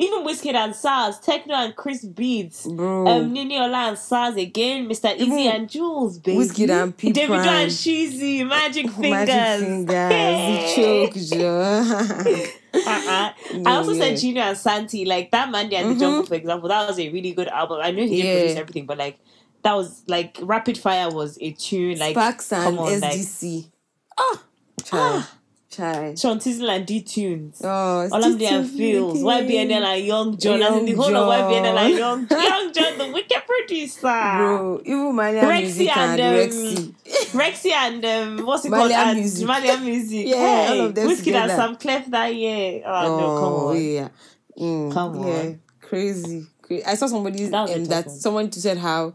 Even 0.00 0.22
Wizkid 0.24 0.54
and 0.54 0.72
Sarz, 0.74 1.20
Tekno 1.24 1.50
and 1.54 1.74
Krizbeatz, 1.74 2.72
Bro. 2.76 3.08
um, 3.08 3.34
Niniola 3.34 3.88
and 3.88 3.96
Sarz 3.96 4.40
again, 4.40 4.88
Mr. 4.88 5.16
Eazi 5.18 5.46
and 5.52 5.68
Juls, 5.68 6.18
baby. 6.22 6.38
Wizkid 6.38 6.70
and 6.70 6.96
P 6.96 7.10
David 7.12 7.38
and 7.40 7.70
Shizzi, 7.70 8.46
Magic 8.46 8.88
Fingers. 8.90 9.28
Magic 9.28 9.66
fingers, 9.66 9.86
the 9.86 10.72
choke, 10.76 11.14
Joe. 11.40 12.44
Uh-uh. 12.74 13.32
No, 13.54 13.70
I 13.70 13.76
also 13.76 13.90
yeah. 13.92 13.98
Mm-hmm. 13.98 14.00
said 14.00 14.18
Junior 14.18 14.42
and 14.42 14.56
Santi, 14.58 15.04
like 15.04 15.30
that 15.32 15.50
Mandy 15.50 15.74
and 15.76 15.90
the 15.96 15.98
Jungle, 16.00 16.24
for 16.24 16.34
example. 16.34 16.68
That 16.68 16.86
was 16.86 16.98
a 17.00 17.08
really 17.10 17.32
good 17.32 17.48
album. 17.48 17.80
I 17.82 17.90
know 17.90 18.02
he 18.02 18.08
didn't 18.22 18.26
Yeah. 18.26 18.38
produce 18.40 18.56
everything, 18.58 18.86
but 18.86 18.98
like 18.98 19.18
that 19.64 19.74
was 19.74 20.04
like 20.06 20.38
Rapid 20.40 20.78
Fire 20.78 21.10
was 21.10 21.38
a 21.40 21.50
tune. 21.52 21.98
Like 21.98 22.12
Sparks 22.14 22.52
and 22.52 22.62
come 22.62 22.78
on, 22.78 23.00
like 23.00 23.14
SDC. 23.18 23.70
Ah, 24.16 24.42
try, 24.84 24.98
try. 24.98 25.24
Sean 25.78 26.38
Tizzle 26.38 26.68
and 26.68 26.86
D 26.86 27.02
Tunes. 27.02 27.60
Oh, 27.62 28.08
Olamide 28.12 28.50
and 28.50 28.66
Pheelz. 28.68 29.18
YBNL 29.22 29.70
and 29.84 30.04
Young 30.04 30.36
John, 30.36 30.54
in 30.62 30.84
the 30.84 30.90
Young 30.92 30.96
whole 30.96 31.16
of 31.16 31.52
YBNL 31.52 31.76
and 31.78 31.96
John. 31.98 32.26
Young, 32.30 32.42
Young 32.44 32.72
John, 32.72 32.98
the 32.98 33.12
wicked 33.12 33.42
producer. 33.46 34.00
Bro, 34.00 34.80
even 34.84 35.12
Marlian 35.12 35.42
Rexxie 35.42 35.62
Music 35.62 35.96
and, 35.96 36.20
and, 36.20 36.50
Rexxie. 36.52 36.78
um, 36.78 37.40
Rexxie 37.40 37.72
and 37.72 38.04
um, 38.04 38.46
what's 38.46 38.64
it 38.64 38.72
Marlian 38.72 39.04
called? 39.04 39.16
Music. 39.16 39.48
And 39.48 39.50
Marlian 39.64 39.84
Music. 39.84 40.26
Yeah, 40.26 40.36
hey, 40.36 40.68
all 40.80 40.86
of 40.86 40.94
them 40.94 41.06
Wizkid 41.08 41.16
and 41.16 41.24
together. 41.24 41.54
Samklef 41.54 42.10
that 42.10 42.34
year. 42.34 42.82
Oh, 42.84 43.18
no, 43.18 43.40
come 43.40 43.54
on. 43.68 43.82
yeah. 43.82 44.08
Mm, 44.58 44.92
Come 44.92 45.14
yeah. 45.26 45.34
on. 45.38 45.60
Crazy. 45.80 46.46
Cra- 46.62 46.88
I 46.90 46.94
saw 46.96 47.06
somebody 47.06 47.44
That 47.46 47.70
um, 47.70 47.84
that 47.86 48.10
someone 48.10 48.50
said 48.52 48.78
how 48.78 49.14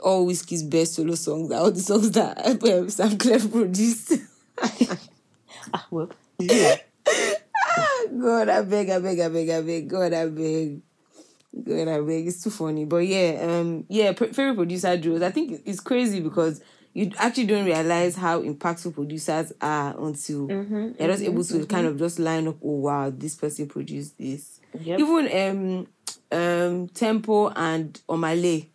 all 0.00 0.26
Wizkid's 0.26 0.62
best 0.64 0.94
solo 0.94 1.14
songs 1.14 1.52
are 1.52 1.60
all 1.60 1.70
the 1.70 1.80
songs 1.80 2.10
that 2.12 2.38
um, 2.46 2.58
Samklef 2.58 3.50
produced. 3.52 4.14
Ah, 5.72 5.86
well, 5.90 6.10
yeah. 6.38 6.76
God, 8.20 8.48
I 8.48 8.62
beg, 8.62 8.90
I 8.90 8.98
beg, 8.98 9.20
I 9.20 9.28
beg, 9.28 9.50
I 9.50 9.60
beg. 9.62 9.88
God, 9.88 10.12
I 10.12 10.26
beg. 10.26 10.80
God, 11.64 11.88
I 11.88 12.00
beg. 12.00 12.26
It's 12.26 12.42
too 12.42 12.50
funny. 12.50 12.84
But 12.84 13.06
yeah, 13.06 13.46
um, 13.48 13.84
yeah, 13.88 14.12
favorite 14.12 14.56
producer 14.56 14.96
duos. 14.96 15.22
I 15.22 15.30
think 15.30 15.62
it's 15.64 15.80
crazy 15.80 16.20
because 16.20 16.60
you 16.92 17.12
actually 17.18 17.46
don't 17.46 17.64
realize 17.66 18.16
how 18.16 18.42
impactful 18.42 18.94
producers 18.94 19.52
are 19.60 19.94
until 19.98 20.48
Mm-hmm, 20.48 20.90
you're 20.98 21.08
just 21.08 21.22
able 21.22 21.44
to 21.44 21.66
kind 21.66 21.86
of 21.86 21.98
just 21.98 22.18
line 22.18 22.48
up. 22.48 22.56
Oh 22.62 22.76
wow, 22.78 23.10
this 23.10 23.34
person 23.36 23.68
produced 23.68 24.18
this. 24.18 24.60
Yep. 24.78 25.00
Even 25.00 25.86
um, 26.32 26.38
um, 26.38 26.88
Tempoe 26.88 27.48
and 27.54 28.00
Omah 28.08 28.40
Lay. 28.40 28.70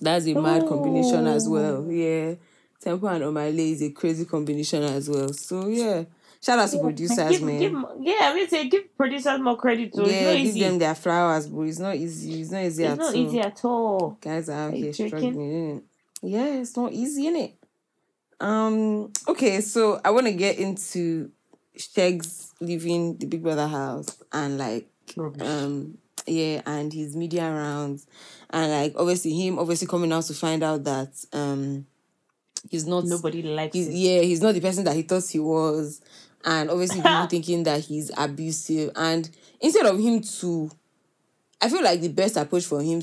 That's 0.00 0.26
a 0.26 0.34
mad 0.34 0.66
combination 0.66 1.26
as 1.26 1.48
well. 1.48 1.90
Yeah, 1.90 2.34
Tempoe 2.82 3.06
and 3.08 3.24
Omah 3.24 3.54
Lay 3.56 3.72
is 3.72 3.82
a 3.82 3.90
crazy 3.90 4.24
combination 4.24 4.82
as 4.82 5.08
well. 5.08 5.28
So 5.32 5.66
yeah, 5.68 6.04
shout 6.42 6.58
out 6.58 6.70
to 6.70 6.78
producers, 6.78 7.30
give, 7.30 7.42
man. 7.42 7.58
give, 7.60 7.72
yeah, 8.00 8.18
I 8.30 8.34
mean, 8.34 8.48
say 8.48 8.68
give 8.68 8.96
producers 8.96 9.40
more 9.40 9.56
credit. 9.56 9.94
So 9.94 10.06
yeah, 10.06 10.12
it's 10.12 10.24
not 10.24 10.32
give 10.36 10.46
easy. 10.46 10.60
them 10.60 10.78
their 10.78 10.94
flowers, 10.94 11.46
but 11.46 11.60
it's 11.62 11.78
not 11.78 11.96
easy. 11.96 12.40
It's 12.40 12.50
not 12.50 12.62
easy 12.62 12.84
it's 12.84 12.92
at 12.92 12.98
not 12.98 13.14
all. 13.14 13.16
easy 13.16 13.40
at 13.40 13.64
all. 13.64 14.18
Guys 14.20 14.48
are 14.48 14.52
out 14.68 14.72
Are 14.72 14.76
you 14.76 14.84
here 14.84 14.92
joking? 14.92 15.08
struggling. 15.08 15.38
Innit? 15.38 15.82
Yeah, 16.22 16.46
it's 16.60 16.76
not 16.76 16.92
easy, 16.92 17.24
innit? 17.24 17.52
Um. 18.40 19.12
Okay, 19.28 19.60
so 19.60 20.00
I 20.04 20.10
want 20.10 20.26
to 20.26 20.32
get 20.32 20.58
into 20.58 21.30
Sheggz 21.76 22.52
leaving 22.60 23.16
the 23.18 23.26
Big 23.26 23.42
Brother 23.42 23.66
house 23.66 24.22
and 24.32 24.56
like 24.58 24.88
Rubbish. 25.16 25.42
um 25.46 25.98
yeah 26.26 26.60
and 26.66 26.92
his 26.92 27.16
media 27.16 27.50
rounds 27.50 28.06
and 28.50 28.70
like 28.70 28.92
obviously 28.96 29.32
him 29.32 29.58
obviously 29.58 29.86
coming 29.88 30.12
out 30.12 30.22
to 30.24 30.34
find 30.34 30.62
out 30.62 30.84
that 30.84 31.08
um 31.32 31.86
he's 32.68 32.86
not 32.86 33.04
Nobody 33.04 33.42
likes 33.42 33.74
he's 33.74 33.88
yeah 33.88 34.20
he's 34.20 34.40
not 34.42 34.54
the 34.54 34.60
person 34.60 34.84
that 34.84 34.96
he 34.96 35.02
thought 35.02 35.26
he 35.28 35.38
was. 35.38 36.00
And 36.44 36.70
obviously 36.70 37.02
people 37.02 37.26
thinking 37.30 37.62
that 37.64 37.80
he's 37.84 38.10
abusive. 38.16 38.90
And 38.96 39.28
instead 39.60 39.86
of 39.86 39.98
him 39.98 40.20
to 40.20 40.70
i 41.62 41.68
feel 41.68 41.82
like 41.82 42.00
the 42.00 42.08
best 42.08 42.36
approach 42.36 42.64
for 42.64 42.80
him 42.82 43.02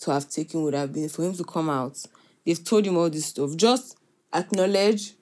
to 0.00 0.10
have 0.10 0.28
taken 0.28 0.62
would 0.62 0.74
have 0.74 0.92
been 0.92 1.08
for 1.08 1.22
him 1.24 1.34
to 1.34 1.44
come 1.44 1.70
out. 1.70 1.98
They've 2.44 2.62
told 2.62 2.86
him 2.86 2.96
all 2.96 3.08
this 3.08 3.26
stuff. 3.26 3.56
Just 3.56 3.96
acknowledge 4.32 5.14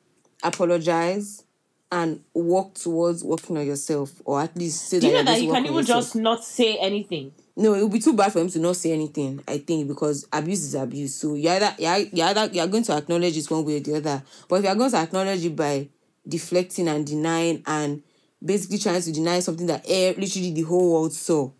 apologize 0.43 1.45
and 1.91 2.23
work 2.35 2.75
towards 2.75 3.23
working 3.23 3.59
on 3.59 3.67
yourself, 3.67 4.11
or 4.25 4.41
at 4.41 4.57
least 4.57 4.89
say 4.89 4.99
Do 4.99 5.07
you 5.09 5.13
know 5.13 5.23
that 5.25 5.41
you 5.43 5.53
can 5.53 5.65
even 5.65 5.77
yourself. 5.77 6.05
just 6.05 6.17
not 6.17 6.43
say 6.43 6.77
anything? 6.79 7.33
No, 7.55 7.75
it 7.75 7.83
would 7.83 7.93
be 7.93 7.99
too 7.99 8.15
bad 8.15 8.33
for 8.33 8.41
him 8.41 8.49
to 8.49 8.59
not 8.59 8.77
say 8.77 8.93
anything. 8.93 9.43
I 9.47 9.59
think 9.59 9.87
because 9.87 10.27
abuse 10.33 10.65
is 10.65 10.75
abuse. 10.75 11.15
So 11.15 11.35
you're 11.35 11.53
either 11.53 11.75
you're, 11.79 11.97
you're 12.13 12.27
either 12.27 12.49
you're 12.53 12.67
going 12.67 12.85
to 12.85 12.97
acknowledge 12.97 13.37
it 13.37 13.51
one 13.51 13.65
way 13.65 13.77
or 13.77 13.81
the 13.81 13.97
other. 13.97 14.23
But 14.49 14.57
if 14.57 14.65
you're 14.65 14.75
going 14.75 14.91
to 14.91 14.97
acknowledge 14.97 15.45
it 15.45 15.55
by 15.55 15.89
deflecting 16.27 16.89
and 16.89 17.07
denying 17.07 17.63
and 17.67 18.03
basically 18.43 18.79
trying 18.79 19.03
to 19.03 19.13
deny 19.13 19.41
something 19.41 19.67
that 19.67 19.85
eh, 19.87 20.15
literally 20.17 20.53
the 20.53 20.63
whole 20.63 20.93
world 20.93 21.13
saw. 21.13 21.51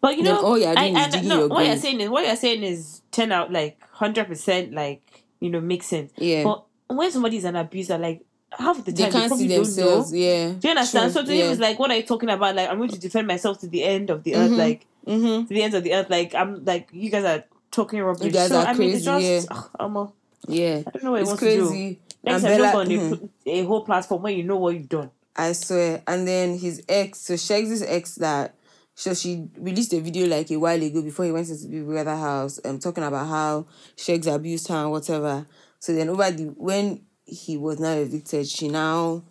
But 0.00 0.16
you 0.16 0.24
know, 0.24 0.40
all 0.40 0.58
you're 0.58 0.70
I, 0.70 0.74
doing 0.74 0.96
is 0.96 1.06
I, 1.06 1.10
digging 1.10 1.28
no, 1.28 1.38
your 1.40 1.48
what 1.48 1.66
you're 1.66 1.76
saying 1.76 2.00
is 2.00 2.08
what 2.08 2.26
you're 2.26 2.36
saying 2.36 2.62
is 2.62 3.02
turn 3.10 3.30
out 3.32 3.52
like 3.52 3.80
hundred 3.92 4.26
percent 4.26 4.72
like 4.72 5.24
you 5.40 5.50
know 5.50 5.60
makes 5.60 5.86
sense. 5.86 6.12
Yeah. 6.16 6.44
But 6.44 6.64
when 6.88 7.10
somebody's 7.10 7.44
an 7.44 7.56
abuser, 7.56 7.98
like 7.98 8.24
half 8.58 8.84
the 8.84 8.92
They 8.92 9.10
can't 9.10 9.28
probably 9.28 9.48
see 9.48 9.54
themselves. 9.56 10.12
know. 10.12 10.18
Yeah. 10.18 10.48
Do 10.52 10.58
you 10.62 10.70
understand? 10.70 11.12
True, 11.12 11.22
So 11.22 11.26
to 11.26 11.34
yeah. 11.34 11.44
him, 11.46 11.52
it's 11.52 11.60
like, 11.60 11.78
what 11.78 11.90
are 11.90 11.96
you 11.96 12.02
talking 12.02 12.28
about? 12.30 12.54
Like, 12.56 12.68
I'm 12.68 12.78
going 12.78 12.90
to 12.90 12.98
defend 12.98 13.26
myself 13.26 13.60
to 13.60 13.66
the 13.68 13.82
end 13.84 14.10
of 14.10 14.22
the 14.24 14.34
earth, 14.36 14.50
like 14.52 14.86
Mm-hmm. 15.06 15.46
to 15.48 15.54
the 15.54 15.62
end 15.62 15.74
of 15.74 15.82
the 15.82 15.94
earth. 15.94 16.08
Like, 16.10 16.34
I'm 16.34 16.64
like, 16.64 16.88
you 16.92 17.10
guys 17.10 17.24
are 17.24 17.44
talking 17.72 18.00
rubbish. 18.00 18.24
You 18.26 18.30
guys 18.30 18.50
so 18.50 18.60
are 18.60 18.66
I 18.66 18.72
mean, 18.74 18.90
it's 18.94 19.04
crazy, 19.06 19.34
just, 19.36 19.48
ugh, 19.50 19.70
I'm 19.80 19.96
a, 19.96 20.12
Yeah. 20.46 20.82
I 20.86 20.90
don't 20.90 21.02
know 21.04 21.10
what 21.12 21.16
he 21.18 21.22
It's 21.22 21.28
wants 21.30 21.42
to 21.42 21.50
do. 21.50 21.66
crazy. 21.68 22.00
Next 22.22 22.42
time, 22.42 22.56
Bella- 22.58 22.76
on 22.80 22.86
a, 22.86 22.88
mhm. 22.90 23.18
pl- 23.18 23.28
a 23.46 23.64
whole 23.64 23.84
platform 23.84 24.22
where 24.22 24.32
you 24.32 24.44
know 24.44 24.56
what 24.58 24.74
you've 24.74 24.88
done. 24.88 25.10
I 25.34 25.52
swear. 25.52 26.02
And 26.06 26.28
then 26.28 26.58
his 26.58 26.82
ex, 26.88 27.20
so 27.22 27.34
Shaggy's 27.34 27.82
ex 27.82 28.14
that 28.16 28.54
so 28.94 29.14
she 29.14 29.48
released 29.58 29.92
a 29.94 30.00
video 30.00 30.26
like 30.28 30.50
a 30.50 30.56
while 30.58 30.80
ago 30.80 31.00
before 31.02 31.24
he 31.24 31.32
went 31.32 31.48
into 31.48 31.66
Big 31.66 31.84
Brother 31.86 32.14
house, 32.14 32.60
um, 32.64 32.78
talking 32.78 33.02
about 33.02 33.26
how 33.26 33.66
Sheggz 33.96 34.32
abused 34.32 34.68
her 34.68 34.76
and 34.76 34.90
whatever. 34.92 35.46
So 35.80 35.94
then 35.94 36.10
over 36.10 36.30
the 36.30 36.44
when 36.58 37.00
he 37.32 37.56
was 37.56 37.80
now 37.80 37.94
evicted, 37.94 38.46
she 38.46 38.68
now 38.68 39.22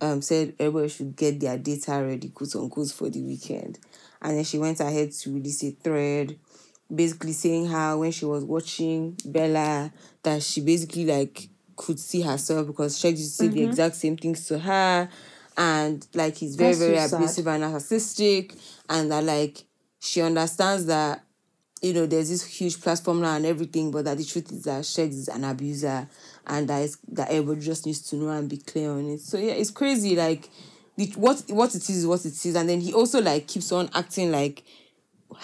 um 0.00 0.20
said 0.22 0.54
everybody 0.58 0.88
should 0.88 1.16
get 1.16 1.40
their 1.40 1.56
data 1.58 2.02
ready, 2.04 2.28
quote 2.28 2.54
unquote, 2.56 2.90
for 2.90 3.08
the 3.08 3.22
weekend. 3.22 3.78
And 4.20 4.36
then 4.36 4.44
she 4.44 4.58
went 4.58 4.80
ahead 4.80 5.12
to 5.12 5.34
release 5.34 5.62
a 5.64 5.70
thread 5.70 6.38
basically 6.94 7.32
saying 7.32 7.66
how 7.66 7.98
when 7.98 8.10
she 8.12 8.24
was 8.24 8.44
watching 8.44 9.16
Bella 9.24 9.92
that 10.22 10.42
she 10.42 10.60
basically 10.60 11.04
like 11.06 11.48
could 11.76 11.98
see 11.98 12.20
herself 12.20 12.66
because 12.66 12.98
Sheggz 12.98 13.18
used 13.18 13.38
to 13.38 13.44
say 13.44 13.48
the 13.48 13.64
exact 13.64 13.96
same 13.96 14.16
things 14.16 14.46
to 14.48 14.58
her 14.58 15.08
and 15.56 16.06
like 16.14 16.36
he's 16.36 16.56
very 16.56 16.70
That's 16.70 16.80
so 16.80 16.86
very 16.86 17.08
sad. 17.08 17.16
abusive 17.16 17.46
and 17.48 17.64
narcissistic 17.64 18.56
and 18.88 19.10
that 19.10 19.24
like 19.24 19.64
she 19.98 20.20
understands 20.20 20.86
that 20.86 21.24
you 21.82 21.92
know 21.94 22.06
there's 22.06 22.28
this 22.28 22.44
huge 22.44 22.80
platform 22.80 23.20
now 23.22 23.34
and 23.36 23.46
everything 23.46 23.90
but 23.90 24.04
that 24.04 24.18
the 24.18 24.24
truth 24.24 24.52
is 24.52 24.62
that 24.64 24.82
Sheggz 24.82 25.10
is 25.14 25.28
an 25.28 25.44
abuser 25.44 26.08
and 26.46 26.68
that 26.68 26.82
is 26.82 26.98
that 27.08 27.30
everybody 27.30 27.60
just 27.60 27.86
needs 27.86 28.00
to 28.00 28.16
know 28.16 28.28
and 28.30 28.48
be 28.48 28.56
clear 28.58 28.90
on 28.90 29.06
it 29.10 29.20
so 29.20 29.38
yeah 29.38 29.52
it's 29.52 29.70
crazy 29.70 30.14
like 30.16 30.48
the, 30.96 31.06
what 31.16 31.42
what 31.48 31.74
it 31.74 31.82
is 31.88 31.90
is 31.98 32.06
what 32.06 32.24
it 32.24 32.44
is 32.46 32.54
and 32.54 32.68
then 32.68 32.80
he 32.80 32.92
also 32.92 33.20
like 33.20 33.46
keeps 33.46 33.72
on 33.72 33.88
acting 33.94 34.30
like 34.30 34.62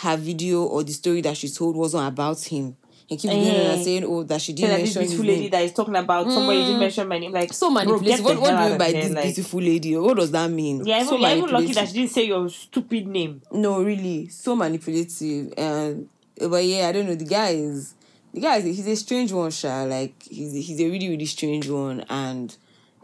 her 0.02 0.16
video 0.16 0.62
or 0.64 0.82
the 0.84 0.92
story 0.92 1.20
that 1.20 1.36
she 1.36 1.48
told 1.48 1.74
wasn't 1.74 2.06
about 2.06 2.40
him. 2.44 2.76
He 3.08 3.16
keeps 3.16 3.34
going 3.34 3.44
and 3.48 3.80
Eh. 3.80 3.82
saying, 3.82 4.04
"Oh, 4.04 4.22
that 4.22 4.40
she 4.40 4.52
didn't 4.52 4.70
this 4.70 4.94
mention 4.94 5.02
his 5.02 5.10
beautiful 5.10 5.24
name." 5.26 5.34
lady 5.34 5.48
that 5.48 5.64
is 5.64 5.72
talking 5.72 5.96
about 5.96 6.30
somebody 6.30 6.60
didn't 6.64 6.78
mention 6.78 7.08
my 7.08 7.18
name. 7.18 7.32
Like, 7.32 7.52
so 7.52 7.68
manipulative. 7.70 8.24
What, 8.24 8.40
what 8.40 8.50
do 8.56 8.62
you 8.62 8.68
mean 8.68 8.78
by 8.78 8.92
this 8.92 9.10
like- 9.10 9.24
beautiful 9.24 9.60
lady? 9.60 9.96
What 9.96 10.16
does 10.18 10.30
that 10.30 10.48
mean? 10.48 10.86
Yeah, 10.86 10.98
even, 10.98 11.08
so 11.08 11.16
you're 11.16 11.36
even 11.38 11.50
lucky 11.50 11.72
that 11.72 11.88
she 11.88 11.94
didn't 11.94 12.10
say 12.12 12.24
your 12.26 12.48
stupid 12.48 13.08
name. 13.08 13.42
No, 13.50 13.82
really, 13.82 14.28
so 14.28 14.54
manipulative. 14.54 15.52
And 15.56 16.08
but 16.38 16.64
yeah, 16.64 16.86
I 16.86 16.92
don't 16.92 17.06
know. 17.06 17.16
The 17.16 17.24
guy 17.24 17.48
is 17.50 17.94
the 18.32 18.40
guy 18.40 18.56
is 18.56 18.64
he's 18.64 18.86
a 18.86 18.96
strange 18.96 19.32
one, 19.32 19.50
Sha. 19.50 19.82
Like 19.84 20.14
he's 20.22 20.52
he's 20.52 20.80
a 20.80 20.88
really 20.90 21.08
really 21.08 21.26
strange 21.26 21.68
one, 21.68 22.04
and 22.08 22.56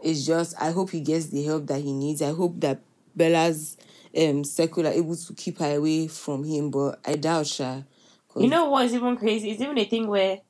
it's 0.03 0.25
just 0.25 0.59
I 0.61 0.71
hope 0.71 0.91
he 0.91 1.01
gets 1.01 1.27
the 1.27 1.43
help 1.43 1.67
that 1.67 1.81
he 1.81 1.91
needs. 1.93 2.21
I 2.21 2.31
hope 2.31 2.59
that 2.61 2.79
Bella's 3.15 3.77
um 4.17 4.43
circle 4.43 4.87
are 4.87 4.91
able 4.91 5.15
to 5.15 5.33
keep 5.33 5.59
her 5.59 5.75
away 5.77 6.07
from 6.07 6.43
him, 6.43 6.71
but 6.71 6.99
I 7.05 7.15
doubt, 7.15 7.47
Sha. 7.47 7.81
You 8.35 8.47
know 8.47 8.69
what 8.69 8.85
is 8.85 8.93
even 8.93 9.17
crazy? 9.17 9.49
It's 9.49 9.61
even 9.61 9.77
a 9.79 9.85
thing 9.85 10.07
where 10.07 10.41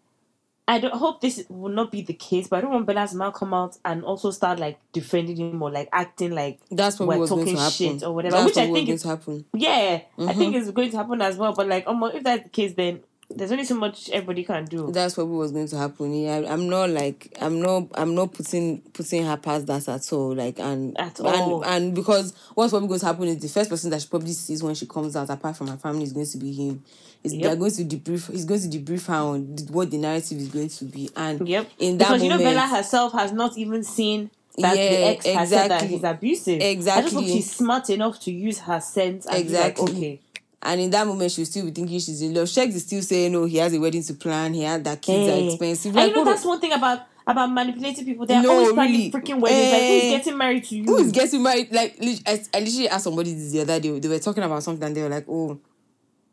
I 0.67 0.79
don't 0.79 0.93
hope 0.93 1.21
this 1.21 1.45
will 1.47 1.71
not 1.71 1.89
be 1.89 2.01
the 2.01 2.11
case, 2.13 2.49
but 2.49 2.57
I 2.57 2.61
don't 2.61 2.71
want 2.73 2.85
Bella's 2.85 3.13
man 3.13 3.31
come 3.31 3.53
out 3.53 3.77
and 3.85 4.03
also 4.03 4.31
start 4.31 4.59
like 4.59 4.77
defending 4.91 5.37
him 5.37 5.61
or 5.61 5.71
like 5.71 5.87
acting 5.93 6.31
like 6.31 6.59
that's 6.69 6.99
what 6.99 7.07
we're 7.07 7.19
what's 7.19 7.29
going 7.31 7.45
to 7.45 7.51
talking 7.53 7.57
happen. 7.57 7.99
shit 7.99 8.03
or 8.03 8.13
whatever, 8.13 8.35
That's 8.35 8.45
which 8.47 8.57
I 8.57 8.65
think 8.73 8.89
is- 8.89 9.01
going 9.03 9.17
to 9.17 9.21
happen. 9.21 9.45
yeah, 9.53 9.69
I 9.71 10.21
Mm-hmm. 10.21 10.37
think 10.39 10.55
it's 10.55 10.71
going 10.71 10.91
to 10.91 10.97
happen 10.97 11.21
as 11.21 11.37
well. 11.37 11.53
But 11.53 11.69
like, 11.69 11.87
um, 11.87 12.03
if 12.13 12.21
that's 12.23 12.43
the 12.43 12.49
case, 12.49 12.73
then 12.73 12.99
there's 13.37 13.51
only 13.51 13.63
so 13.65 13.75
much 13.75 14.09
everybody 14.09 14.43
can 14.43 14.65
do. 14.65 14.91
That's 14.91 15.15
what 15.17 15.27
was 15.27 15.51
going 15.51 15.67
to 15.67 15.77
happen. 15.77 16.13
Yeah, 16.13 16.43
I'm 16.47 16.67
not 16.67 16.89
like 16.89 17.35
I'm 17.41 17.61
not 17.61 17.87
I'm 17.95 18.15
not 18.15 18.33
putting 18.33 18.81
putting 18.93 19.25
her 19.25 19.37
past 19.37 19.67
that 19.67 19.87
at 19.87 20.11
all. 20.13 20.33
Like 20.35 20.59
and 20.59 20.97
At 20.99 21.19
and, 21.19 21.27
all. 21.27 21.63
and 21.65 21.93
because 21.95 22.33
what's 22.55 22.71
probably 22.71 22.87
going 22.89 22.99
to 22.99 23.05
happen 23.05 23.27
is 23.27 23.39
the 23.39 23.47
first 23.49 23.69
person 23.69 23.89
that 23.91 24.01
she 24.01 24.07
probably 24.07 24.33
sees 24.33 24.63
when 24.63 24.75
she 24.75 24.85
comes 24.85 25.15
out, 25.15 25.29
apart 25.29 25.55
from 25.57 25.67
her 25.67 25.77
family, 25.77 26.03
is 26.03 26.13
going 26.13 26.25
to 26.27 26.37
be 26.37 26.51
him. 26.51 26.83
Is 27.23 27.33
Yep. 27.33 27.43
they're 27.43 27.55
going 27.55 27.71
to 27.71 27.83
debrief. 27.85 28.31
He's 28.31 28.45
going 28.45 28.61
to 28.61 28.67
debrief 28.79 29.07
her 29.07 29.15
on 29.15 29.57
what 29.71 29.89
the 29.91 29.97
narrative 29.97 30.37
is 30.37 30.49
going 30.49 30.69
to 30.69 30.85
be. 30.85 31.09
And 31.15 31.47
Yep. 31.47 31.69
in 31.79 31.97
that 31.97 32.07
because 32.09 32.23
you 32.23 32.29
know 32.29 32.37
Bella 32.37 32.61
herself 32.67 33.13
has 33.13 33.31
not 33.31 33.57
even 33.57 33.83
seen 33.83 34.29
that 34.57 34.73
the 34.73 34.79
Yeah, 34.79 35.07
ex 35.09 35.25
has 35.27 35.49
said 35.49 35.67
that 35.69 35.83
he's 35.83 36.03
abusive. 36.03 36.61
Exactly. 36.61 36.99
I 36.99 37.01
just 37.03 37.13
hope 37.13 37.23
Exactly. 37.23 37.41
she's 37.41 37.51
smart 37.55 37.89
enough 37.91 38.19
to 38.21 38.31
use 38.31 38.59
her 38.59 38.79
sense 38.79 39.25
and 39.27 39.35
Exactly. 39.37 39.85
be 39.85 39.91
like, 39.91 39.95
okay. 39.97 40.21
And 40.61 40.81
in 40.81 40.89
that 40.89 41.05
moment, 41.05 41.31
she'll 41.31 41.45
still 41.45 41.65
be 41.65 41.71
thinking 41.71 41.99
she's 41.99 42.21
in 42.21 42.33
love. 42.33 42.47
Sheggz 42.47 42.73
is 42.75 42.83
still 42.83 43.01
saying, 43.01 43.31
"No, 43.31 43.45
he 43.45 43.57
has 43.57 43.73
a 43.73 43.79
wedding 43.79 44.03
to 44.03 44.13
plan. 44.15 44.53
He 44.53 44.63
had 44.63 44.83
that 44.85 45.01
kids 45.01 45.27
are 45.29 45.31
Hey. 45.31 45.47
expensive." 45.47 45.89
And 45.89 45.95
Like, 45.97 46.09
you 46.09 46.15
know 46.15 46.25
that's 46.25 46.43
one 46.45 46.59
thing 46.59 46.73
about 46.73 47.01
about 47.27 47.51
manipulating 47.51 48.05
people. 48.05 48.25
They're 48.25 48.41
No, 48.41 48.51
always 48.53 48.71
planning 48.73 48.93
really. 48.95 49.11
freaking 49.11 49.39
weddings. 49.41 49.71
like 49.73 49.81
Eh. 49.81 50.01
who's 50.01 50.17
getting 50.17 50.37
married 50.37 50.63
to 50.63 50.75
you? 50.77 50.83
who 50.85 50.97
is 50.97 51.11
getting 51.11 51.43
married? 51.43 51.67
Like, 51.73 51.97
I, 52.25 52.41
I 52.53 52.59
literally 52.59 52.89
asked 52.89 53.03
somebody 53.03 53.33
this 53.33 53.51
the 53.51 53.61
other 53.61 53.79
day. 53.79 53.99
They 53.99 54.07
were 54.07 54.17
talking 54.19 54.43
about 54.43 54.63
something, 54.63 54.83
and 54.87 54.95
they 54.95 55.01
were 55.03 55.09
like, 55.09 55.25
"Oh, 55.29 55.59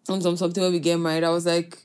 some 0.04 0.20
some 0.22 0.37
something 0.37 0.62
when 0.62 0.72
we 0.72 0.78
get 0.78 0.98
married." 0.98 1.24
I 1.24 1.30
was 1.30 1.46
like, 1.46 1.78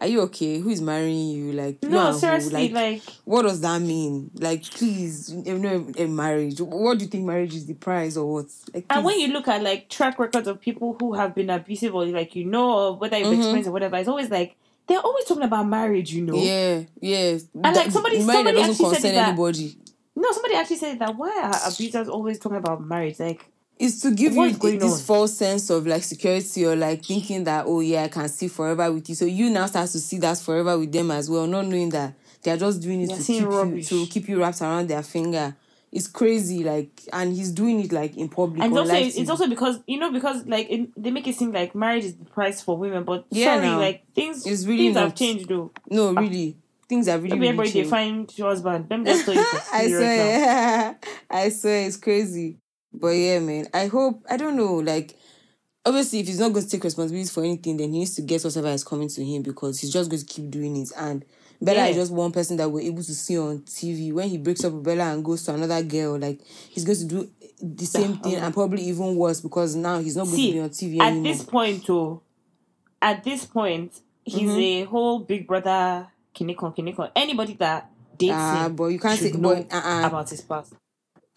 "Are 0.00 0.06
you 0.06 0.20
okay? 0.22 0.58
Who 0.60 0.70
is 0.70 0.80
marrying 0.80 1.28
you? 1.28 1.52
Like, 1.52 1.82
no, 1.82 2.12
seriously, 2.12 2.68
like, 2.70 3.02
what 3.24 3.42
does 3.42 3.60
that 3.60 3.80
mean? 3.82 4.30
Like, 4.34 4.64
please, 4.64 5.32
you 5.32 5.58
know, 5.58 5.86
a 5.98 6.06
marriage. 6.06 6.60
What 6.60 6.98
do 6.98 7.04
you 7.04 7.10
think 7.10 7.24
marriage 7.26 7.54
is 7.54 7.66
the 7.66 7.74
price 7.74 8.16
or 8.16 8.32
what? 8.32 8.46
Like, 8.74 8.86
and 8.90 9.04
when 9.04 9.18
you 9.20 9.28
look 9.28 9.48
at 9.48 9.62
like 9.62 9.88
track 9.88 10.18
records 10.18 10.48
of 10.48 10.60
people 10.60 10.96
who 10.98 11.14
have 11.14 11.34
been 11.34 11.50
abusive 11.50 11.94
or 11.94 12.06
like 12.06 12.34
you 12.34 12.44
know 12.44 12.72
or 12.78 12.96
whether 12.96 13.16
you've 13.18 13.28
Mm-hmm. 13.28 13.40
experienced 13.40 13.68
or 13.68 13.72
whatever, 13.72 13.96
it's 13.96 14.08
always 14.08 14.30
like 14.30 14.56
they're 14.86 14.98
always 15.00 15.24
talking 15.26 15.44
about 15.44 15.66
marriage. 15.66 16.12
You 16.12 16.24
know. 16.24 16.34
yeah, 16.34 16.82
yeah, 17.00 17.38
And 17.62 17.76
like, 17.76 17.90
somebody- 17.90 18.20
somebody 18.22 18.56
doesn't 18.58 18.70
actually 18.86 18.94
said 19.00 19.14
that- 19.14 19.28
anybody. 19.28 19.76
No, 20.16 20.32
somebody 20.32 20.54
actually 20.56 20.76
said 20.76 20.98
that. 20.98 21.16
Why 21.16 21.30
are 21.44 21.70
abusers 21.72 22.08
always 22.08 22.38
talking 22.38 22.58
about 22.58 22.82
marriage? 22.84 23.18
Like, 23.20 23.46
It's 23.80 24.02
to 24.02 24.10
give 24.10 24.34
you 24.34 24.52
this 24.52 25.00
on? 25.00 25.00
false 25.00 25.38
sense 25.38 25.70
of 25.70 25.86
like 25.86 26.02
security 26.02 26.66
or 26.66 26.76
like 26.76 27.02
thinking 27.02 27.44
that 27.44 27.64
oh 27.66 27.80
yeah 27.80 28.02
I 28.02 28.08
can 28.08 28.28
see 28.28 28.46
forever 28.48 28.92
with 28.92 29.08
you. 29.08 29.14
So 29.14 29.24
you 29.24 29.48
now 29.48 29.64
start 29.64 29.88
to 29.90 29.98
see 29.98 30.18
that 30.18 30.36
forever 30.38 30.78
with 30.78 30.92
them 30.92 31.10
as 31.10 31.30
well, 31.30 31.46
not 31.46 31.66
knowing 31.66 31.88
that 31.90 32.14
they 32.42 32.50
are 32.50 32.58
just 32.58 32.82
doing 32.82 33.00
it 33.00 33.08
They're 33.08 33.16
to 33.16 33.22
keep 33.24 33.46
rubbish. 33.46 33.90
you 33.90 34.04
to 34.04 34.12
keep 34.12 34.28
you 34.28 34.38
wrapped 34.38 34.60
around 34.60 34.88
their 34.88 35.02
finger. 35.02 35.56
It's 35.92 36.06
crazy, 36.06 36.62
like, 36.62 37.00
and 37.12 37.34
he's 37.34 37.50
doing 37.50 37.80
it 37.80 37.90
like 37.90 38.16
in 38.16 38.28
public. 38.28 38.62
and 38.62 38.76
also 38.78 38.94
it's, 38.94 39.16
it's 39.16 39.30
also 39.30 39.48
because 39.48 39.80
you 39.86 39.98
know 39.98 40.12
because 40.12 40.46
like 40.46 40.70
it, 40.70 40.90
they 40.96 41.10
make 41.10 41.26
it 41.26 41.34
seem 41.34 41.50
like 41.50 41.74
marriage 41.74 42.04
is 42.04 42.16
the 42.16 42.26
price 42.26 42.60
for 42.60 42.76
women, 42.76 43.04
but 43.04 43.24
Yeah, 43.30 43.56
sorry, 43.56 43.70
like 43.70 44.04
things 44.14 44.46
It's 44.46 44.66
really 44.66 44.84
things 44.92 44.96
have 44.98 45.14
changed 45.14 45.48
though. 45.48 45.72
no, 45.90 46.14
ah, 46.14 46.20
really, 46.20 46.56
things 46.86 47.08
are 47.08 47.18
really. 47.18 47.30
Maybe 47.38 47.40
really 47.40 47.48
everybody 47.48 47.70
they 47.70 47.74
changed. 47.80 47.90
find 47.90 48.38
your 48.38 48.48
husband. 48.50 48.90
Me 48.90 49.04
just 49.04 49.26
you 49.26 49.40
I 49.72 49.88
free 49.88 49.94
right. 49.94 50.96
I 51.30 51.48
swear, 51.48 51.86
it's 51.86 51.96
crazy. 51.96 52.58
But 52.92 53.08
yeah, 53.10 53.38
man, 53.40 53.68
I 53.74 53.86
hope 53.86 54.24
I 54.28 54.36
don't 54.36 54.56
know. 54.56 54.74
Like, 54.76 55.16
obviously, 55.86 56.20
if 56.20 56.26
he's 56.26 56.40
not 56.40 56.52
going 56.52 56.64
to 56.64 56.70
take 56.70 56.84
responsibility 56.84 57.28
for 57.30 57.42
anything, 57.44 57.76
then 57.76 57.92
he 57.92 58.00
needs 58.00 58.14
to 58.16 58.22
get 58.22 58.42
whatever 58.44 58.68
is 58.68 58.84
coming 58.84 59.08
to 59.08 59.24
him 59.24 59.42
because 59.42 59.78
he's 59.80 59.92
just 59.92 60.10
going 60.10 60.20
to 60.20 60.26
keep 60.26 60.50
doing 60.50 60.76
it. 60.76 60.90
And 60.96 61.24
Bella 61.62 61.86
is 61.86 61.96
just 61.96 62.12
one 62.12 62.32
person 62.32 62.56
that 62.56 62.68
we're 62.70 62.80
able 62.80 63.02
to 63.02 63.14
see 63.14 63.38
on 63.38 63.58
TV. 63.60 64.12
When 64.12 64.28
he 64.28 64.38
breaks 64.38 64.64
up 64.64 64.72
with 64.72 64.82
Bella 64.84 65.12
and 65.12 65.24
goes 65.24 65.44
to 65.44 65.54
another 65.54 65.82
girl, 65.82 66.18
like 66.18 66.40
he's 66.70 66.84
going 66.84 66.98
to 66.98 67.04
do 67.04 67.30
the 67.62 67.84
same 67.84 68.16
thing 68.18 68.36
and 68.36 68.54
probably 68.54 68.82
even 68.84 69.14
worse 69.16 69.40
because 69.40 69.76
now 69.76 69.98
he's 70.00 70.16
not 70.16 70.24
going 70.26 70.36
to 70.36 70.52
be 70.52 70.60
on 70.60 70.70
TV 70.70 70.98
at 71.00 71.08
anymore. 71.08 71.22
this 71.32 71.42
point, 71.44 71.86
though, 71.86 72.22
at 73.02 73.22
this 73.22 73.44
point, 73.46 74.00
he's 74.24 74.48
Mm-hmm. 74.50 74.58
a 74.58 74.84
whole 74.84 75.18
big 75.20 75.46
brother. 75.46 76.08
Kinikon, 76.34 76.74
Kinikon. 76.76 77.10
Anybody 77.14 77.54
that 77.54 77.90
dates 78.16 78.32
Ah, 78.36 78.66
him 78.66 78.76
but 78.76 78.86
you 78.86 78.98
can't 78.98 79.18
say, 79.18 79.32
know 79.32 79.54
but 79.54 79.72
uh-uh. 79.72 80.06
about 80.06 80.30
his 80.30 80.40
past. 80.40 80.74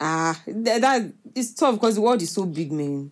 Ah, 0.03 0.41
that, 0.47 0.81
that 0.81 1.13
it's 1.35 1.53
tough 1.53 1.75
because 1.75 1.95
the 1.95 2.01
world 2.01 2.21
is 2.21 2.31
so 2.31 2.45
big, 2.45 2.71
man. 2.71 3.11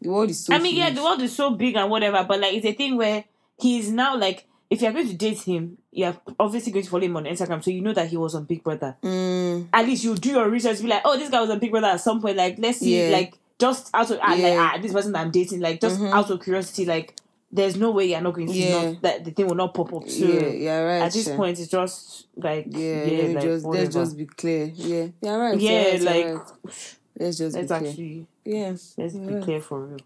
The 0.00 0.08
world 0.08 0.30
is 0.30 0.44
so. 0.44 0.54
I 0.54 0.58
mean, 0.58 0.76
yeah, 0.76 0.90
the 0.90 1.02
world 1.02 1.20
is 1.20 1.34
so 1.34 1.50
big 1.50 1.76
and 1.76 1.90
whatever, 1.90 2.24
but 2.24 2.40
like 2.40 2.54
it's 2.54 2.66
a 2.66 2.72
thing 2.72 2.96
where 2.96 3.24
he's 3.58 3.90
now 3.90 4.16
like, 4.16 4.46
if 4.70 4.80
you're 4.82 4.92
going 4.92 5.08
to 5.08 5.14
date 5.14 5.40
him, 5.42 5.76
you're 5.92 6.16
obviously 6.38 6.72
going 6.72 6.84
to 6.84 6.90
follow 6.90 7.02
him 7.04 7.16
on 7.16 7.24
Instagram, 7.24 7.62
so 7.62 7.70
you 7.70 7.80
know 7.82 7.92
that 7.92 8.08
he 8.08 8.16
was 8.16 8.34
on 8.34 8.44
Big 8.44 8.62
Brother. 8.62 8.96
Mm, 9.02 9.68
At 9.72 9.84
least 9.84 10.04
you 10.04 10.14
do 10.14 10.30
your 10.30 10.48
research, 10.48 10.80
be 10.80 10.86
like, 10.86 11.02
oh, 11.04 11.18
this 11.18 11.28
guy 11.28 11.40
was 11.40 11.50
on 11.50 11.58
Big 11.58 11.70
Brother 11.72 11.88
at 11.88 12.00
some 12.00 12.20
point. 12.22 12.36
Like, 12.36 12.56
let's 12.58 12.78
see, 12.78 12.96
Yeah. 13.08 13.10
like, 13.16 13.34
just 13.58 13.90
out 13.92 14.10
of 14.10 14.18
ah, 14.22 14.30
like 14.30 14.38
Yeah. 14.40 14.72
ah, 14.74 14.78
this 14.80 14.92
person 14.92 15.12
that 15.12 15.20
I'm 15.20 15.30
dating, 15.32 15.60
like, 15.60 15.80
just 15.80 16.00
Mhm. 16.00 16.12
out 16.12 16.30
of 16.30 16.40
curiosity, 16.42 16.86
like, 16.86 17.16
there's 17.52 17.76
no 17.76 17.90
way 17.90 18.06
you're 18.06 18.20
not 18.20 18.34
going 18.34 18.46
to 18.46 18.52
see 18.52 18.68
Yeah. 18.68 18.92
not, 18.92 19.02
that 19.02 19.24
the 19.24 19.30
thing 19.32 19.46
will 19.46 19.56
not 19.56 19.74
pop 19.74 19.92
up. 19.92 20.08
So 20.08 20.24
yeah, 20.24 20.48
yeah, 20.48 20.78
right. 20.80 21.02
at 21.02 21.12
this 21.12 21.24
sure. 21.24 21.36
point, 21.36 21.58
it's 21.58 21.70
just 21.70 22.26
like 22.36 22.66
yeah, 22.68 23.04
yeah, 23.04 23.34
like, 23.34 23.42
just 23.42 23.66
let's 23.66 23.94
just 23.94 24.16
be 24.16 24.26
clear. 24.26 24.66
Yeah, 24.74 25.08
yeah, 25.20 25.34
right. 25.34 25.58
Yeah, 25.58 25.90
right, 25.90 26.02
like, 26.02 26.26
right. 26.26 26.96
let's 27.18 27.38
just 27.38 27.56
let's 27.56 27.72
be 27.72 27.78
clear. 27.78 27.90
actually 27.90 28.26
Yeah, 28.44 28.76
let's 28.96 29.14
be 29.14 29.34
right. 29.34 29.42
clear 29.42 29.60
for 29.60 29.86
real. 29.86 29.98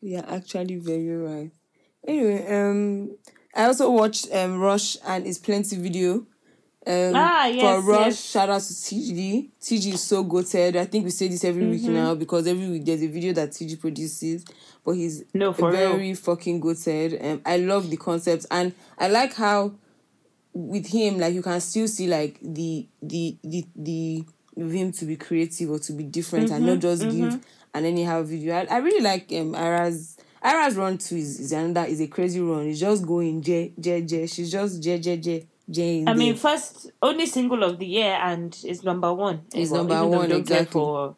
Yeah, 0.00 0.24
actually 0.28 0.76
very 0.76 1.16
right. 1.16 1.50
Anyway, 2.06 2.46
um 2.46 3.16
I 3.54 3.64
also 3.64 3.90
watched 3.90 4.28
um 4.32 4.58
Rush 4.58 4.96
and 5.06 5.24
his 5.24 5.38
plenty 5.38 5.76
video. 5.76 6.26
Um 6.86 7.12
Ah, 7.14 7.46
yes, 7.46 7.84
for 7.84 7.90
Rush, 7.90 8.04
yes. 8.06 8.30
shout 8.30 8.48
out 8.48 8.60
to 8.62 8.72
TG. 8.72 9.50
TG 9.60 9.92
is 9.94 10.00
so 10.00 10.24
goated. 10.24 10.76
I 10.76 10.86
think 10.86 11.04
we 11.04 11.10
say 11.10 11.28
this 11.28 11.44
every 11.44 11.66
week 11.66 11.82
Mm-hmm. 11.82 11.94
now 11.94 12.14
because 12.14 12.46
every 12.46 12.68
week 12.68 12.84
there's 12.84 13.02
a 13.02 13.08
video 13.08 13.32
that 13.34 13.50
TG 13.50 13.78
produces. 13.80 14.44
But 14.84 14.92
he's 14.92 15.24
No, 15.34 15.52
for 15.52 15.70
real. 15.70 15.90
very 15.96 16.14
fucking 16.14 16.60
goated. 16.60 17.22
Um 17.24 17.42
I 17.44 17.58
love 17.58 17.90
the 17.90 17.96
concept 17.96 18.46
and 18.50 18.72
I 18.98 19.08
like 19.08 19.34
how 19.34 19.72
with 20.54 20.86
him 20.86 21.18
like 21.18 21.34
you 21.34 21.42
can 21.42 21.60
still 21.60 21.86
see 21.88 22.06
like 22.08 22.38
the 22.42 22.86
the 23.02 23.36
the 23.44 23.66
the 23.76 24.24
him 24.56 24.90
to 24.92 25.04
be 25.04 25.16
creative 25.16 25.70
or 25.70 25.78
to 25.78 25.92
be 25.92 26.04
different 26.04 26.50
and 26.50 26.64
Mm-hmm, 26.64 26.66
not 26.74 26.78
just 26.80 27.02
give 27.02 27.40
an 27.74 27.84
anyhow 27.84 28.22
video. 28.22 28.54
I, 28.56 28.64
I 28.70 28.76
really 28.78 29.02
like 29.02 29.30
um 29.32 29.54
Ayra's 29.54 30.16
Ayra's 30.42 30.76
run 30.76 30.96
too 30.98 31.16
is, 31.16 31.38
is 31.40 31.52
another 31.52 31.86
is 31.88 32.00
a 32.00 32.06
crazy 32.06 32.40
run. 32.40 32.66
It's 32.68 32.80
just 32.80 33.04
going 33.04 33.42
J 33.42 33.72
J 33.78 34.02
J. 34.02 34.26
She's 34.28 34.50
just 34.50 34.82
J 34.82 34.98
J 35.00 35.16
J 35.18 35.46
J. 35.70 35.98
in 36.00 36.08
I 36.08 36.14
mean, 36.14 36.34
first 36.34 36.90
only 37.02 37.26
single 37.26 37.62
of 37.62 37.78
the 37.78 37.86
year, 37.86 38.18
and 38.22 38.56
it's 38.64 38.82
number 38.82 39.12
one. 39.12 39.42
It's 39.54 39.70
Well, 39.70 39.84
number 39.84 40.06
one, 40.06 40.28
don't 40.28 40.46
care 40.46 40.58
exactly. 40.60 40.72
for 40.72 41.16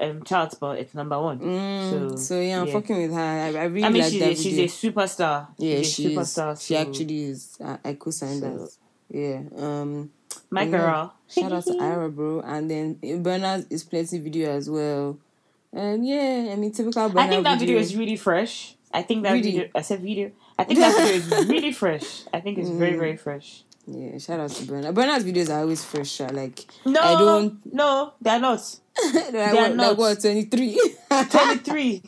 um 0.00 0.22
charts, 0.24 0.54
but 0.56 0.78
it's 0.78 0.94
number 0.94 1.20
one. 1.20 1.38
Mm, 1.38 2.18
so, 2.18 2.40
yeah, 2.40 2.60
I'm 2.60 2.66
yeah. 2.66 2.72
fucking 2.72 2.96
with 3.02 3.12
her. 3.12 3.20
I, 3.20 3.46
I 3.48 3.64
really 3.64 3.84
I 3.84 3.88
mean, 3.90 4.02
like 4.02 4.10
she's 4.12 4.20
that 4.20 4.32
a, 4.32 4.34
she's 4.36 4.54
video. 4.56 4.64
a 4.64 4.68
superstar. 5.06 5.48
yeah, 5.58 5.76
she's 5.78 5.92
she 5.94 6.04
a 6.06 6.08
is. 6.08 6.16
superstar. 6.16 6.60
She 6.66 6.74
so- 6.74 6.80
actually 6.80 7.22
is. 7.24 7.58
I, 7.64 7.78
I 7.84 7.92
co-signed 7.94 8.40
So- 8.40 8.58
that. 8.58 8.70
Yeah. 9.10 9.40
Um. 9.64 10.10
my 10.50 10.66
girl. 10.66 11.14
Shout 11.28 11.52
out 11.52 11.64
to 11.66 11.72
Ayra, 11.72 12.14
bro. 12.14 12.40
And 12.40 12.70
then 12.70 12.96
Burna 12.96 13.64
is 13.70 13.84
plenty 13.84 14.18
video 14.18 14.50
as 14.50 14.68
well. 14.70 15.18
Um, 15.76 16.02
yeah, 16.04 16.50
I 16.52 16.56
mean 16.56 16.72
typical 16.72 17.10
Burna 17.10 17.18
I 17.18 17.28
think 17.28 17.44
that 17.44 17.58
video 17.60 17.78
is 17.78 17.94
really 17.96 18.16
fresh. 18.16 18.76
I 18.92 19.02
think 19.02 19.24
that 19.24 19.32
Really? 19.32 19.50
video. 19.50 19.68
I 19.74 19.82
said 19.82 20.00
video. 20.00 20.30
I 20.58 20.64
think 20.64 20.78
that 20.80 20.96
video 20.98 21.16
is 21.40 21.48
really 21.48 21.72
fresh. 21.72 22.22
I 22.32 22.40
think 22.40 22.58
it's 22.58 22.68
Mm. 22.68 22.78
very 22.78 22.96
very 22.96 23.16
fresh. 23.16 23.64
Yeah, 23.86 24.16
shout 24.18 24.40
out 24.40 24.50
to 24.50 24.62
Burna. 24.64 24.94
Burna's 24.94 25.24
videos 25.24 25.52
are 25.54 25.60
always 25.60 25.84
fresh. 25.84 26.20
Like 26.20 26.64
No, 26.86 27.00
I 27.00 27.18
don't. 27.18 27.72
No, 27.74 28.14
they're 28.20 28.40
not. 28.40 28.60
they're, 29.12 29.54
what, 29.54 29.74
not. 29.74 29.88
like 29.88 29.98
what? 29.98 30.20
Twenty 30.20 30.44
three. 30.44 30.80
Twenty 31.30 31.58
three. 31.58 32.02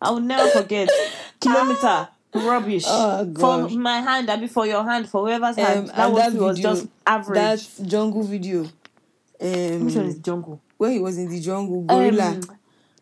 I 0.00 0.10
will 0.10 0.20
never 0.20 0.50
forget. 0.50 0.88
Kilometer 1.40 2.08
rubbish. 2.34 2.84
Oh, 2.86 3.32
for 3.38 3.68
my 3.70 4.00
hand, 4.00 4.30
I 4.30 4.36
mean 4.36 4.48
for 4.48 4.66
your 4.66 4.82
hand, 4.84 5.08
for 5.08 5.22
whoever's 5.26 5.56
Um, 5.58 5.64
hand. 5.64 5.88
That 5.88 6.12
was, 6.12 6.32
that 6.32 6.40
was 6.40 6.56
video- 6.56 6.74
just 6.74 6.86
average. 7.06 7.34
that 7.76 7.86
jungle 7.88 8.22
video. 8.24 8.60
Um, 9.40 9.84
Which 9.86 9.94
one 9.96 10.06
is 10.06 10.18
jungle? 10.18 10.60
where 10.76 10.90
he 10.90 10.98
was 10.98 11.16
in 11.18 11.28
the 11.28 11.40
jungle, 11.40 11.82
gorilla. 11.82 12.28
Um, 12.28 12.42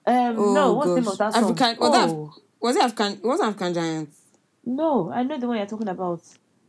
um 0.07 0.39
Oh, 0.39 0.55
no, 0.55 0.72
what's 0.74 0.89
the 0.89 0.95
name 1.01 1.09
of 1.09 1.18
that 1.18 1.33
song? 1.33 1.45
African- 1.45 1.76
was 1.81 1.93
that- 1.93 2.09
oh, 2.11 2.35
was 2.61 2.76
it 2.76 2.83
African? 2.83 3.12
It 3.14 3.24
was 3.24 3.41
African 3.41 3.74
Giants. 3.74 4.16
no, 4.64 5.11
I 5.12 5.22
know 5.22 5.39
the 5.39 5.47
one 5.49 5.57
you're 5.59 5.66
talking 5.66 5.89
about. 5.89 6.22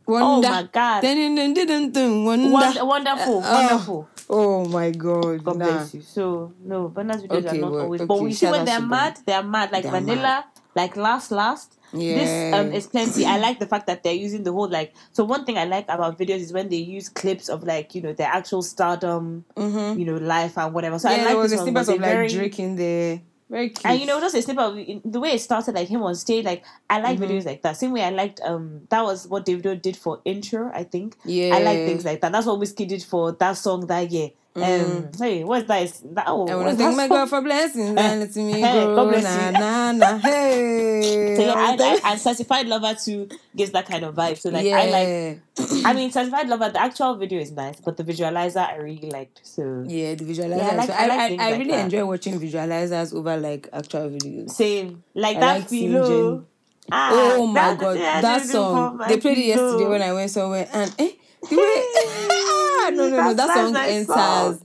Wonder. 0.05 0.47
Oh 0.47 0.51
my 0.51 0.63
god. 0.63 1.03
Wonder. 1.03 2.51
Won- 2.51 2.87
wonderful, 2.87 3.41
oh. 3.45 3.51
wonderful. 3.53 4.09
Oh 4.29 4.65
my 4.65 4.91
god. 4.91 5.43
God 5.43 5.57
nah. 5.57 5.65
bless 5.65 5.93
you. 5.93 6.01
So 6.01 6.53
no, 6.63 6.87
Burna's 6.87 7.23
videos 7.23 7.45
Okay, 7.45 7.57
are 7.57 7.61
not 7.61 7.71
well, 7.71 7.81
always. 7.81 8.01
But 8.01 8.19
we 8.19 8.33
see 8.33 8.47
when 8.47 8.65
they're 8.65 8.81
mad, 8.81 9.19
they're 9.25 9.43
mad. 9.43 9.71
Like 9.71 9.83
They're 9.83 9.91
Vanilla, 9.91 10.45
like 10.75 10.95
Last 10.95 11.31
Last. 11.31 11.77
Yeah. 11.93 12.15
This 12.15 12.53
um 12.53 12.71
is 12.71 12.87
plenty. 12.87 13.25
I 13.25 13.37
like 13.45 13.59
the 13.59 13.65
fact 13.67 13.87
that 13.87 14.03
they're 14.03 14.13
using 14.13 14.43
the 14.43 14.53
whole 14.53 14.69
like. 14.69 14.93
So 15.11 15.25
one 15.25 15.45
thing 15.45 15.57
I 15.57 15.65
like 15.65 15.85
about 15.89 16.17
videos 16.17 16.39
is 16.39 16.53
when 16.53 16.69
they 16.69 16.77
use 16.77 17.09
clips 17.09 17.49
of 17.49 17.63
like 17.63 17.93
you 17.93 18.01
know 18.01 18.13
their 18.13 18.27
actual 18.29 18.61
stardom, 18.61 19.43
Mhm. 19.57 19.99
you 19.99 20.05
know, 20.05 20.15
life 20.15 20.57
and 20.57 20.73
whatever. 20.73 20.97
So 20.97 21.09
yeah, 21.09 21.15
I 21.15 21.17
like 21.19 21.27
there 21.27 21.37
was 21.37 21.51
a 21.51 21.55
this 21.55 21.59
one. 21.65 21.67
snippet 21.67 21.81
of 21.95 22.01
like 22.01 22.09
very, 22.09 22.27
Drake 22.29 22.59
in 22.59 22.75
there. 22.77 23.21
Very 23.51 23.69
cute. 23.69 23.85
And 23.85 23.99
you 23.99 24.05
know, 24.07 24.21
just 24.21 24.33
a 24.33 24.41
snippet 24.41 24.63
of 24.63 25.11
the 25.11 25.19
way 25.19 25.31
it 25.33 25.39
started, 25.41 25.75
like 25.75 25.89
him 25.89 26.01
on 26.03 26.15
stage. 26.15 26.45
Like 26.45 26.63
I 26.89 27.01
like 27.01 27.19
Mhm. 27.19 27.27
videos 27.27 27.45
like 27.45 27.61
that. 27.63 27.75
Same 27.75 27.91
way 27.91 28.01
I 28.01 28.09
liked 28.09 28.39
um 28.45 28.87
that 28.89 29.03
was 29.03 29.27
what 29.27 29.45
Davido 29.45 29.79
did 29.79 29.97
for 29.97 30.21
intro. 30.23 30.71
I 30.73 30.85
think 30.85 31.17
yeah, 31.25 31.55
I 31.55 31.59
like 31.59 31.83
things 31.85 32.05
like 32.05 32.21
that. 32.21 32.31
That's 32.31 32.47
what 32.47 32.59
Wizkid 32.61 32.87
did 32.87 33.03
for 33.03 33.33
that 33.33 33.57
song 33.57 33.87
that 33.87 34.09
year. 34.09 34.29
Um, 34.53 35.09
hey, 35.17 35.45
what's 35.45 35.65
that? 35.69 35.93
That 36.13 36.25
oh, 36.27 36.45
I 36.45 36.55
wanna 36.55 36.75
thank 36.75 36.97
my? 36.97 37.07
God 37.07 37.29
for 37.29 37.41
blessings 37.41 37.97
and 37.97 38.19
letting 38.19 38.47
me 38.47 38.59
Hey, 38.59 38.83
grow. 38.83 38.95
God 38.95 39.09
bless 39.09 39.23
na, 39.23 39.51
na, 39.51 39.91
na, 39.93 40.17
hey. 40.27 41.35
So 41.37 41.41
yeah, 41.43 41.53
I 41.55 41.77
I, 42.03 42.11
and 42.11 42.19
Certified 42.19 42.67
Lover 42.67 42.93
too 42.95 43.29
gives 43.55 43.71
that 43.71 43.85
kind 43.87 44.03
of 44.03 44.13
vibe. 44.13 44.37
So 44.37 44.49
like 44.49 44.65
yeah. 44.65 44.77
I 44.77 44.89
like. 44.89 45.39
I 45.85 45.93
mean, 45.93 46.11
Certified 46.11 46.49
Lover. 46.49 46.69
The 46.69 46.81
actual 46.81 47.15
video 47.15 47.39
is 47.39 47.51
nice, 47.53 47.79
but 47.79 47.95
the 47.95 48.03
visualizer 48.03 48.67
I 48.67 48.75
really 48.75 49.09
liked. 49.09 49.39
So 49.43 49.85
Yeah, 49.87 50.15
the 50.15 50.25
visualizer. 50.25 50.57
Yeah, 50.57 50.67
I 50.67 50.75
like- 50.75 50.87
So 50.87 50.93
I 50.95 51.03
I, 51.03 51.07
like 51.07 51.19
I, 51.19 51.27
things 51.29 51.41
I 51.41 51.49
like 51.51 51.59
really 51.59 51.71
that. 51.71 51.83
enjoy 51.85 52.05
watching 52.05 52.39
visualizers 52.39 53.13
over 53.15 53.37
like 53.37 53.69
actual 53.71 54.09
videos. 54.09 54.49
same, 54.51 55.01
like 55.15 55.39
that 55.39 55.69
below. 55.69 56.43
Ah, 56.91 57.11
oh 57.37 57.47
my 57.47 57.53
that- 57.53 57.79
god, 57.79 57.97
yeah, 57.97 58.19
that 58.19 58.41
song. 58.45 58.97
They 59.07 59.17
played 59.17 59.37
it 59.37 59.45
yesterday 59.45 59.87
when 59.87 60.01
I 60.01 60.11
went 60.11 60.29
somewhere 60.29 60.67
and 60.73 60.93
eh, 60.99 61.11
way 61.49 61.57
ah, 61.57 62.91
no 62.95 63.07
no 63.09 63.17
no 63.23 63.33
that 63.33 63.55
song 63.57 63.73
my 63.73 63.87
enters. 63.87 64.07
song. 64.07 64.61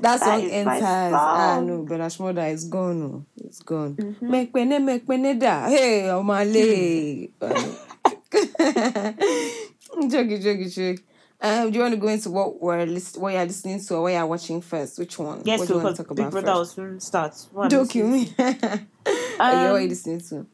That 0.00 0.18
song 0.20 0.38
my 0.40 0.50
enters. 0.50 0.82
Ah 1.14 1.60
no, 1.62 1.84
but 1.88 2.00
Ashmoda 2.00 2.50
is 2.50 2.64
gone. 2.64 3.02
Oh. 3.02 3.24
It's 3.44 3.60
gone. 3.60 3.94
Mhm. 3.96 4.20
Mekpene 4.22 4.78
mekpene 4.80 5.38
da. 5.38 5.68
Hey, 5.68 6.02
Omah 6.08 6.44
Lay. 6.50 7.30
Jogi 10.08 10.38
jogi 10.42 10.64
jogi. 10.70 10.98
Um, 11.42 11.70
do 11.70 11.78
you 11.78 11.82
want 11.82 11.94
to 11.94 12.00
go 12.00 12.08
into 12.08 12.30
what 12.30 12.60
we're 12.60 12.84
list- 12.84 13.18
what 13.18 13.32
you're 13.32 13.44
listening 13.46 13.80
to 13.80 13.94
or 13.94 14.02
what 14.02 14.12
you're 14.12 14.26
watching 14.26 14.60
first? 14.60 14.98
Which 14.98 15.18
one? 15.18 15.40
Yes, 15.44 15.60
what 15.60 15.68
do 15.68 15.74
you 15.74 15.80
want 15.80 15.96
to 15.96 16.02
talk 16.04 16.14
Big 16.14 16.26
about 16.26 16.32
Brother 16.32 16.46
first? 16.64 16.76
will 16.78 16.84
soon 16.86 17.00
start. 17.00 17.34
Joking 17.70 18.12
listening 18.12 18.12
me. 18.12 18.34
okay, 18.38 18.84
what 19.38 19.40
are 19.40 19.68
you 19.80 19.84
Um, 19.84 19.88
listening 19.88 20.20
to? 20.20 20.46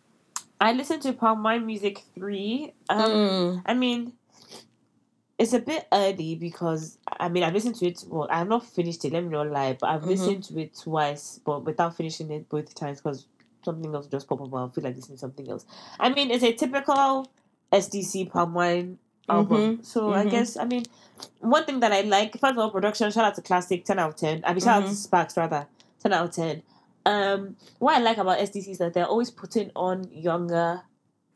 I 0.60 0.72
listen 0.72 1.00
to 1.00 1.12
Palm 1.12 1.42
Wine 1.42 1.66
Music 1.66 2.02
3. 2.14 2.72
Um, 2.88 2.98
Mm. 3.00 3.62
I 3.66 3.74
mean, 3.74 4.12
it's 5.38 5.52
a 5.52 5.58
bit 5.58 5.86
early 5.92 6.34
because, 6.34 6.98
I 7.20 7.28
mean, 7.28 7.42
I've 7.42 7.52
listened 7.52 7.74
to 7.76 7.86
it, 7.86 8.04
well, 8.08 8.26
I 8.30 8.38
have 8.38 8.48
not 8.48 8.64
finished 8.64 9.04
it, 9.04 9.12
let 9.12 9.22
me 9.22 9.30
not 9.30 9.50
lie, 9.50 9.76
but 9.78 9.88
I've 9.90 10.02
Mhm. 10.02 10.06
listened 10.06 10.44
to 10.44 10.58
it 10.58 10.74
twice, 10.74 11.40
but 11.44 11.64
without 11.64 11.94
finishing 11.96 12.30
it 12.30 12.48
both 12.48 12.74
times 12.74 13.00
because 13.00 13.26
something 13.64 13.94
else 13.94 14.06
just 14.06 14.28
popped 14.28 14.42
up 14.42 14.54
I 14.54 14.68
feel 14.68 14.84
like 14.84 14.96
listening 14.96 15.16
to 15.16 15.20
something 15.20 15.50
else. 15.50 15.66
I 16.00 16.08
mean, 16.08 16.30
it's 16.30 16.44
a 16.44 16.52
typical 16.52 17.28
SDC 17.72 18.24
Palm 18.24 18.54
Wine 18.54 18.98
album. 19.28 19.80
So 19.82 20.14
I 20.14 20.24
mhm. 20.24 20.30
guess, 20.30 20.56
I 20.56 20.64
mean, 20.64 20.84
one 21.40 21.64
thing 21.64 21.80
that 21.80 21.92
I 21.92 22.02
like, 22.02 22.38
first 22.38 22.52
of 22.52 22.58
all, 22.58 22.70
production, 22.70 23.10
shout 23.10 23.24
out 23.24 23.34
to 23.34 23.42
Classic, 23.42 23.84
10 23.84 23.98
out 23.98 24.10
of 24.10 24.16
10. 24.16 24.42
I 24.46 24.52
mean, 24.54 24.60
shout 24.62 24.82
out 24.84 24.88
to 24.88 24.94
Spax, 24.94 25.36
rather, 25.36 25.66
10 26.00 26.12
out 26.12 26.24
of 26.26 26.34
10. 26.34 26.62
Um, 27.04 27.56
what 27.78 27.96
I 27.96 27.98
like 28.00 28.18
about 28.18 28.38
SDC 28.38 28.70
is 28.70 28.78
that 28.78 28.94
they're 28.94 29.06
always 29.06 29.30
putting 29.30 29.70
on 29.76 30.08
younger 30.12 30.82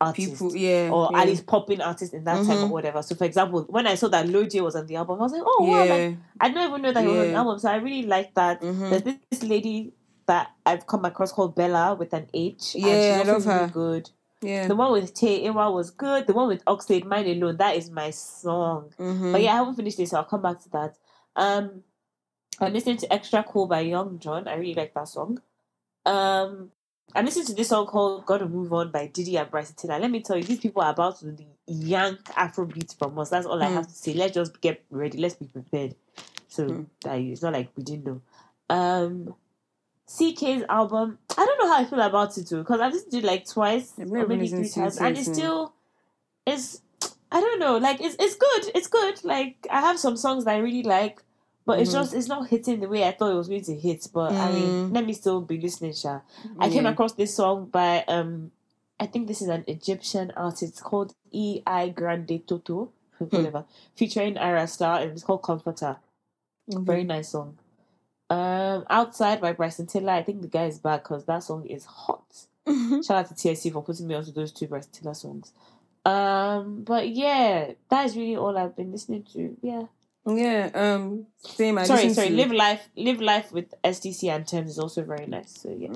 artists. 0.01 0.31
People, 0.31 0.55
yeah, 0.55 0.89
or 0.91 1.09
yeah. 1.11 1.21
at 1.21 1.27
least 1.27 1.45
popping 1.45 1.81
artists 1.81 2.13
in 2.13 2.23
that 2.25 2.45
time 2.45 2.57
or 2.63 2.67
Mhm. 2.67 2.69
whatever. 2.69 3.01
So, 3.01 3.15
for 3.15 3.25
example, 3.25 3.65
when 3.69 3.87
I 3.87 3.95
saw 3.95 4.07
that 4.09 4.27
Lil 4.27 4.47
was 4.63 4.75
on 4.75 4.87
the 4.87 4.95
album, 4.95 5.19
I 5.19 5.23
was 5.23 5.31
like, 5.33 5.43
oh, 5.45 5.63
wow, 5.63 5.79
like, 5.79 5.89
yeah. 5.89 6.11
I 6.39 6.49
don't 6.49 6.69
even 6.69 6.81
know 6.81 6.91
that 6.91 7.01
he 7.03 7.07
was 7.09 7.19
on 7.19 7.27
the 7.27 7.33
album. 7.35 7.59
So, 7.59 7.69
I 7.69 7.75
really 7.75 8.07
like 8.07 8.33
that. 8.35 8.61
Mhm. 8.61 8.89
There's 8.89 9.03
this, 9.03 9.15
this 9.29 9.43
lady 9.43 9.93
that 10.25 10.51
I've 10.65 10.85
come 10.87 11.05
across 11.05 11.31
called 11.31 11.55
Bella 11.55 11.95
with 11.95 12.13
an 12.13 12.27
H. 12.33 12.75
and 12.75 12.83
Yeah, 12.85 13.19
she's 13.19 13.29
I 13.29 13.31
love 13.33 13.45
really 13.45 13.59
her. 13.59 13.67
good. 13.67 14.09
yeah. 14.41 14.67
The 14.67 14.75
one 14.75 14.91
with 14.91 15.13
Tay 15.13 15.43
Iwar 15.45 15.73
was 15.73 15.91
good. 15.91 16.25
The 16.27 16.33
one 16.33 16.47
with 16.47 16.65
Oxlade, 16.65 17.05
Mine 17.05 17.27
Alone, 17.27 17.57
that 17.57 17.75
is 17.75 17.89
my 17.91 18.09
song. 18.09 18.91
Mhm. 18.99 19.31
But 19.33 19.41
yeah, 19.43 19.53
I 19.53 19.57
haven't 19.57 19.75
finished 19.75 19.99
it, 19.99 20.09
so 20.09 20.17
I'll 20.17 20.23
come 20.23 20.41
back 20.41 20.61
to 20.63 20.69
that. 20.69 20.97
Um, 21.35 21.83
I'm 22.59 22.73
listening 22.73 22.97
to 22.97 23.13
Extra 23.13 23.43
Cool 23.43 23.67
by 23.67 23.81
Young 23.81 24.19
John. 24.19 24.47
I 24.47 24.55
really 24.55 24.73
like 24.73 24.93
that 24.95 25.07
song. 25.07 25.39
Um, 26.05 26.71
I'm 27.15 27.25
listening 27.25 27.45
to 27.47 27.53
this 27.53 27.69
song 27.69 27.85
called 27.87 28.25
"Gotta 28.25 28.47
Move 28.47 28.71
On" 28.73 28.89
by 28.91 29.07
Diddy 29.07 29.37
and 29.37 29.49
Bryson 29.51 29.75
Tiller. 29.75 29.99
Let 29.99 30.11
me 30.11 30.21
tell 30.21 30.37
you, 30.37 30.43
these 30.43 30.59
people 30.59 30.81
are 30.81 30.91
about 30.91 31.19
to 31.19 31.35
yank 31.67 32.23
Afrobeat 32.25 32.97
from 32.97 33.17
us. 33.19 33.29
That's 33.29 33.45
all 33.45 33.61
I 33.61 33.67
Hmm. 33.67 33.75
have 33.75 33.87
to 33.87 33.93
say. 33.93 34.13
Let's 34.13 34.33
just 34.33 34.61
get 34.61 34.83
ready. 34.89 35.17
Let's 35.17 35.35
be 35.35 35.45
prepared. 35.45 35.95
So 36.47 36.67
Hmm. 36.67 36.83
that 37.03 37.19
it's 37.19 37.41
not 37.41 37.53
like 37.53 37.69
we 37.75 37.83
didn't 37.83 38.05
know. 38.05 38.21
Um, 38.69 39.35
CKay's 40.07 40.63
album. 40.69 41.17
I 41.37 41.45
don't 41.45 41.59
know 41.59 41.67
how 41.73 41.79
I 41.81 41.85
feel 41.85 42.01
about 42.01 42.37
it 42.37 42.47
too 42.47 42.57
because 42.59 42.79
I've 42.81 42.93
listened 42.93 43.11
to 43.13 43.17
it 43.19 43.23
like 43.23 43.47
twice 43.47 43.93
or 43.97 44.27
maybe 44.27 44.47
three 44.47 44.69
times, 44.69 44.97
and 44.97 45.17
it's 45.17 45.27
still 45.37 45.73
it's. 46.45 46.81
I 47.33 47.39
don't 47.39 47.59
know. 47.59 47.77
Like 47.77 48.01
it's 48.01 48.15
it's 48.19 48.35
good. 48.35 48.71
It's 48.75 48.87
good. 48.87 49.23
Like 49.23 49.65
I 49.69 49.79
have 49.81 49.97
some 49.99 50.17
songs 50.17 50.45
that 50.45 50.55
I 50.55 50.59
really 50.59 50.83
like, 50.83 51.23
but 51.65 51.79
it's 51.79 51.89
Mhm. 51.91 51.93
just 51.93 52.13
it's 52.13 52.27
not 52.27 52.47
hitting 52.47 52.79
the 52.79 52.87
way 52.87 53.03
I 53.07 53.11
thought 53.11 53.31
it 53.31 53.35
was 53.35 53.47
going 53.49 53.63
to 53.63 53.75
hit. 53.75 54.07
But 54.13 54.33
I 54.33 54.51
mean, 54.51 54.89
Mm. 54.89 54.93
let 54.93 55.05
me 55.05 55.13
still 55.13 55.41
be 55.41 55.59
listening, 55.59 55.93
Sha. 55.93 56.21
I 56.59 56.69
came 56.69 56.85
across 56.85 57.13
this 57.13 57.35
song 57.35 57.65
by 57.65 58.03
um, 58.07 58.51
I 58.99 59.07
think 59.07 59.27
this 59.27 59.41
is 59.41 59.47
an 59.47 59.63
Egyptian 59.67 60.31
artist 60.37 60.83
called 60.83 61.13
E 61.31 61.61
I 61.65 61.89
Grande 61.89 62.41
Toto, 62.45 62.89
Hmm. 63.17 63.25
whatever, 63.25 63.65
featuring 63.95 64.35
Ayra 64.35 64.67
Starr, 64.69 65.01
and 65.01 65.11
it's 65.13 65.23
called 65.23 65.41
Comforter. 65.43 65.97
Mhm. 66.69 66.83
Very 66.85 67.03
nice 67.03 67.29
song. 67.29 67.57
Um, 68.29 68.85
Outside 68.89 69.41
by 69.41 69.51
Bryson 69.53 69.87
Tiller. 69.87 70.11
I 70.13 70.23
think 70.23 70.41
the 70.41 70.47
guy 70.47 70.65
is 70.65 70.79
back 70.79 71.03
because 71.03 71.25
that 71.25 71.43
song 71.43 71.65
is 71.65 71.85
hot. 71.85 72.45
Shout 72.67 73.11
out 73.11 73.27
to 73.27 73.33
TSC 73.33 73.71
for 73.71 73.81
putting 73.83 74.07
me 74.07 74.15
onto 74.15 74.31
those 74.31 74.51
two 74.51 74.67
Bryce 74.67 74.85
Tiller 74.85 75.13
songs. 75.15 75.51
Um, 76.05 76.83
but 76.83 77.09
yeah, 77.09 77.73
that 77.89 78.05
is 78.05 78.15
really 78.15 78.35
all 78.37 78.57
I've 78.57 78.75
been 78.75 78.91
listening 78.91 79.23
to. 79.33 79.57
Yeah. 79.61 79.83
Yeah. 80.25 80.69
Um. 80.73 81.27
Same. 81.39 81.77
I 81.77 81.83
sorry, 81.85 82.13
sorry. 82.13 82.29
to- 82.29 82.35
Live 82.35 82.51
life, 82.51 82.89
live 82.95 83.21
life 83.21 83.51
with 83.51 83.73
SDC 83.83 84.29
and 84.29 84.47
Tems 84.47 84.71
is 84.71 84.79
also 84.79 85.03
very 85.03 85.25
nice. 85.25 85.59
So 85.61 85.69
yeah. 85.77 85.93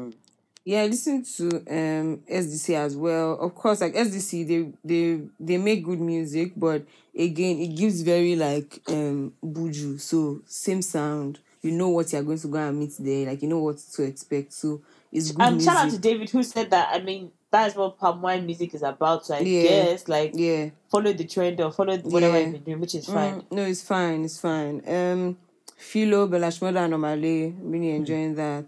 Yeah, 0.67 0.81
I 0.81 0.87
listen 0.87 1.23
to 1.37 1.47
um 1.69 2.23
SDC 2.27 2.73
as 2.75 2.95
well. 2.97 3.33
Of 3.39 3.53
course, 3.53 3.81
like 3.81 3.93
SDC, 3.95 4.47
they 4.47 4.71
they 4.83 5.21
they 5.39 5.57
make 5.57 5.85
good 5.85 5.99
music, 6.01 6.53
but 6.57 6.85
again, 7.17 7.59
it 7.59 7.75
gives 7.75 8.01
very 8.01 8.35
like 8.35 8.81
um 8.87 9.33
buju. 9.43 10.01
So 10.01 10.41
same 10.47 10.81
sound. 10.81 11.39
You 11.61 11.71
know 11.71 11.89
what 11.89 12.11
you're 12.13 12.23
going 12.23 12.39
to 12.39 12.47
go 12.47 12.57
and 12.57 12.79
meet 12.79 12.93
there. 12.99 13.27
Like 13.27 13.43
you 13.43 13.47
know 13.47 13.59
what 13.59 13.77
to 13.77 14.03
expect. 14.03 14.53
So 14.53 14.81
it's 15.15 15.31
good 15.31 15.41
Um, 15.45 15.53
music. 15.55 15.71
shout 15.73 15.85
out 15.85 15.91
to 15.91 15.97
David 15.97 16.29
who 16.29 16.43
said 16.43 16.69
that. 16.71 16.89
I 16.93 16.99
mean, 17.01 17.31
that 17.51 17.67
is 17.69 17.75
what 17.75 17.97
palm 17.97 18.21
wine 18.21 18.45
music 18.45 18.73
is 18.73 18.83
about. 18.83 19.25
So 19.25 19.35
I 19.35 19.39
Yeah. 19.39 19.63
guess 19.63 20.07
like 20.07 20.31
yeah. 20.35 20.69
follow 20.89 21.13
the 21.13 21.23
trend 21.25 21.59
or 21.61 21.71
follow 21.71 21.97
whatever 21.99 22.37
Yeah. 22.37 22.43
you've 22.43 22.53
been 22.53 22.63
doing, 22.63 22.79
which 22.81 22.95
is 22.95 23.05
fine. 23.07 23.41
Mm, 23.41 23.51
no, 23.51 23.63
it's 23.63 23.81
fine. 23.83 24.25
It's 24.25 24.39
fine. 24.39 24.81
Um, 24.87 25.37
Philo, 25.77 26.27
Bella 26.27 26.47
Shmurda, 26.47 26.85
and 26.85 26.93
Omah 26.93 27.21
Lay, 27.21 27.53
really 27.61 27.91
enjoying 27.91 28.35
that. 28.35 28.65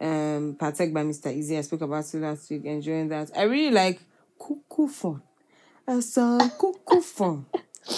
Um, 0.00 0.54
Patek 0.58 0.92
by 0.92 1.02
Mr. 1.02 1.34
Eazi, 1.36 1.58
I 1.58 1.62
spoke 1.62 1.80
about 1.82 2.12
it 2.14 2.18
last 2.20 2.48
week, 2.50 2.64
enjoying 2.64 3.08
that. 3.08 3.30
I 3.36 3.42
really 3.42 3.70
like 3.72 4.00
Cuckoo 4.38 4.86
Fun. 4.88 5.22
A 5.86 6.00
song, 6.02 6.50
Cuckoo 6.58 7.00
Fun. 7.00 7.46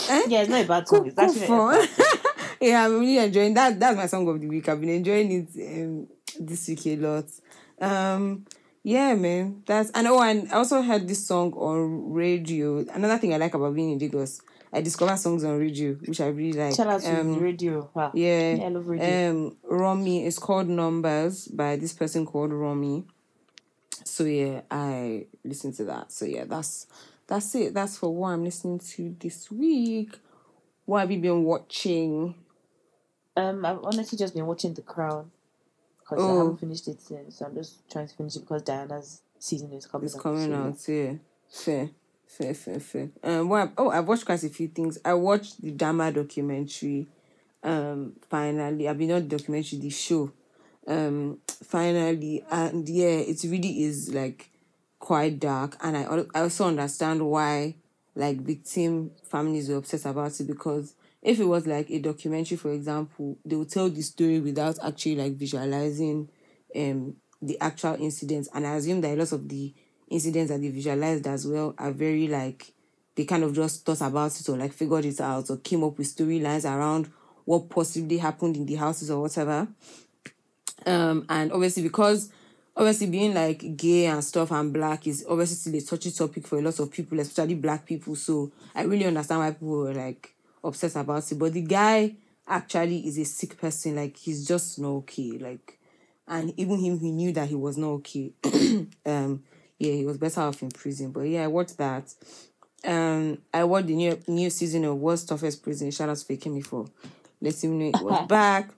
Eh? 0.09 0.23
Yeah, 0.29 0.41
it's 0.43 0.51
not 0.51 0.65
a 0.65 0.69
bad 0.69 0.89
song. 0.89 1.07
It's 1.07 1.19
actually 1.19 1.47
Fun. 1.47 1.89
yeah, 2.61 2.87
I'm 2.87 3.01
really 3.01 3.19
enjoying 3.19 3.55
that. 3.55 3.79
That's 3.79 3.97
my 3.97 4.07
song 4.07 4.27
of 4.29 4.41
the 4.41 4.47
week. 4.47 4.69
I've 4.69 4.81
been 4.81 4.91
enjoying 4.91 5.31
it 5.33 5.49
um, 5.83 6.07
this 6.39 6.69
week 6.69 6.87
a 6.87 6.97
lot. 6.97 7.25
Um, 7.81 8.47
yeah, 8.83 9.15
man. 9.15 9.63
That's 9.67 9.91
and 9.91 10.07
oh, 10.07 10.21
and 10.23 10.51
I 10.51 10.57
also 10.57 10.83
heard 10.83 11.07
this 11.09 11.27
song 11.27 11.53
on 11.55 12.13
radio. 12.13 12.79
Another 12.93 13.19
thing 13.19 13.35
I 13.35 13.37
like 13.37 13.55
about 13.55 13.75
being 13.75 13.91
in 13.93 13.99
Lagos, 13.99 14.41
I 14.73 14.81
discover 14.81 15.17
songs 15.17 15.45
on 15.45 15.59
radio, 15.59 15.95
which 15.95 16.21
I 16.21 16.29
really 16.29 16.53
like. 16.59 16.75
Shout 16.75 16.87
out 16.87 17.03
to 17.03 17.21
um, 17.21 17.33
the 17.35 17.41
radio. 17.41 17.91
Wow. 17.93 18.13
yeah, 18.15 18.55
Yeah, 18.55 18.65
I 18.65 18.69
love 18.69 18.89
radio. 18.89 19.31
um, 19.31 19.57
Romy. 19.65 20.27
It's 20.27 20.39
called 20.39 20.69
Numbers 20.69 21.49
by 21.49 21.77
this 21.77 21.93
person 21.93 22.25
called 22.25 22.53
Romy. 22.53 23.05
So 24.05 24.25
yeah, 24.25 24.63
I 24.71 25.27
listen 25.45 25.73
to 25.75 25.85
that. 25.85 26.13
So 26.13 26.25
yeah, 26.25 26.45
that's 26.45 26.87
that's 27.27 27.55
it. 27.55 27.75
That's 27.75 27.99
for 27.99 28.15
what 28.15 28.29
I'm 28.31 28.45
listening 28.45 28.79
to 28.79 29.15
this 29.21 29.51
week. 29.51 30.19
What 30.87 31.01
have 31.01 31.11
you 31.11 31.21
been 31.21 31.45
watching? 31.45 32.35
Um, 33.37 33.65
I've 33.65 33.79
honestly 33.85 34.19
just 34.19 34.35
been 34.35 34.47
watching 34.47 34.75
The 34.75 34.83
Crown 34.83 35.31
because 36.11 36.25
I 36.25 36.29
Oh. 36.29 36.39
haven't 36.39 36.57
finished 36.59 36.89
it 36.89 37.01
since. 37.01 37.37
So 37.37 37.47
I'm 37.47 37.55
just 37.55 37.89
trying 37.91 38.09
to 38.09 38.15
finish 38.15 38.37
it 38.37 38.41
because 38.41 38.63
Diana's 38.63 39.23
season 39.39 39.73
is 39.73 39.87
coming. 39.87 40.07
It's 40.07 40.17
out, 40.17 40.23
coming 40.23 40.51
so, 40.51 40.55
out, 40.57 40.89
yeah. 40.89 41.13
Fair, 41.49 41.91
fair, 42.27 42.55
fair, 42.55 42.81
fair. 42.81 43.11
Um? 43.23 43.53
I've- 43.53 43.73
oh, 43.79 43.91
I've 43.91 44.07
watched 44.09 44.27
quite 44.27 44.43
a 44.43 44.49
few 44.49 44.69
things. 44.69 44.99
I 45.05 45.15
watched 45.15 45.61
the 45.63 45.73
Dahmer 45.73 46.13
documentary. 46.15 47.09
Um, 47.63 48.15
finally, 48.29 48.89
I 48.89 48.93
mean 48.95 49.09
not 49.09 49.29
documentary, 49.29 49.79
the 49.81 49.91
show. 49.91 50.33
Um, 50.87 51.39
finally, 51.63 52.43
and 52.51 52.89
yeah, 52.89 53.09
it 53.09 53.43
really 53.45 53.83
is 53.83 54.13
like 54.15 54.51
quite 54.99 55.39
dark, 55.39 55.77
and 55.83 55.97
I 55.97 56.03
I 56.35 56.41
also 56.43 56.67
understand 56.67 57.29
why 57.29 57.77
like 58.17 58.39
victim 58.41 59.11
families 59.25 59.69
were 59.69 59.77
upset 59.77 60.05
about 60.07 60.39
it 60.41 60.47
because 60.47 60.95
if 61.23 61.39
it 61.39 61.45
was 61.45 61.67
like 61.67 61.91
a 61.91 61.99
documentary, 61.99 62.57
for 62.57 62.73
example, 62.73 63.39
they 63.45 63.57
would 63.57 63.71
tell 63.71 63.89
the 63.89 64.03
story 64.03 64.41
without 64.41 64.79
actually 64.83 65.17
like 65.17 65.35
visualizing 65.35 66.29
um 66.75 67.17
the 67.43 67.59
actual 67.61 67.95
incidents 67.95 68.49
and 68.55 68.67
I 68.67 68.75
assume 68.75 69.01
that 69.01 69.15
a 69.15 69.17
lot 69.17 69.33
of 69.33 69.49
the 69.49 69.75
incidents 70.09 70.51
that 70.51 70.61
they 70.61 70.69
visualized 70.69 71.27
as 71.27 71.47
well 71.47 71.75
are 71.79 71.91
very 71.91 72.29
like 72.29 72.73
they 73.15 73.25
kind 73.25 73.45
of 73.45 73.55
just 73.55 73.85
thought 73.85 74.01
about 74.03 74.39
it 74.39 74.49
or 74.49 74.57
like 74.57 74.73
figured 74.73 75.05
it 75.05 75.21
out 75.21 75.51
or 75.51 75.57
came 75.57 75.83
up 75.83 75.97
with 75.99 76.15
storylines 76.15 76.65
around 76.65 77.11
what 77.45 77.69
possibly 77.71 78.19
happened 78.19 78.57
in 78.57 78.67
the 78.67 78.75
houses 78.75 79.11
or 79.11 79.23
whatever. 79.23 79.69
Um 80.87 81.25
and 81.29 81.53
obviously 81.53 81.83
because 81.83 82.31
obviously 82.77 83.07
being 83.09 83.35
like 83.35 83.77
gay 83.77 84.07
and 84.07 84.23
stuff 84.23 84.51
and 84.53 84.73
black 84.73 85.07
is 85.07 85.25
obviously 85.29 85.81
still 85.81 85.97
a 85.97 85.99
touchy 85.99 86.11
topic 86.11 86.47
for 86.47 86.59
a 86.59 86.63
lot 86.63 86.79
of 86.79 86.91
people, 86.91 87.19
especially 87.21 87.55
black 87.55 87.87
people. 87.87 88.17
So 88.17 88.53
I 88.75 88.83
really 88.83 89.07
understand 89.07 89.41
why 89.41 89.51
people 89.51 89.69
were 89.69 89.95
like 89.95 90.35
upset 90.63 90.97
about 90.97 91.31
it. 91.31 91.39
But 91.39 91.53
the 91.53 91.63
guy 91.63 92.15
actually 92.47 93.07
is 93.07 93.19
a 93.19 93.25
sick 93.25 93.59
person. 93.59 93.97
Like 93.97 94.17
he's 94.17 94.47
just 94.47 94.79
not 94.79 94.91
okay. 94.91 95.33
Like 95.39 95.79
and 96.29 96.53
even 96.57 96.79
him 96.79 96.99
he 96.99 97.11
knew 97.11 97.33
that 97.33 97.49
he 97.49 97.55
was 97.55 97.77
not 97.77 97.89
okay. 97.89 98.33
um 99.07 99.43
yeah, 99.79 99.93
he 99.93 100.05
was 100.05 100.19
better 100.19 100.41
off 100.43 100.63
in 100.63 100.71
prison. 100.71 101.11
But 101.11 101.23
yeah, 101.23 101.45
I 101.45 101.47
watched 101.49 101.79
that. 101.79 102.15
Um 102.85 103.39
I 103.53 103.65
watched 103.65 103.89
the 103.89 103.95
new 103.95 104.19
new 104.27 104.51
season 104.51 104.85
of 104.85 104.97
World's 104.97 105.25
Toughest 105.25 105.63
Prison. 105.63 105.91
Shout 105.91 106.09
out 106.09 106.17
to 106.17 106.25
Fakemi 106.25 106.65
for 106.65 106.87
letting 107.41 107.79
me 107.79 107.91
know 107.91 107.99
it 107.99 108.05
was 108.05 108.27
back. 108.29 108.71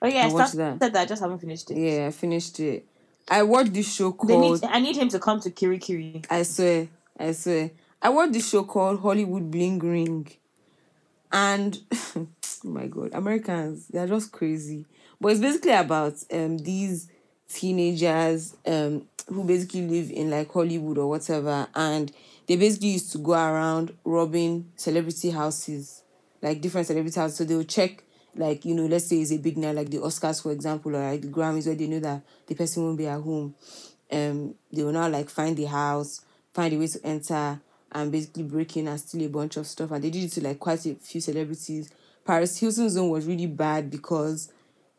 Oh 0.00 0.06
yeah, 0.06 0.26
I 0.26 0.32
watched 0.32 0.56
that. 0.56 0.78
that. 0.78 0.96
I 0.96 1.04
just 1.06 1.20
haven't 1.20 1.40
finished 1.40 1.70
it. 1.70 1.76
Yeah, 1.76 2.06
I 2.06 2.10
finished 2.10 2.60
it. 2.60 2.86
I 3.30 3.42
watched 3.42 3.74
this 3.74 3.92
show 3.92 4.12
called 4.12 4.62
need. 4.62 4.70
I 4.70 4.80
need 4.80 4.96
him 4.96 5.08
to 5.10 5.18
come 5.18 5.40
to 5.40 5.50
Kiri 5.50 5.78
Kiri. 5.78 6.22
I 6.30 6.42
swear, 6.44 6.88
I 7.18 7.32
swear. 7.32 7.70
I 8.00 8.10
watched 8.10 8.32
this 8.32 8.48
show 8.48 8.62
called 8.62 9.00
Hollywood 9.00 9.50
Bling 9.50 9.80
Ring. 9.80 10.28
And 11.32 11.78
oh 12.16 12.26
my 12.64 12.86
god, 12.86 13.10
Americans, 13.12 13.88
they're 13.88 14.06
just 14.06 14.32
crazy. 14.32 14.86
But 15.20 15.32
it's 15.32 15.40
basically 15.40 15.72
about 15.72 16.14
um 16.32 16.58
these 16.58 17.08
teenagers 17.48 18.56
um 18.66 19.06
who 19.28 19.44
basically 19.44 19.86
live 19.86 20.10
in 20.10 20.30
like 20.30 20.50
Hollywood 20.50 20.96
or 20.98 21.08
whatever 21.08 21.66
and 21.74 22.10
they 22.46 22.56
basically 22.56 22.88
used 22.88 23.12
to 23.12 23.18
go 23.18 23.32
around 23.32 23.94
robbing 24.04 24.72
celebrity 24.76 25.30
houses, 25.30 26.02
like 26.40 26.62
different 26.62 26.86
celebrity 26.86 27.20
houses. 27.20 27.36
So 27.36 27.44
they'll 27.44 27.64
check 27.64 28.02
like, 28.34 28.64
you 28.64 28.74
know, 28.74 28.86
let's 28.86 29.06
say 29.06 29.20
it's 29.20 29.32
a 29.32 29.36
big 29.38 29.58
night 29.58 29.74
like 29.74 29.90
the 29.90 29.98
Oscars 29.98 30.42
for 30.42 30.52
example 30.52 30.96
or 30.96 31.10
like 31.10 31.20
the 31.22 31.28
Grammys 31.28 31.66
where 31.66 31.74
they 31.74 31.86
know 31.86 32.00
that 32.00 32.22
the 32.46 32.54
person 32.54 32.84
won't 32.84 32.96
be 32.98 33.06
at 33.06 33.20
home 33.20 33.54
um 34.10 34.54
they 34.72 34.82
will 34.82 34.92
now 34.92 35.08
like 35.08 35.28
find 35.28 35.56
the 35.56 35.64
house, 35.64 36.22
find 36.54 36.72
a 36.72 36.78
way 36.78 36.86
to 36.86 37.00
enter 37.04 37.60
and 37.92 38.12
basically 38.12 38.42
breaking 38.42 38.88
and 38.88 39.00
steal 39.00 39.26
a 39.26 39.28
bunch 39.28 39.56
of 39.56 39.66
stuff. 39.66 39.90
And 39.90 40.02
they 40.02 40.10
did 40.10 40.24
it 40.24 40.32
to 40.32 40.42
like 40.42 40.58
quite 40.58 40.84
a 40.86 40.94
few 40.94 41.20
celebrities. 41.20 41.90
Paris 42.24 42.58
Hilton's 42.58 42.92
zone 42.92 43.10
was 43.10 43.26
really 43.26 43.46
bad 43.46 43.90
because 43.90 44.52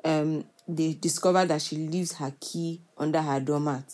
um 0.03 0.45
they 0.67 0.93
discovered 0.93 1.47
that 1.47 1.61
she 1.61 1.75
leaves 1.77 2.13
her 2.13 2.33
key 2.39 2.81
under 2.97 3.21
her 3.21 3.39
doormat. 3.39 3.91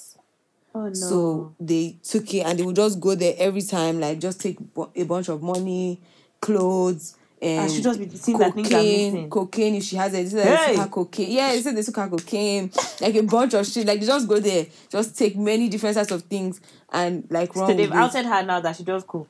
Oh 0.74 0.88
no. 0.88 0.94
So 0.94 1.56
they 1.60 1.98
took 2.04 2.34
it 2.34 2.42
and 2.42 2.60
they 2.60 2.64
would 2.64 2.76
just 2.76 3.00
go 3.00 3.16
there 3.16 3.34
every 3.38 3.62
time, 3.62 4.00
like 4.00 4.20
just 4.20 4.42
take 4.42 4.58
a 4.96 5.04
bunch 5.04 5.30
of 5.30 5.42
money, 5.42 6.02
clothes, 6.42 7.16
and 7.46 7.62
I 7.62 7.68
should 7.68 7.84
just 7.84 8.00
be 8.00 8.10
seeing 8.10 8.38
that 8.40 8.54
things 8.54 8.70
cocaine, 8.70 9.30
cocaine 9.30 9.76
if 9.76 9.84
she 9.84 9.96
has 9.96 10.14
it. 10.14 10.24
They 10.24 10.30
said 10.30 10.46
they 10.48 10.74
Hey! 10.74 10.76
her 10.78 10.88
cocaine. 10.88 11.32
Yeah, 11.32 11.52
they 11.52 11.62
said 11.62 11.76
they 11.76 11.82
took 11.84 11.96
her 11.98 12.08
cocaine, 12.08 12.72
like 13.00 13.16
a 13.16 13.24
bunch 13.24 13.54
of 13.54 13.66
shit. 13.68 13.86
Like 13.86 14.00
they 14.00 14.06
just 14.06 14.28
go 14.28 14.40
there, 14.40 14.66
just 14.90 15.18
take 15.18 15.38
many 15.38 15.70
different 15.70 15.96
types 15.96 16.12
of 16.12 16.24
things 16.24 16.60
and 16.92 17.26
like 17.30 17.56
run 17.56 17.68
so 17.68 17.74
they've 17.74 17.90
with 17.90 18.16
it. 18.16 18.26
her 18.26 18.44
now 18.44 18.60
that 18.60 18.76
she 18.76 18.84
does 18.84 19.04
cool. 19.04 19.28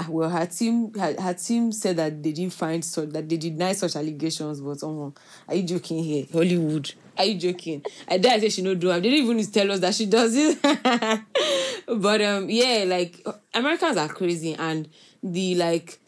Ah, 0.00 0.06
well 0.08 0.30
her 0.30 0.46
team 0.46 0.94
her, 0.94 1.20
her 1.20 1.34
team 1.34 1.72
said 1.72 1.96
that 1.96 2.22
they 2.22 2.30
didn't 2.30 2.52
find 2.52 2.84
so 2.84 3.04
that 3.04 3.28
they 3.28 3.36
denied 3.36 3.76
such 3.76 3.96
allegations 3.96 4.60
but 4.60 4.80
um, 4.84 5.12
are 5.48 5.54
you 5.56 5.64
joking 5.64 6.04
here 6.04 6.24
hollywood 6.32 6.94
are 7.16 7.24
you 7.24 7.36
joking 7.36 7.84
i 8.06 8.16
dare 8.16 8.38
say 8.38 8.48
she 8.48 8.62
no 8.62 8.76
do 8.76 8.86
they 8.92 9.00
didn't 9.00 9.28
even 9.28 9.44
tell 9.50 9.72
us 9.72 9.80
that 9.80 9.92
she 9.92 10.06
does 10.06 10.36
it 10.36 10.56
but 11.98 12.22
um 12.22 12.48
yeah 12.48 12.84
like 12.86 13.26
americans 13.54 13.96
are 13.96 14.06
crazy 14.06 14.54
and 14.54 14.88
the 15.20 15.56
like 15.56 15.98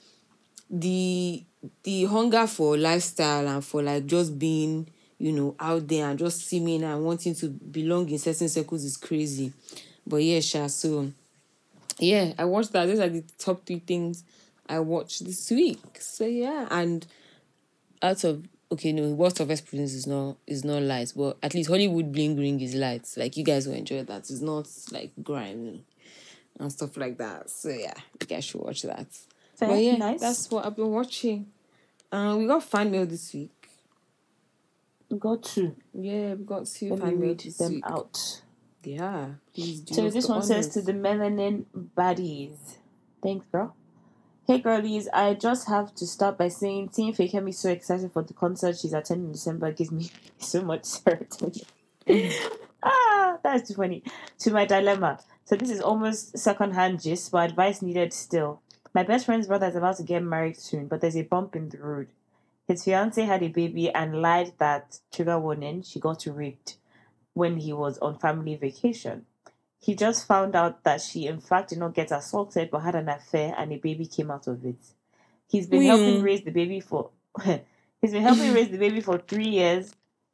the 0.71 1.43
the 1.83 2.05
hunger 2.05 2.47
for 2.47 2.77
lifestyle 2.77 3.47
and 3.49 3.65
for 3.65 3.83
like 3.83 4.07
just 4.07 4.39
being 4.39 4.89
you 5.19 5.33
know 5.33 5.55
out 5.61 5.87
there 5.89 6.09
and 6.09 6.19
just 6.19 6.47
seeming 6.47 6.85
and 6.85 7.05
wanting 7.05 7.35
to 7.35 7.49
belong 7.49 8.09
in 8.09 8.19
certain 8.19 8.49
circles 8.49 8.85
is 8.85 8.97
crazy 8.97 9.53
but 10.07 10.23
yeah 10.23 10.41
sha 10.41 10.67
so 10.69 11.11
yeah, 12.01 12.33
I 12.39 12.45
watched 12.47 12.73
that. 12.73 12.87
Those 12.87 12.99
are 12.99 13.09
the 13.09 13.23
top 13.39 13.67
three 13.67 13.79
things 13.79 14.25
I 14.69 14.81
watched 14.81 15.25
this 15.25 15.51
week. 15.51 15.79
So 16.01 16.25
yeah, 16.25 16.67
and 16.71 17.07
out 18.03 18.25
of 18.25 18.47
okay, 18.73 18.93
no, 18.93 19.09
Worst 19.11 19.41
of 19.41 19.51
Experience 19.51 19.93
is 19.93 20.07
not 20.07 20.37
is 20.47 20.65
not 20.65 20.83
light, 20.83 21.13
but 21.15 21.37
at 21.43 21.55
least 21.55 21.69
Hollywood 21.69 22.11
Bling 22.13 22.39
Ring 22.39 22.61
is 22.61 22.75
light. 22.75 23.07
Like 23.17 23.37
you 23.37 23.45
guys 23.45 23.67
will 23.67 23.75
enjoy 23.75 24.03
that. 24.05 24.31
It's 24.31 24.41
not 24.41 24.69
like 24.91 25.13
grimy 25.23 25.85
and 26.59 26.73
stuff 26.73 26.97
like 26.97 27.19
that. 27.19 27.51
So 27.51 27.69
yeah, 27.69 27.95
you 28.21 28.27
guys 28.27 28.45
should 28.45 28.63
watch 28.63 28.83
that. 28.83 29.07
Fair, 29.61 29.69
but 29.69 29.83
yeah, 29.83 29.97
nice. 29.97 30.21
that's 30.21 30.51
what 30.51 30.65
I've 30.65 30.75
been 30.75 30.91
watching. 30.91 31.47
Um, 32.11 32.39
we 32.39 32.47
got 32.47 32.65
fan 32.65 32.91
mail 32.91 33.05
this 33.05 33.35
week. 33.35 33.69
We 35.11 35.19
got 35.19 35.43
two. 35.43 35.77
Yeah, 35.93 36.33
we 36.33 36.45
got 36.45 36.65
two 36.67 36.91
Let 36.91 37.01
fan 37.01 37.21
mail 37.21 37.29
read 37.29 37.41
this 37.41 37.59
them 37.59 37.75
week. 37.75 37.85
out. 37.87 38.41
Yeah, 38.83 39.27
please 39.55 39.81
do. 39.81 39.95
So 39.95 40.09
this 40.09 40.27
one 40.29 40.43
says 40.43 40.69
to 40.71 40.81
the 40.81 40.93
melanin 40.95 41.67
baddies. 41.95 42.57
Thanks, 43.23 43.45
girl. 43.53 43.77
Hey 44.47 44.61
girlies, 44.61 45.09
I 45.13 45.35
just 45.35 45.69
have 45.69 45.95
to 45.97 46.07
start 46.07 46.39
by 46.39 46.49
saying 46.49 46.89
Team 46.89 47.13
Fakemi 47.13 47.55
so 47.55 47.71
excited 47.71 48.11
for 48.13 48.23
the 48.23 48.33
concert 48.33 48.79
she's 48.79 48.95
attending 48.95 49.27
in 49.27 49.33
December 49.33 49.71
gives 49.73 49.93
me 49.93 50.11
so 50.39 50.63
much 50.63 50.83
serotonin. 50.85 51.67
ah, 52.83 53.37
that's 53.45 53.69
too 53.69 53.75
funny. 53.75 54.03
To 54.39 54.51
my 54.53 54.65
dilemma. 54.65 55.21
So 55.45 55.55
this 55.57 55.69
is 55.69 55.83
almost 55.83 56.39
second-hand 56.39 57.03
gist, 57.03 57.31
but 57.31 57.51
advice 57.51 57.83
needed 57.83 58.15
still. 58.15 58.63
My 58.95 59.03
best 59.05 59.27
friend's 59.27 59.47
brother 59.47 59.67
is 59.67 59.77
about 59.77 59.97
to 59.99 60.03
get 60.03 60.23
married 60.23 60.57
soon, 60.59 60.89
but 60.89 61.01
there's 61.01 61.17
a 61.17 61.23
bump 61.23 61.57
in 61.57 61.69
the 61.69 61.79
road. 61.79 62.09
His 62.67 62.85
fiance 62.85 63.23
had 63.23 63.43
a 63.43 63.49
baby 63.49 63.91
and 63.91 64.21
lied 64.23 64.53
that 64.59 65.01
trigger 65.13 65.39
warning 65.39 65.83
she 65.83 66.01
got 66.01 66.25
raped 66.27 66.77
when 67.35 67.59
he 67.59 67.73
was 67.73 67.99
on 67.99 68.19
family 68.19 68.57
vacation. 68.57 69.27
He 69.81 69.95
just 69.95 70.27
found 70.27 70.55
out 70.57 70.85
that 70.85 71.01
she 71.01 71.27
in 71.27 71.41
fact 71.41 71.71
did 71.71 71.79
not 71.79 71.95
get 71.95 72.13
assaulted 72.13 72.71
but 72.71 72.81
had 72.81 72.95
an 72.95 73.09
affair 73.09 73.55
and 73.57 73.73
a 73.73 73.79
baby 73.79 74.07
came 74.07 74.31
out 74.31 74.47
of 74.47 74.65
it. 74.65 74.77
He's 75.49 75.67
been 75.67 75.83
helping 75.85 76.19
Hmm. 76.19 76.23
raise 76.23 76.43
the 76.43 76.51
baby 76.53 76.81
for 76.81 77.11
he's 77.45 78.13
been 78.13 78.23
helping 78.23 78.53
raise 78.53 78.71
the 78.71 78.79
baby 78.79 79.01
for 79.01 79.19
three 79.19 79.49
years 79.49 79.93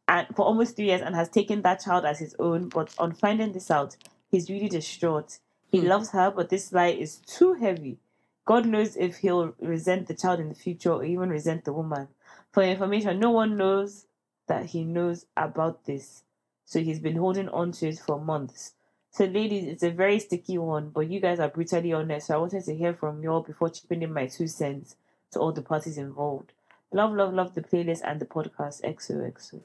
and 0.08 0.26
for 0.36 0.44
almost 0.44 0.76
three 0.76 0.86
years 0.86 1.02
and 1.02 1.14
has 1.14 1.28
taken 1.28 1.62
that 1.62 1.82
child 1.82 2.04
as 2.04 2.18
his 2.18 2.34
own, 2.38 2.68
but 2.68 2.94
on 2.98 3.12
finding 3.12 3.52
this 3.52 3.70
out, 3.70 3.96
he's 4.30 4.50
really 4.50 4.68
distraught. 4.68 5.38
He 5.70 5.80
Hmm. 5.80 5.88
loves 5.88 6.10
her, 6.10 6.30
but 6.30 6.48
this 6.50 6.72
lie 6.72 6.88
is 6.88 7.18
too 7.18 7.54
heavy. 7.54 7.98
God 8.46 8.64
knows 8.64 8.96
if 8.96 9.18
he'll 9.18 9.54
resent 9.60 10.06
the 10.06 10.14
child 10.14 10.40
in 10.40 10.48
the 10.48 10.54
future 10.54 10.92
or 10.92 11.04
even 11.04 11.28
resent 11.28 11.64
the 11.64 11.72
woman. 11.72 12.08
For 12.52 12.62
information, 12.62 13.18
no 13.20 13.30
one 13.30 13.56
knows 13.56 14.06
that 14.46 14.66
he 14.66 14.84
knows 14.84 15.26
about 15.36 15.84
this. 15.84 16.22
So 16.64 16.80
he's 16.80 17.00
been 17.00 17.16
holding 17.16 17.48
on 17.50 17.72
to 17.72 17.88
it 17.88 17.98
for 17.98 18.18
months. 18.18 18.72
So, 19.10 19.24
ladies, 19.24 19.66
it's 19.66 19.82
a 19.82 19.90
very 19.90 20.18
sticky 20.18 20.58
one, 20.58 20.90
but 20.90 21.08
you 21.10 21.20
guys 21.20 21.40
are 21.40 21.48
brutally 21.48 21.92
honest. 21.92 22.26
So, 22.26 22.34
I 22.34 22.38
wanted 22.38 22.64
to 22.64 22.76
hear 22.76 22.92
from 22.92 23.22
y'all 23.22 23.40
before 23.40 23.70
chipping 23.70 24.02
in 24.02 24.12
my 24.12 24.26
two 24.26 24.46
cents 24.46 24.96
to 25.32 25.38
all 25.38 25.52
the 25.52 25.62
parties 25.62 25.96
involved. 25.96 26.52
Love, 26.92 27.14
love, 27.14 27.32
love 27.32 27.54
the 27.54 27.62
playlist 27.62 28.02
and 28.04 28.20
the 28.20 28.26
podcast. 28.26 28.82
XOXO. 28.82 29.60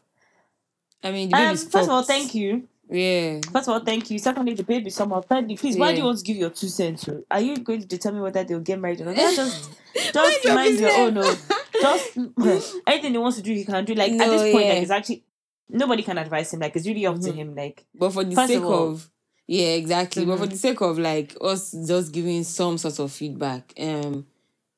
I 1.04 1.12
mean, 1.12 1.34
Um, 1.34 1.58
first 1.58 1.74
of 1.76 1.90
all, 1.90 2.04
thank 2.04 2.34
you. 2.34 2.68
Yeah. 2.90 3.40
First 3.52 3.68
of 3.70 3.74
all, 3.74 3.80
thank 3.80 4.12
you. 4.12 4.20
Secondly, 4.20 4.54
the 4.54 4.64
baby 4.64 4.90
somehow. 4.90 5.22
Thirdly, 5.22 5.56
please, 5.56 5.78
why 5.78 5.92
do 5.92 6.00
you 6.00 6.04
want 6.06 6.18
to 6.18 6.24
give 6.24 6.36
your 6.38 6.50
two 6.50 6.68
cents? 6.68 7.08
Are 7.30 7.40
you 7.40 7.58
going 7.60 7.82
to 7.82 7.88
determine 7.88 8.22
whether 8.22 8.44
they'll 8.44 8.60
get 8.60 8.80
married 8.80 9.00
or 9.02 9.06
not? 9.06 9.16
Just, 9.16 9.70
Mind 9.96 10.14
just 10.14 10.44
your 10.44 10.56
mind 10.56 10.80
your 10.80 10.92
own. 10.92 11.14
business. 11.14 11.46
oh. 11.84 12.32
Just 12.44 12.76
anything 12.88 13.12
he 13.14 13.18
wants 13.18 13.38
to 13.38 13.44
do, 13.44 13.54
he 13.54 13.64
can 13.66 13.86
do. 13.86 13.94
Like 13.94 14.12
at 14.14 14.30
this 14.30 14.52
point, 14.54 14.68
like 14.68 14.82
it's 14.82 14.92
actually 14.92 15.24
nobody 15.70 16.04
can 16.04 16.18
advise 16.18 16.54
him. 16.54 16.60
Like 16.60 16.76
it's 16.76 16.88
really 16.88 17.06
up 17.06 17.16
to 17.22 17.32
Mhm. 17.32 17.36
him. 17.36 17.56
Like 17.56 17.86
But 17.96 18.12
for 18.12 18.24
the 18.24 18.36
sake 18.48 18.58
of 18.58 18.66
all- 18.66 18.88
of 18.92 19.10
yeah, 19.48 19.68
exactly. 19.74 20.26
But 20.26 20.40
for 20.40 20.46
the 20.48 20.58
sake 20.58 20.82
of 20.82 20.98
like 21.00 21.36
us 21.42 21.72
just 21.88 22.12
giving 22.12 22.44
some 22.44 22.78
sort 22.78 23.00
of 23.00 23.12
feedback, 23.12 23.74
um, 23.80 24.26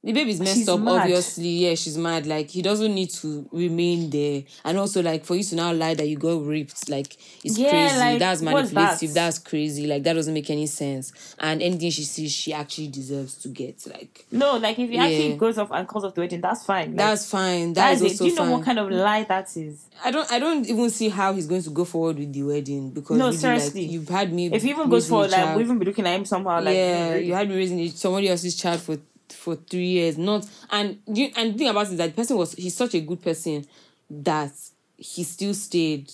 the 0.04 0.12
baby's 0.12 0.40
messed 0.40 0.56
She's 0.56 0.68
up. 0.70 0.82
mad. 0.82 1.02
Obviously, 1.04 1.48
yeah, 1.48 1.76
she's 1.76 1.98
mad. 1.98 2.26
Like 2.28 2.50
he 2.50 2.62
doesn't 2.62 2.94
need 2.94 3.10
to 3.12 3.48
remain 3.52 4.10
there, 4.10 4.44
and 4.66 4.78
also 4.78 5.02
like 5.02 5.24
for 5.24 5.36
you 5.36 5.44
to 5.44 5.56
now 5.56 5.72
lie 5.72 5.94
that 5.94 6.08
you 6.08 6.18
got 6.18 6.46
raped, 6.46 6.90
like 6.90 7.16
it's 7.44 7.58
Yeah, 7.58 7.70
crazy. 7.70 7.98
like, 8.00 8.20
That's 8.20 8.42
what's 8.42 8.70
that? 8.72 8.76
manipulative. 8.76 9.14
That's 9.14 9.40
crazy. 9.40 9.88
Like 9.88 10.04
that 10.04 10.14
doesn't 10.14 10.34
make 10.34 10.50
any 10.50 10.68
sense. 10.68 11.14
And 11.40 11.62
anything 11.62 11.90
she 11.92 12.04
sees, 12.04 12.32
she 12.34 12.52
actually 12.54 12.90
deserves 12.90 13.36
to 13.36 13.48
get. 13.48 13.86
Like 13.88 14.26
no, 14.32 14.58
like 14.58 14.78
if 14.78 14.90
he 14.90 14.98
actually 14.98 15.38
goes 15.38 15.58
off 15.58 15.72
and 15.72 15.88
calls 15.88 16.04
off 16.04 16.16
the 16.16 16.22
wedding, 16.22 16.42
that's 16.42 16.66
fine. 16.66 16.88
Like, 16.90 16.98
that's 16.98 17.30
fine. 17.30 17.74
that's 17.74 18.02
That 18.02 18.06
is 18.06 18.12
it. 18.12 18.14
also 18.16 18.24
Do 18.26 18.30
you 18.30 18.36
know 18.36 18.42
fine. 18.44 18.52
what 18.52 18.64
kind 18.66 18.80
of 18.80 18.90
lie 18.92 19.24
that 19.24 19.56
is? 19.56 19.86
I 20.04 20.12
don't 20.12 20.30
I 20.32 20.40
don't 20.40 20.68
even 20.68 20.90
see 20.90 21.08
how 21.10 21.34
he's 21.34 21.48
going 21.48 21.64
to 21.64 21.70
go 21.70 21.86
forward 21.86 22.18
with 22.20 22.34
the 22.34 22.44
wedding 22.44 22.90
because 22.92 23.18
No, 23.18 23.26
really, 23.28 23.38
seriously. 23.38 23.84
like, 23.84 23.92
you've 23.92 24.10
had 24.10 24.34
me 24.34 24.48
If 24.52 24.64
he 24.64 24.72
even 24.72 24.90
goes 24.90 25.10
raising 25.10 25.10
for 25.10 25.22
like, 25.28 25.32
child. 25.32 25.56
we'll 25.56 25.66
even 25.66 25.80
be 25.80 25.86
looking 25.86 26.06
at 26.08 26.16
him 26.16 26.26
somehow. 26.26 26.60
Like, 26.62 26.76
yeah, 26.76 27.16
you 27.16 27.34
had 27.34 27.48
me 27.48 27.56
raising 27.56 27.90
somebody 27.92 28.28
else's 28.28 28.56
child 28.58 28.82
for 28.82 28.98
for 29.30 29.56
three 29.56 29.88
years. 29.88 30.18
Not 30.18 30.48
and 30.72 31.00
you 31.08 31.32
and 31.36 31.54
the 31.54 31.58
thing 31.58 31.68
about 31.70 31.88
it 31.88 31.92
is 31.94 31.98
that 31.98 32.08
the 32.08 32.16
person 32.16 32.38
was 32.38 32.54
he's 32.54 32.76
such 32.76 32.94
a 32.96 33.00
good 33.02 33.22
person 33.22 33.66
that 34.10 34.52
he 34.98 35.24
still 35.24 35.54
stayed. 35.54 36.12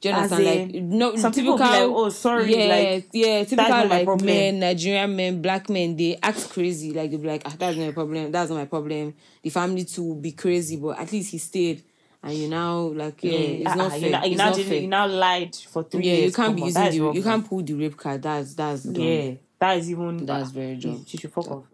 Do 0.00 0.08
you 0.08 0.14
understand? 0.14 0.46
in, 0.46 0.72
like 0.72 0.82
no 0.98 1.16
some 1.16 1.30
typical 1.30 1.58
people 1.58 1.72
be 1.72 1.78
like, 1.78 1.90
"Oh, 1.90 2.08
sorry," 2.08 2.54
Yeah, 2.56 2.74
like, 2.74 3.08
yeah, 3.12 3.44
typical 3.44 3.86
like 3.86 4.22
men, 4.22 4.58
Nigerian 4.58 5.14
men, 5.14 5.42
black 5.42 5.68
men, 5.68 5.94
they 5.94 6.18
act 6.22 6.48
crazy. 6.48 6.92
Like 6.92 7.10
they'll 7.10 7.20
be 7.20 7.28
like, 7.28 7.42
ah, 7.44 7.54
that's 7.58 7.76
not 7.76 7.86
my 7.86 7.92
problem, 7.92 8.32
that's 8.32 8.48
not 8.48 8.56
my 8.56 8.64
problem. 8.64 9.14
The 9.42 9.50
family 9.50 9.84
too 9.84 10.02
will 10.04 10.14
be 10.14 10.32
crazy, 10.32 10.76
but 10.76 10.98
at 10.98 11.12
least 11.12 11.32
he 11.32 11.38
stayed. 11.38 11.82
And 12.22 12.34
you 12.34 12.48
now 12.48 12.78
like 12.80 13.22
yeah, 13.24 13.32
it's 13.32 13.70
Ah, 13.70 13.74
not 13.74 13.86
ah, 13.86 13.90
fair. 13.90 13.98
You 14.00 14.10
now, 14.10 14.24
you 14.24 14.30
it's 14.32 14.38
now, 14.38 14.52
fair. 14.52 14.74
you 14.80 14.86
now 14.88 15.06
lied 15.06 15.56
for 15.56 15.82
three 15.84 16.04
yeah, 16.04 16.12
years. 16.14 16.26
you 16.26 16.32
can't 16.32 16.56
be 16.56 16.62
using 16.62 16.84
the 16.84 17.12
you 17.14 17.22
can't 17.22 17.46
pull 17.48 17.62
the 17.62 17.72
rape 17.74 17.96
card. 17.96 18.22
That's 18.22 18.54
that's 18.54 18.82
dumb. 18.84 19.02
Yeah, 19.04 19.32
that 19.58 19.78
is 19.78 19.90
even 19.90 20.24
That's 20.24 20.50
very 20.50 20.76
dumb. 20.76 21.04
you 21.08 21.18
should 21.18 21.32
fuck 21.32 21.50
off. 21.50 21.64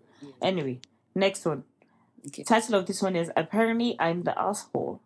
Anyway, 0.42 0.80
next 1.14 1.44
one. 1.44 1.64
Okay. 2.26 2.42
Title 2.42 2.76
of 2.76 2.86
this 2.86 3.02
one 3.02 3.16
is 3.16 3.30
Apparently 3.36 3.96
I'm 3.98 4.22
the 4.22 4.36
Asshole. 4.38 5.00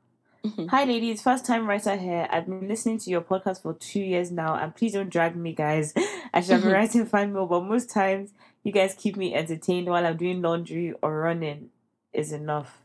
Mm-hmm. 0.45 0.69
Hi, 0.69 0.85
ladies. 0.85 1.21
First 1.21 1.45
time 1.45 1.67
writer 1.67 1.97
here. 1.97 2.27
I've 2.31 2.47
been 2.47 2.67
listening 2.67 2.99
to 3.01 3.11
your 3.11 3.21
podcast 3.21 3.61
for 3.61 3.75
two 3.75 4.01
years 4.01 4.31
now, 4.31 4.55
and 4.55 4.75
please 4.75 4.95
don't 4.95 5.11
drag 5.11 5.37
me, 5.37 5.53
guys. 5.53 5.93
I 6.33 6.41
should 6.41 6.53
have 6.53 6.63
been 6.63 6.73
writing 6.73 7.05
fan 7.05 7.33
mail, 7.35 7.47
but 7.47 7.65
most 7.65 7.91
times 7.91 8.33
you 8.65 8.73
guys 8.73 8.95
keep 8.99 9.17
me 9.17 9.35
entertained 9.35 9.89
while 9.89 10.07
I'm 10.07 10.17
doing 10.17 10.41
laundry 10.41 10.95
or 11.03 11.21
running 11.21 11.69
is 12.15 12.33
enough. 12.33 12.79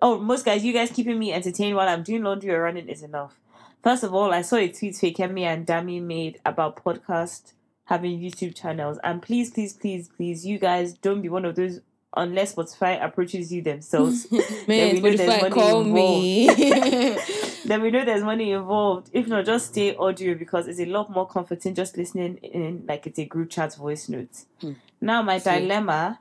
Oh, 0.00 0.18
most 0.18 0.44
guys, 0.44 0.64
you 0.64 0.72
guys 0.72 0.90
keeping 0.90 1.18
me 1.18 1.32
entertained 1.32 1.76
while 1.76 1.88
I'm 1.88 2.02
doing 2.02 2.22
laundry 2.22 2.50
or 2.54 2.62
running 2.62 2.88
is 2.88 3.02
enough. 3.02 3.38
First 3.82 4.02
of 4.04 4.14
all, 4.14 4.32
I 4.32 4.42
saw 4.42 4.56
a 4.56 4.68
tweet 4.68 4.94
Fakemi 4.94 5.42
and 5.42 5.66
Dami 5.66 6.00
made 6.00 6.40
about 6.46 6.82
podcast 6.82 7.52
having 7.88 8.20
YouTube 8.20 8.54
channels. 8.54 8.98
And 9.02 9.22
please, 9.22 9.50
please, 9.50 9.72
please, 9.72 10.08
please, 10.08 10.44
you 10.44 10.58
guys 10.58 10.92
don't 10.92 11.22
be 11.22 11.30
one 11.30 11.46
of 11.46 11.56
those 11.56 11.80
unless 12.14 12.54
Spotify 12.54 13.02
approaches 13.02 13.50
you 13.50 13.62
themselves. 13.62 14.30
Man, 14.68 14.94
we 14.94 15.00
know 15.00 15.16
there's 15.16 15.20
Spotify, 15.20 15.40
money 15.40 15.54
call 15.54 15.84
me. 15.84 16.48
then 17.64 17.80
we 17.80 17.90
know 17.90 18.04
there's 18.04 18.22
money 18.22 18.52
involved. 18.52 19.08
If 19.14 19.26
not, 19.26 19.46
just 19.46 19.68
stay 19.68 19.96
audio 19.96 20.34
because 20.34 20.68
it's 20.68 20.80
a 20.80 20.84
lot 20.84 21.10
more 21.10 21.26
comforting 21.26 21.74
just 21.74 21.96
listening 21.96 22.36
in 22.38 22.84
like 22.86 23.06
it's 23.06 23.18
a 23.18 23.24
group 23.24 23.48
chat 23.48 23.74
voice 23.74 24.10
note. 24.10 24.44
Hmm. 24.60 24.72
Now 25.00 25.22
my 25.22 25.38
Fair. 25.38 25.60
dilemma, 25.60 26.20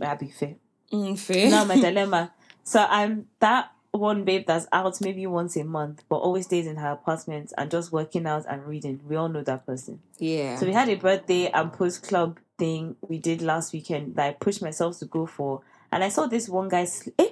I'll 0.00 0.16
be 0.16 0.30
fair. 0.30 0.56
Mm, 0.92 1.16
fair. 1.16 1.48
Now 1.48 1.64
my 1.64 1.78
dilemma. 1.80 2.32
So 2.64 2.84
I'm 2.88 3.26
that 3.38 3.70
one 3.98 4.24
babe 4.24 4.44
that's 4.46 4.66
out 4.72 5.00
maybe 5.00 5.26
once 5.26 5.56
a 5.56 5.64
month, 5.64 6.02
but 6.08 6.16
always 6.16 6.46
stays 6.46 6.66
in 6.66 6.76
her 6.76 6.90
apartment 6.92 7.52
and 7.56 7.70
just 7.70 7.92
working 7.92 8.26
out 8.26 8.44
and 8.48 8.66
reading. 8.66 9.00
We 9.08 9.16
all 9.16 9.28
know 9.28 9.42
that 9.42 9.66
person. 9.66 10.00
yeah. 10.18 10.56
So 10.56 10.66
we 10.66 10.72
had 10.72 10.88
a 10.88 10.96
birthday 10.96 11.48
and 11.48 11.72
post 11.72 12.06
club 12.06 12.38
thing 12.58 12.96
we 13.08 13.18
did 13.18 13.42
last 13.42 13.72
weekend 13.72 14.16
that 14.16 14.26
I 14.26 14.32
pushed 14.32 14.62
myself 14.62 14.98
to 14.98 15.06
go 15.06 15.26
for, 15.26 15.62
and 15.92 16.02
I 16.04 16.08
saw 16.08 16.26
this 16.26 16.48
one 16.48 16.68
guy. 16.68 16.84
Sl- 16.84 17.10
eh? 17.18 17.28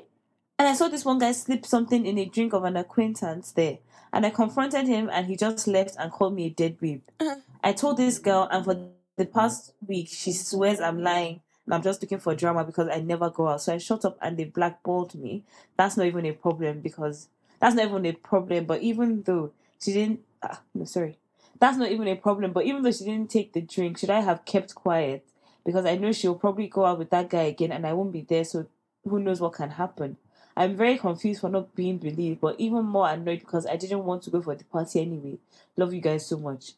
And 0.59 0.69
I 0.69 0.75
saw 0.75 0.87
this 0.89 1.05
one 1.05 1.19
guy 1.19 1.33
slip 1.33 1.67
something 1.67 2.07
in 2.07 2.19
a 2.19 2.25
drink 2.27 2.53
of 2.53 2.63
an 2.65 2.77
acquaintance 2.77 3.51
there, 3.53 3.79
and 4.13 4.25
I 4.25 4.31
confronted 4.31 4.87
him, 4.87 5.11
and 5.13 5.27
he 5.27 5.37
just 5.37 5.67
left 5.67 5.97
and 5.99 6.13
called 6.13 6.35
me 6.35 6.47
a 6.47 6.51
dead 6.51 6.79
babe. 6.79 7.03
I 7.65 7.73
told 7.73 7.97
this 7.97 8.19
girl, 8.19 8.49
and 8.51 8.65
for 8.65 8.89
the 9.17 9.27
past 9.27 9.73
week, 9.87 10.09
she 10.09 10.33
swears 10.33 10.81
I'm 10.81 11.03
lying. 11.03 11.41
And 11.67 11.75
I'm 11.75 11.83
just 11.83 12.03
looking 12.03 12.19
for 12.19 12.35
drama 12.35 12.65
because 12.65 12.89
I 12.89 13.01
never 13.01 13.31
go 13.31 13.49
out. 13.49 13.63
So 13.63 13.75
I 13.75 13.79
shut 13.79 14.05
up 14.05 14.19
and 14.21 14.37
they 14.37 14.45
blackballed 14.45 15.15
me. 15.15 15.45
That's 15.77 15.97
not 15.97 16.07
even 16.07 16.27
a 16.27 16.33
problem 16.33 16.81
because 16.81 17.29
that's 17.61 17.75
not 17.75 17.87
even 17.87 18.07
a 18.07 18.13
problem. 18.13 18.65
But 18.65 18.83
even 18.83 19.23
though 19.23 19.53
she 19.81 19.93
didn't, 19.93 20.21
ah, 20.43 20.61
no, 20.75 20.85
sorry, 20.85 21.19
that's 21.61 21.79
not 21.79 21.91
even 21.91 22.09
a 22.09 22.17
problem. 22.17 22.53
But 22.53 22.65
even 22.67 22.83
though 22.83 22.91
she 22.91 23.05
didn't 23.05 23.31
take 23.31 23.53
the 23.53 23.61
drink, 23.61 23.99
should 23.99 24.11
I 24.11 24.21
have 24.21 24.45
kept 24.45 24.75
quiet? 24.75 25.25
Because 25.65 25.87
I 25.87 25.97
know 25.97 26.11
she'll 26.11 26.35
probably 26.35 26.67
go 26.67 26.85
out 26.85 26.99
with 26.99 27.11
that 27.11 27.31
guy 27.31 27.43
again 27.43 27.71
and 27.71 27.87
I 27.87 27.93
won't 27.93 28.13
be 28.13 28.23
there. 28.23 28.45
So 28.45 28.67
who 29.05 29.21
knows 29.21 29.41
what 29.41 29.55
can 29.55 29.71
happen? 29.71 30.17
I'm 30.57 30.77
very 30.77 30.99
confused 30.99 31.41
for 31.41 31.49
not 31.49 31.75
being 31.75 31.99
believed, 31.99 32.41
but 32.41 32.61
even 32.61 32.85
more 32.85 33.09
annoyed 33.09 33.41
because 33.41 33.67
I 33.67 33.77
didn't 33.77 34.05
want 34.05 34.23
to 34.25 34.31
go 34.31 34.43
for 34.43 34.55
the 34.55 34.65
party 34.65 35.01
anyway. 35.01 35.39
Love 35.77 35.95
you 35.95 36.01
guys 36.01 36.27
so 36.27 36.37
much. 36.39 36.73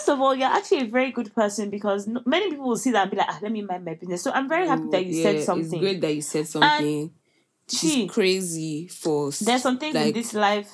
First 0.00 0.08
of 0.08 0.20
all, 0.22 0.34
you're 0.34 0.48
actually 0.48 0.80
a 0.80 0.84
very 0.86 1.12
good 1.12 1.34
person 1.34 1.68
because 1.68 2.08
many 2.24 2.48
people 2.48 2.68
will 2.68 2.78
see 2.78 2.90
that 2.92 3.02
and 3.02 3.10
be 3.10 3.18
like, 3.18 3.26
ah, 3.28 3.38
let 3.42 3.52
me 3.52 3.60
mind 3.60 3.84
my 3.84 3.92
business. 3.92 4.22
So 4.22 4.30
I'm 4.32 4.48
very 4.48 4.66
happy 4.66 4.88
that 4.92 5.04
you 5.04 5.12
yeah, 5.14 5.22
said 5.24 5.36
It's 5.36 5.44
something. 5.44 5.78
great 5.78 6.00
that 6.00 6.14
you 6.14 6.22
said 6.22 6.46
something. 6.48 7.10
She's 7.68 7.92
see, 7.92 8.06
crazy 8.08 8.86
for 8.88 9.30
There's 9.42 9.60
some 9.60 9.76
things 9.78 9.94
in 9.96 10.12
this 10.14 10.32
life. 10.32 10.70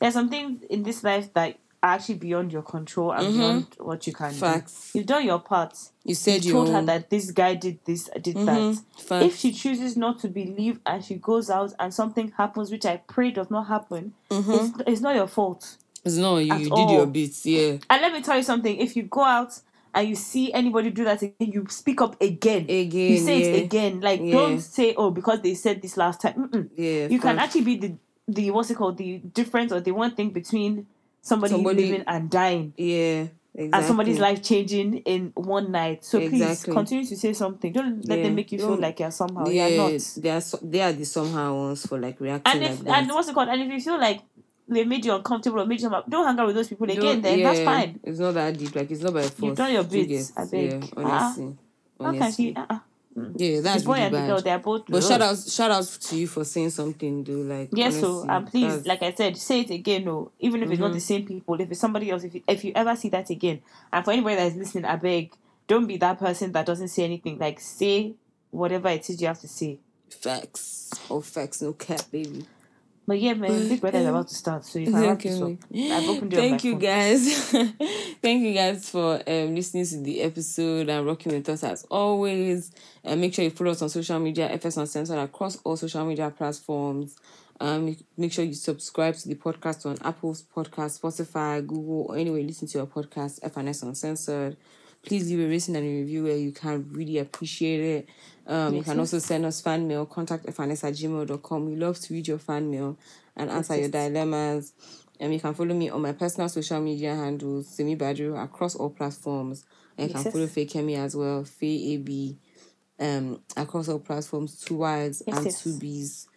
There's 0.00 0.14
some 0.14 0.30
things 0.30 0.62
in 0.70 0.84
this 0.84 1.04
life 1.04 1.34
that 1.34 1.58
are 1.82 1.90
actually 1.90 2.14
beyond 2.14 2.50
your 2.50 2.62
control 2.62 3.12
and 3.12 3.26
Mhm. 3.28 3.34
beyond 3.34 3.66
what 3.78 4.06
you 4.06 4.14
can 4.14 4.32
facts. 4.32 4.92
do. 4.94 5.00
You've 5.00 5.06
done 5.06 5.26
your 5.26 5.38
part. 5.38 5.76
You 6.04 6.14
said 6.14 6.42
You 6.42 6.52
told 6.52 6.70
her 6.70 6.80
that 6.80 7.10
this 7.10 7.32
guy 7.32 7.56
did 7.56 7.78
this, 7.84 8.08
did 8.22 8.36
that. 8.36 8.46
Mhm, 8.58 8.82
facts. 8.96 9.24
If 9.26 9.36
she 9.36 9.52
chooses 9.52 9.98
not 9.98 10.18
to 10.20 10.28
believe 10.28 10.80
and 10.86 11.04
she 11.04 11.16
goes 11.16 11.50
out 11.50 11.74
and 11.78 11.92
something 11.92 12.32
happens, 12.38 12.70
which 12.70 12.86
I 12.86 12.96
pray 13.06 13.32
does 13.32 13.50
not 13.50 13.66
happen, 13.66 14.14
Mhm. 14.30 14.54
it's, 14.80 14.82
it's 14.86 15.00
not 15.02 15.14
your 15.14 15.26
fault. 15.26 15.76
It's 16.06 16.16
not 16.16 16.36
you. 16.38 16.52
at 16.52 16.60
You 16.60 16.64
did 16.66 16.72
all. 16.72 16.92
your 16.92 17.06
bits. 17.06 17.44
Yeah. 17.44 17.78
And 17.90 18.02
let 18.02 18.12
me 18.12 18.22
tell 18.22 18.36
you 18.36 18.42
something: 18.42 18.76
if 18.78 18.96
you 18.96 19.02
go 19.04 19.22
out 19.24 19.58
and 19.94 20.08
you 20.08 20.14
see 20.14 20.52
anybody 20.52 20.90
do 20.90 21.04
that 21.04 21.20
again, 21.22 21.52
you 21.52 21.66
speak 21.68 22.00
up 22.00 22.20
again. 22.20 22.62
Again. 22.64 23.12
you 23.12 23.18
say 23.18 23.40
yeah. 23.40 23.46
it 23.56 23.64
again. 23.64 24.00
Like 24.00 24.20
Yeah. 24.22 24.32
don't 24.32 24.60
say, 24.60 24.94
"Oh, 24.96 25.10
because 25.10 25.40
they 25.42 25.54
said 25.54 25.82
this 25.82 25.96
last 25.96 26.20
time." 26.22 26.48
Mm-mm. 26.48 26.68
Yeah. 26.76 27.08
You 27.08 27.18
can 27.18 27.36
facts. 27.36 27.46
actually 27.56 27.62
be 27.62 27.76
the 27.76 27.94
the 28.28 28.50
what's 28.50 28.70
it 28.70 28.76
called 28.76 28.96
the 28.98 29.18
difference 29.18 29.72
or 29.72 29.80
the 29.80 29.92
one 29.92 30.14
thing 30.14 30.30
between 30.30 30.86
somebody, 31.22 31.52
Somebody- 31.54 31.82
living 31.90 32.04
and 32.06 32.30
dying 32.30 32.72
Yeah. 32.76 33.26
Exactly. 33.58 33.78
and 33.78 33.86
somebody's 33.86 34.18
life 34.18 34.42
changing 34.42 34.98
in 34.98 35.32
one 35.34 35.72
night. 35.72 36.04
So 36.04 36.18
please 36.28 36.64
continue 36.64 37.06
to 37.06 37.16
say 37.16 37.32
something. 37.32 37.72
Don't 37.72 38.06
let 38.06 38.18
Yeah. 38.18 38.24
them 38.26 38.34
make 38.34 38.52
you 38.52 38.58
feel 38.58 38.68
Don't- 38.70 38.80
like 38.82 39.00
you're 39.00 39.10
somehow. 39.10 39.46
Yeah, 39.48 39.66
You're 39.68 39.90
not. 39.92 40.00
they 40.18 40.28
are 40.30 40.40
so, 40.42 40.58
they 40.62 40.82
are 40.82 40.92
the 40.92 41.04
somehow 41.06 41.56
ones 41.56 41.86
for 41.86 41.98
like 41.98 42.20
reacting 42.20 42.52
And 42.52 42.62
if 42.64 42.70
like 42.80 42.84
that. 42.84 42.98
and 43.04 43.08
what's 43.12 43.28
it 43.28 43.34
called? 43.34 43.48
And 43.48 43.62
if 43.62 43.72
you 43.72 43.80
feel 43.80 43.98
like 43.98 44.20
they 44.68 44.84
made 44.84 45.04
you 45.04 45.14
uncomfortable 45.14 45.60
or 45.60 45.66
made 45.66 45.80
you 45.80 45.88
don't 46.08 46.26
hang 46.26 46.38
out 46.38 46.46
with 46.46 46.56
those 46.56 46.68
people 46.68 46.90
again. 46.90 47.20
Then 47.22 47.42
that's 47.42 47.60
fine. 47.60 48.00
It's 48.02 48.18
not 48.18 48.34
that 48.34 48.56
deep. 48.58 48.74
Like 48.74 48.90
it's 48.90 49.02
not 49.02 49.14
by 49.14 49.22
force. 49.22 49.40
You've 49.42 49.56
done 49.56 49.72
your 49.72 49.82
You 49.84 50.06
bits. 50.06 50.32
I 50.36 50.44
beg. 50.46 50.72
Yeah, 50.72 50.80
Ah, 50.96 51.24
honestly. 51.26 51.56
How 52.00 52.12
can 52.12 52.22
honestly. 52.22 52.44
she? 52.50 52.56
Uh-uh. 52.56 52.78
Yeah, 53.36 53.60
that's 53.62 53.80
the 53.82 53.86
boy 53.86 53.92
really 53.94 54.04
and 54.04 54.14
the 54.14 54.18
bad. 54.18 54.26
girl, 54.28 54.40
they're 54.42 54.58
both. 54.58 54.82
But 54.88 55.02
shout 55.02 55.22
out, 55.22 55.38
shout 55.38 55.70
out 55.70 55.84
to 55.84 56.16
you 56.16 56.26
for 56.26 56.44
saying 56.44 56.68
something, 56.68 57.24
though. 57.24 57.32
Like 57.32 57.70
Yes, 57.72 57.98
so 57.98 58.08
honestly, 58.28 58.28
and 58.34 58.46
please, 58.48 58.62
that's- 58.62 58.78
Mm-hmm. 58.80 58.88
like 58.88 59.02
I 59.02 59.12
said, 59.16 59.36
say 59.38 59.60
it 59.60 59.70
again. 59.70 60.04
No, 60.04 60.32
even 60.38 60.62
if 60.62 60.70
it's 60.70 60.80
not 60.80 60.92
the 60.92 61.00
same 61.00 61.24
people, 61.24 61.58
if 61.58 61.70
it's 61.70 61.80
somebody 61.80 62.10
else, 62.10 62.24
if 62.24 62.34
you, 62.34 62.42
if 62.46 62.62
you 62.64 62.72
ever 62.74 62.94
see 62.94 63.08
that 63.08 63.30
again, 63.30 63.62
and 63.90 64.04
for 64.04 64.10
anybody 64.10 64.36
that 64.36 64.48
is 64.48 64.56
listening, 64.56 64.84
I 64.84 64.96
beg, 64.96 65.32
don't 65.66 65.86
be 65.86 65.96
that 65.96 66.18
person 66.18 66.52
that 66.52 66.66
doesn't 66.66 66.88
say 66.88 67.04
anything. 67.04 67.38
Like 67.38 67.58
say 67.58 68.12
whatever 68.50 68.88
it 68.90 69.08
is 69.08 69.18
you 69.20 69.28
have 69.28 69.40
to 69.40 69.48
say. 69.48 69.78
facts 70.10 70.90
oh 71.10 71.20
facts, 71.22 71.62
no 71.62 71.72
cap, 71.72 72.02
baby. 72.12 72.44
But 73.06 73.20
yeah, 73.20 73.34
man, 73.34 73.68
Big 73.68 73.80
Brother 73.80 73.98
is 73.98 74.06
about 74.06 74.28
to 74.28 74.34
start, 74.34 74.64
so 74.64 74.80
you 74.80 74.86
can 74.90 75.00
wrap 75.00 75.20
this 75.20 75.40
up. 75.40 75.42
Okay. 75.70 75.92
I've 75.92 76.08
opened 76.08 76.32
it 76.32 76.40
on 76.40 76.50
my 76.50 76.58
Thank 76.58 76.64
you 76.64 76.72
phone. 76.72 76.80
guys. 76.80 77.50
Thank 78.20 78.42
you 78.42 78.52
guys 78.52 78.90
for 78.90 79.22
um, 79.26 79.54
listening 79.54 79.86
to 79.86 79.98
the 80.00 80.22
episode 80.22 80.88
and 80.88 81.06
rocking 81.06 81.32
with 81.32 81.48
us 81.48 81.62
as 81.62 81.84
always. 81.84 82.72
And 83.04 83.20
make 83.20 83.32
sure 83.32 83.44
you 83.44 83.50
follow 83.50 83.70
us 83.70 83.82
on 83.82 83.90
social 83.90 84.18
media, 84.18 84.48
FS 84.50 84.76
Uncensored 84.78 85.18
across 85.18 85.56
all 85.62 85.76
social 85.76 86.04
media 86.04 86.30
platforms. 86.30 87.16
Um, 87.60 87.96
make 88.16 88.32
sure 88.32 88.44
you 88.44 88.54
subscribe 88.54 89.14
to 89.14 89.28
the 89.28 89.36
podcast 89.36 89.86
on 89.86 89.96
Apple's 90.02 90.42
podcast, 90.42 91.00
Spotify, 91.00 91.64
Google, 91.64 92.06
or 92.08 92.16
anywhere 92.16 92.40
you 92.40 92.46
listen 92.48 92.66
to 92.68 92.78
your 92.78 92.86
podcast, 92.86 93.40
FNS 93.40 93.84
Uncensored. 93.84 94.56
Please 95.06 95.30
leave 95.30 95.40
a 95.40 95.48
rating 95.48 95.76
and 95.76 95.86
a 95.86 95.88
review 95.88 96.24
where 96.24 96.36
you 96.36 96.52
can 96.52 96.88
really 96.92 97.18
appreciate 97.18 97.80
it. 97.80 98.08
Um, 98.46 98.74
you 98.74 98.82
can 98.82 98.98
yes. 98.98 99.12
also 99.12 99.18
send 99.18 99.46
us 99.46 99.60
fan 99.60 99.88
mail, 99.88 100.04
contact 100.04 100.46
fns 100.46 100.84
at 100.84 100.94
gmail.com. 100.94 101.66
We 101.66 101.76
love 101.76 101.98
to 102.00 102.12
read 102.12 102.28
your 102.28 102.38
fan 102.38 102.70
mail 102.70 102.98
and 103.36 103.50
answer 103.50 103.76
your 103.76 103.88
dilemmas. 103.88 104.72
And 105.18 105.32
you 105.32 105.40
can 105.40 105.54
follow 105.54 105.74
me 105.74 105.88
on 105.88 106.02
my 106.02 106.12
personal 106.12 106.48
social 106.48 106.80
media 106.80 107.14
handles, 107.14 107.68
Semi 107.68 107.96
Badru, 107.96 108.42
across 108.42 108.74
all 108.74 108.90
platforms. 108.90 109.64
And 109.96 110.08
you 110.08 110.14
can 110.14 110.30
follow. 110.30 110.46
Fakemi 110.46 110.98
as 110.98 111.16
well, 111.16 111.44
Faye 111.44 111.94
AB, 111.94 112.36
um, 113.00 113.40
across 113.56 113.88
all 113.88 113.98
platforms, 113.98 114.60
two 114.60 114.76
Y's 114.76 115.22
and 115.22 115.50
two 115.50 115.78
B's. 115.78 116.28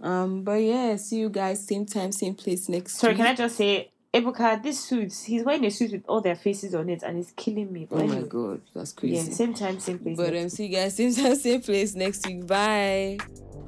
Um, 0.00 0.42
but 0.42 0.54
yeah, 0.54 0.96
see 0.96 1.18
you 1.18 1.28
guys 1.28 1.66
same 1.66 1.86
time, 1.86 2.10
same 2.10 2.34
place 2.34 2.68
next 2.68 2.94
time. 2.94 3.00
Sorry, 3.00 3.12
week. 3.12 3.18
can 3.18 3.26
I 3.26 3.34
just 3.34 3.56
say, 3.56 3.92
Ebuka, 4.14 4.62
this 4.62 4.78
suit, 4.78 5.12
he's 5.26 5.42
wearing 5.42 5.64
a 5.66 5.70
suit 5.70 5.90
with 5.90 6.04
all 6.08 6.20
their 6.20 6.36
faces 6.36 6.72
on 6.74 6.88
it, 6.88 7.02
and 7.02 7.18
it's 7.18 7.32
killing 7.32 7.72
me. 7.72 7.86
But 7.90 8.02
Oh 8.02 8.06
my 8.06 8.22
god, 8.22 8.60
that's 8.72 8.94
yeah, 9.02 9.18
crazy. 9.20 9.32
same 9.32 9.54
time, 9.54 9.80
same 9.80 9.98
place. 9.98 10.16
but 10.16 10.36
um, 10.36 10.48
see 10.48 10.66
you 10.66 10.76
guys 10.76 10.94
same 10.96 11.12
time, 11.14 11.34
same 11.34 11.60
place 11.60 11.94
next 11.96 12.24
week. 12.26 12.46
Bye. 12.46 13.18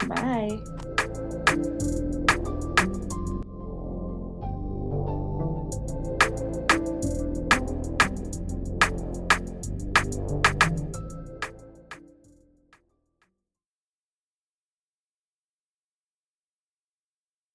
Bye. 0.06 1.16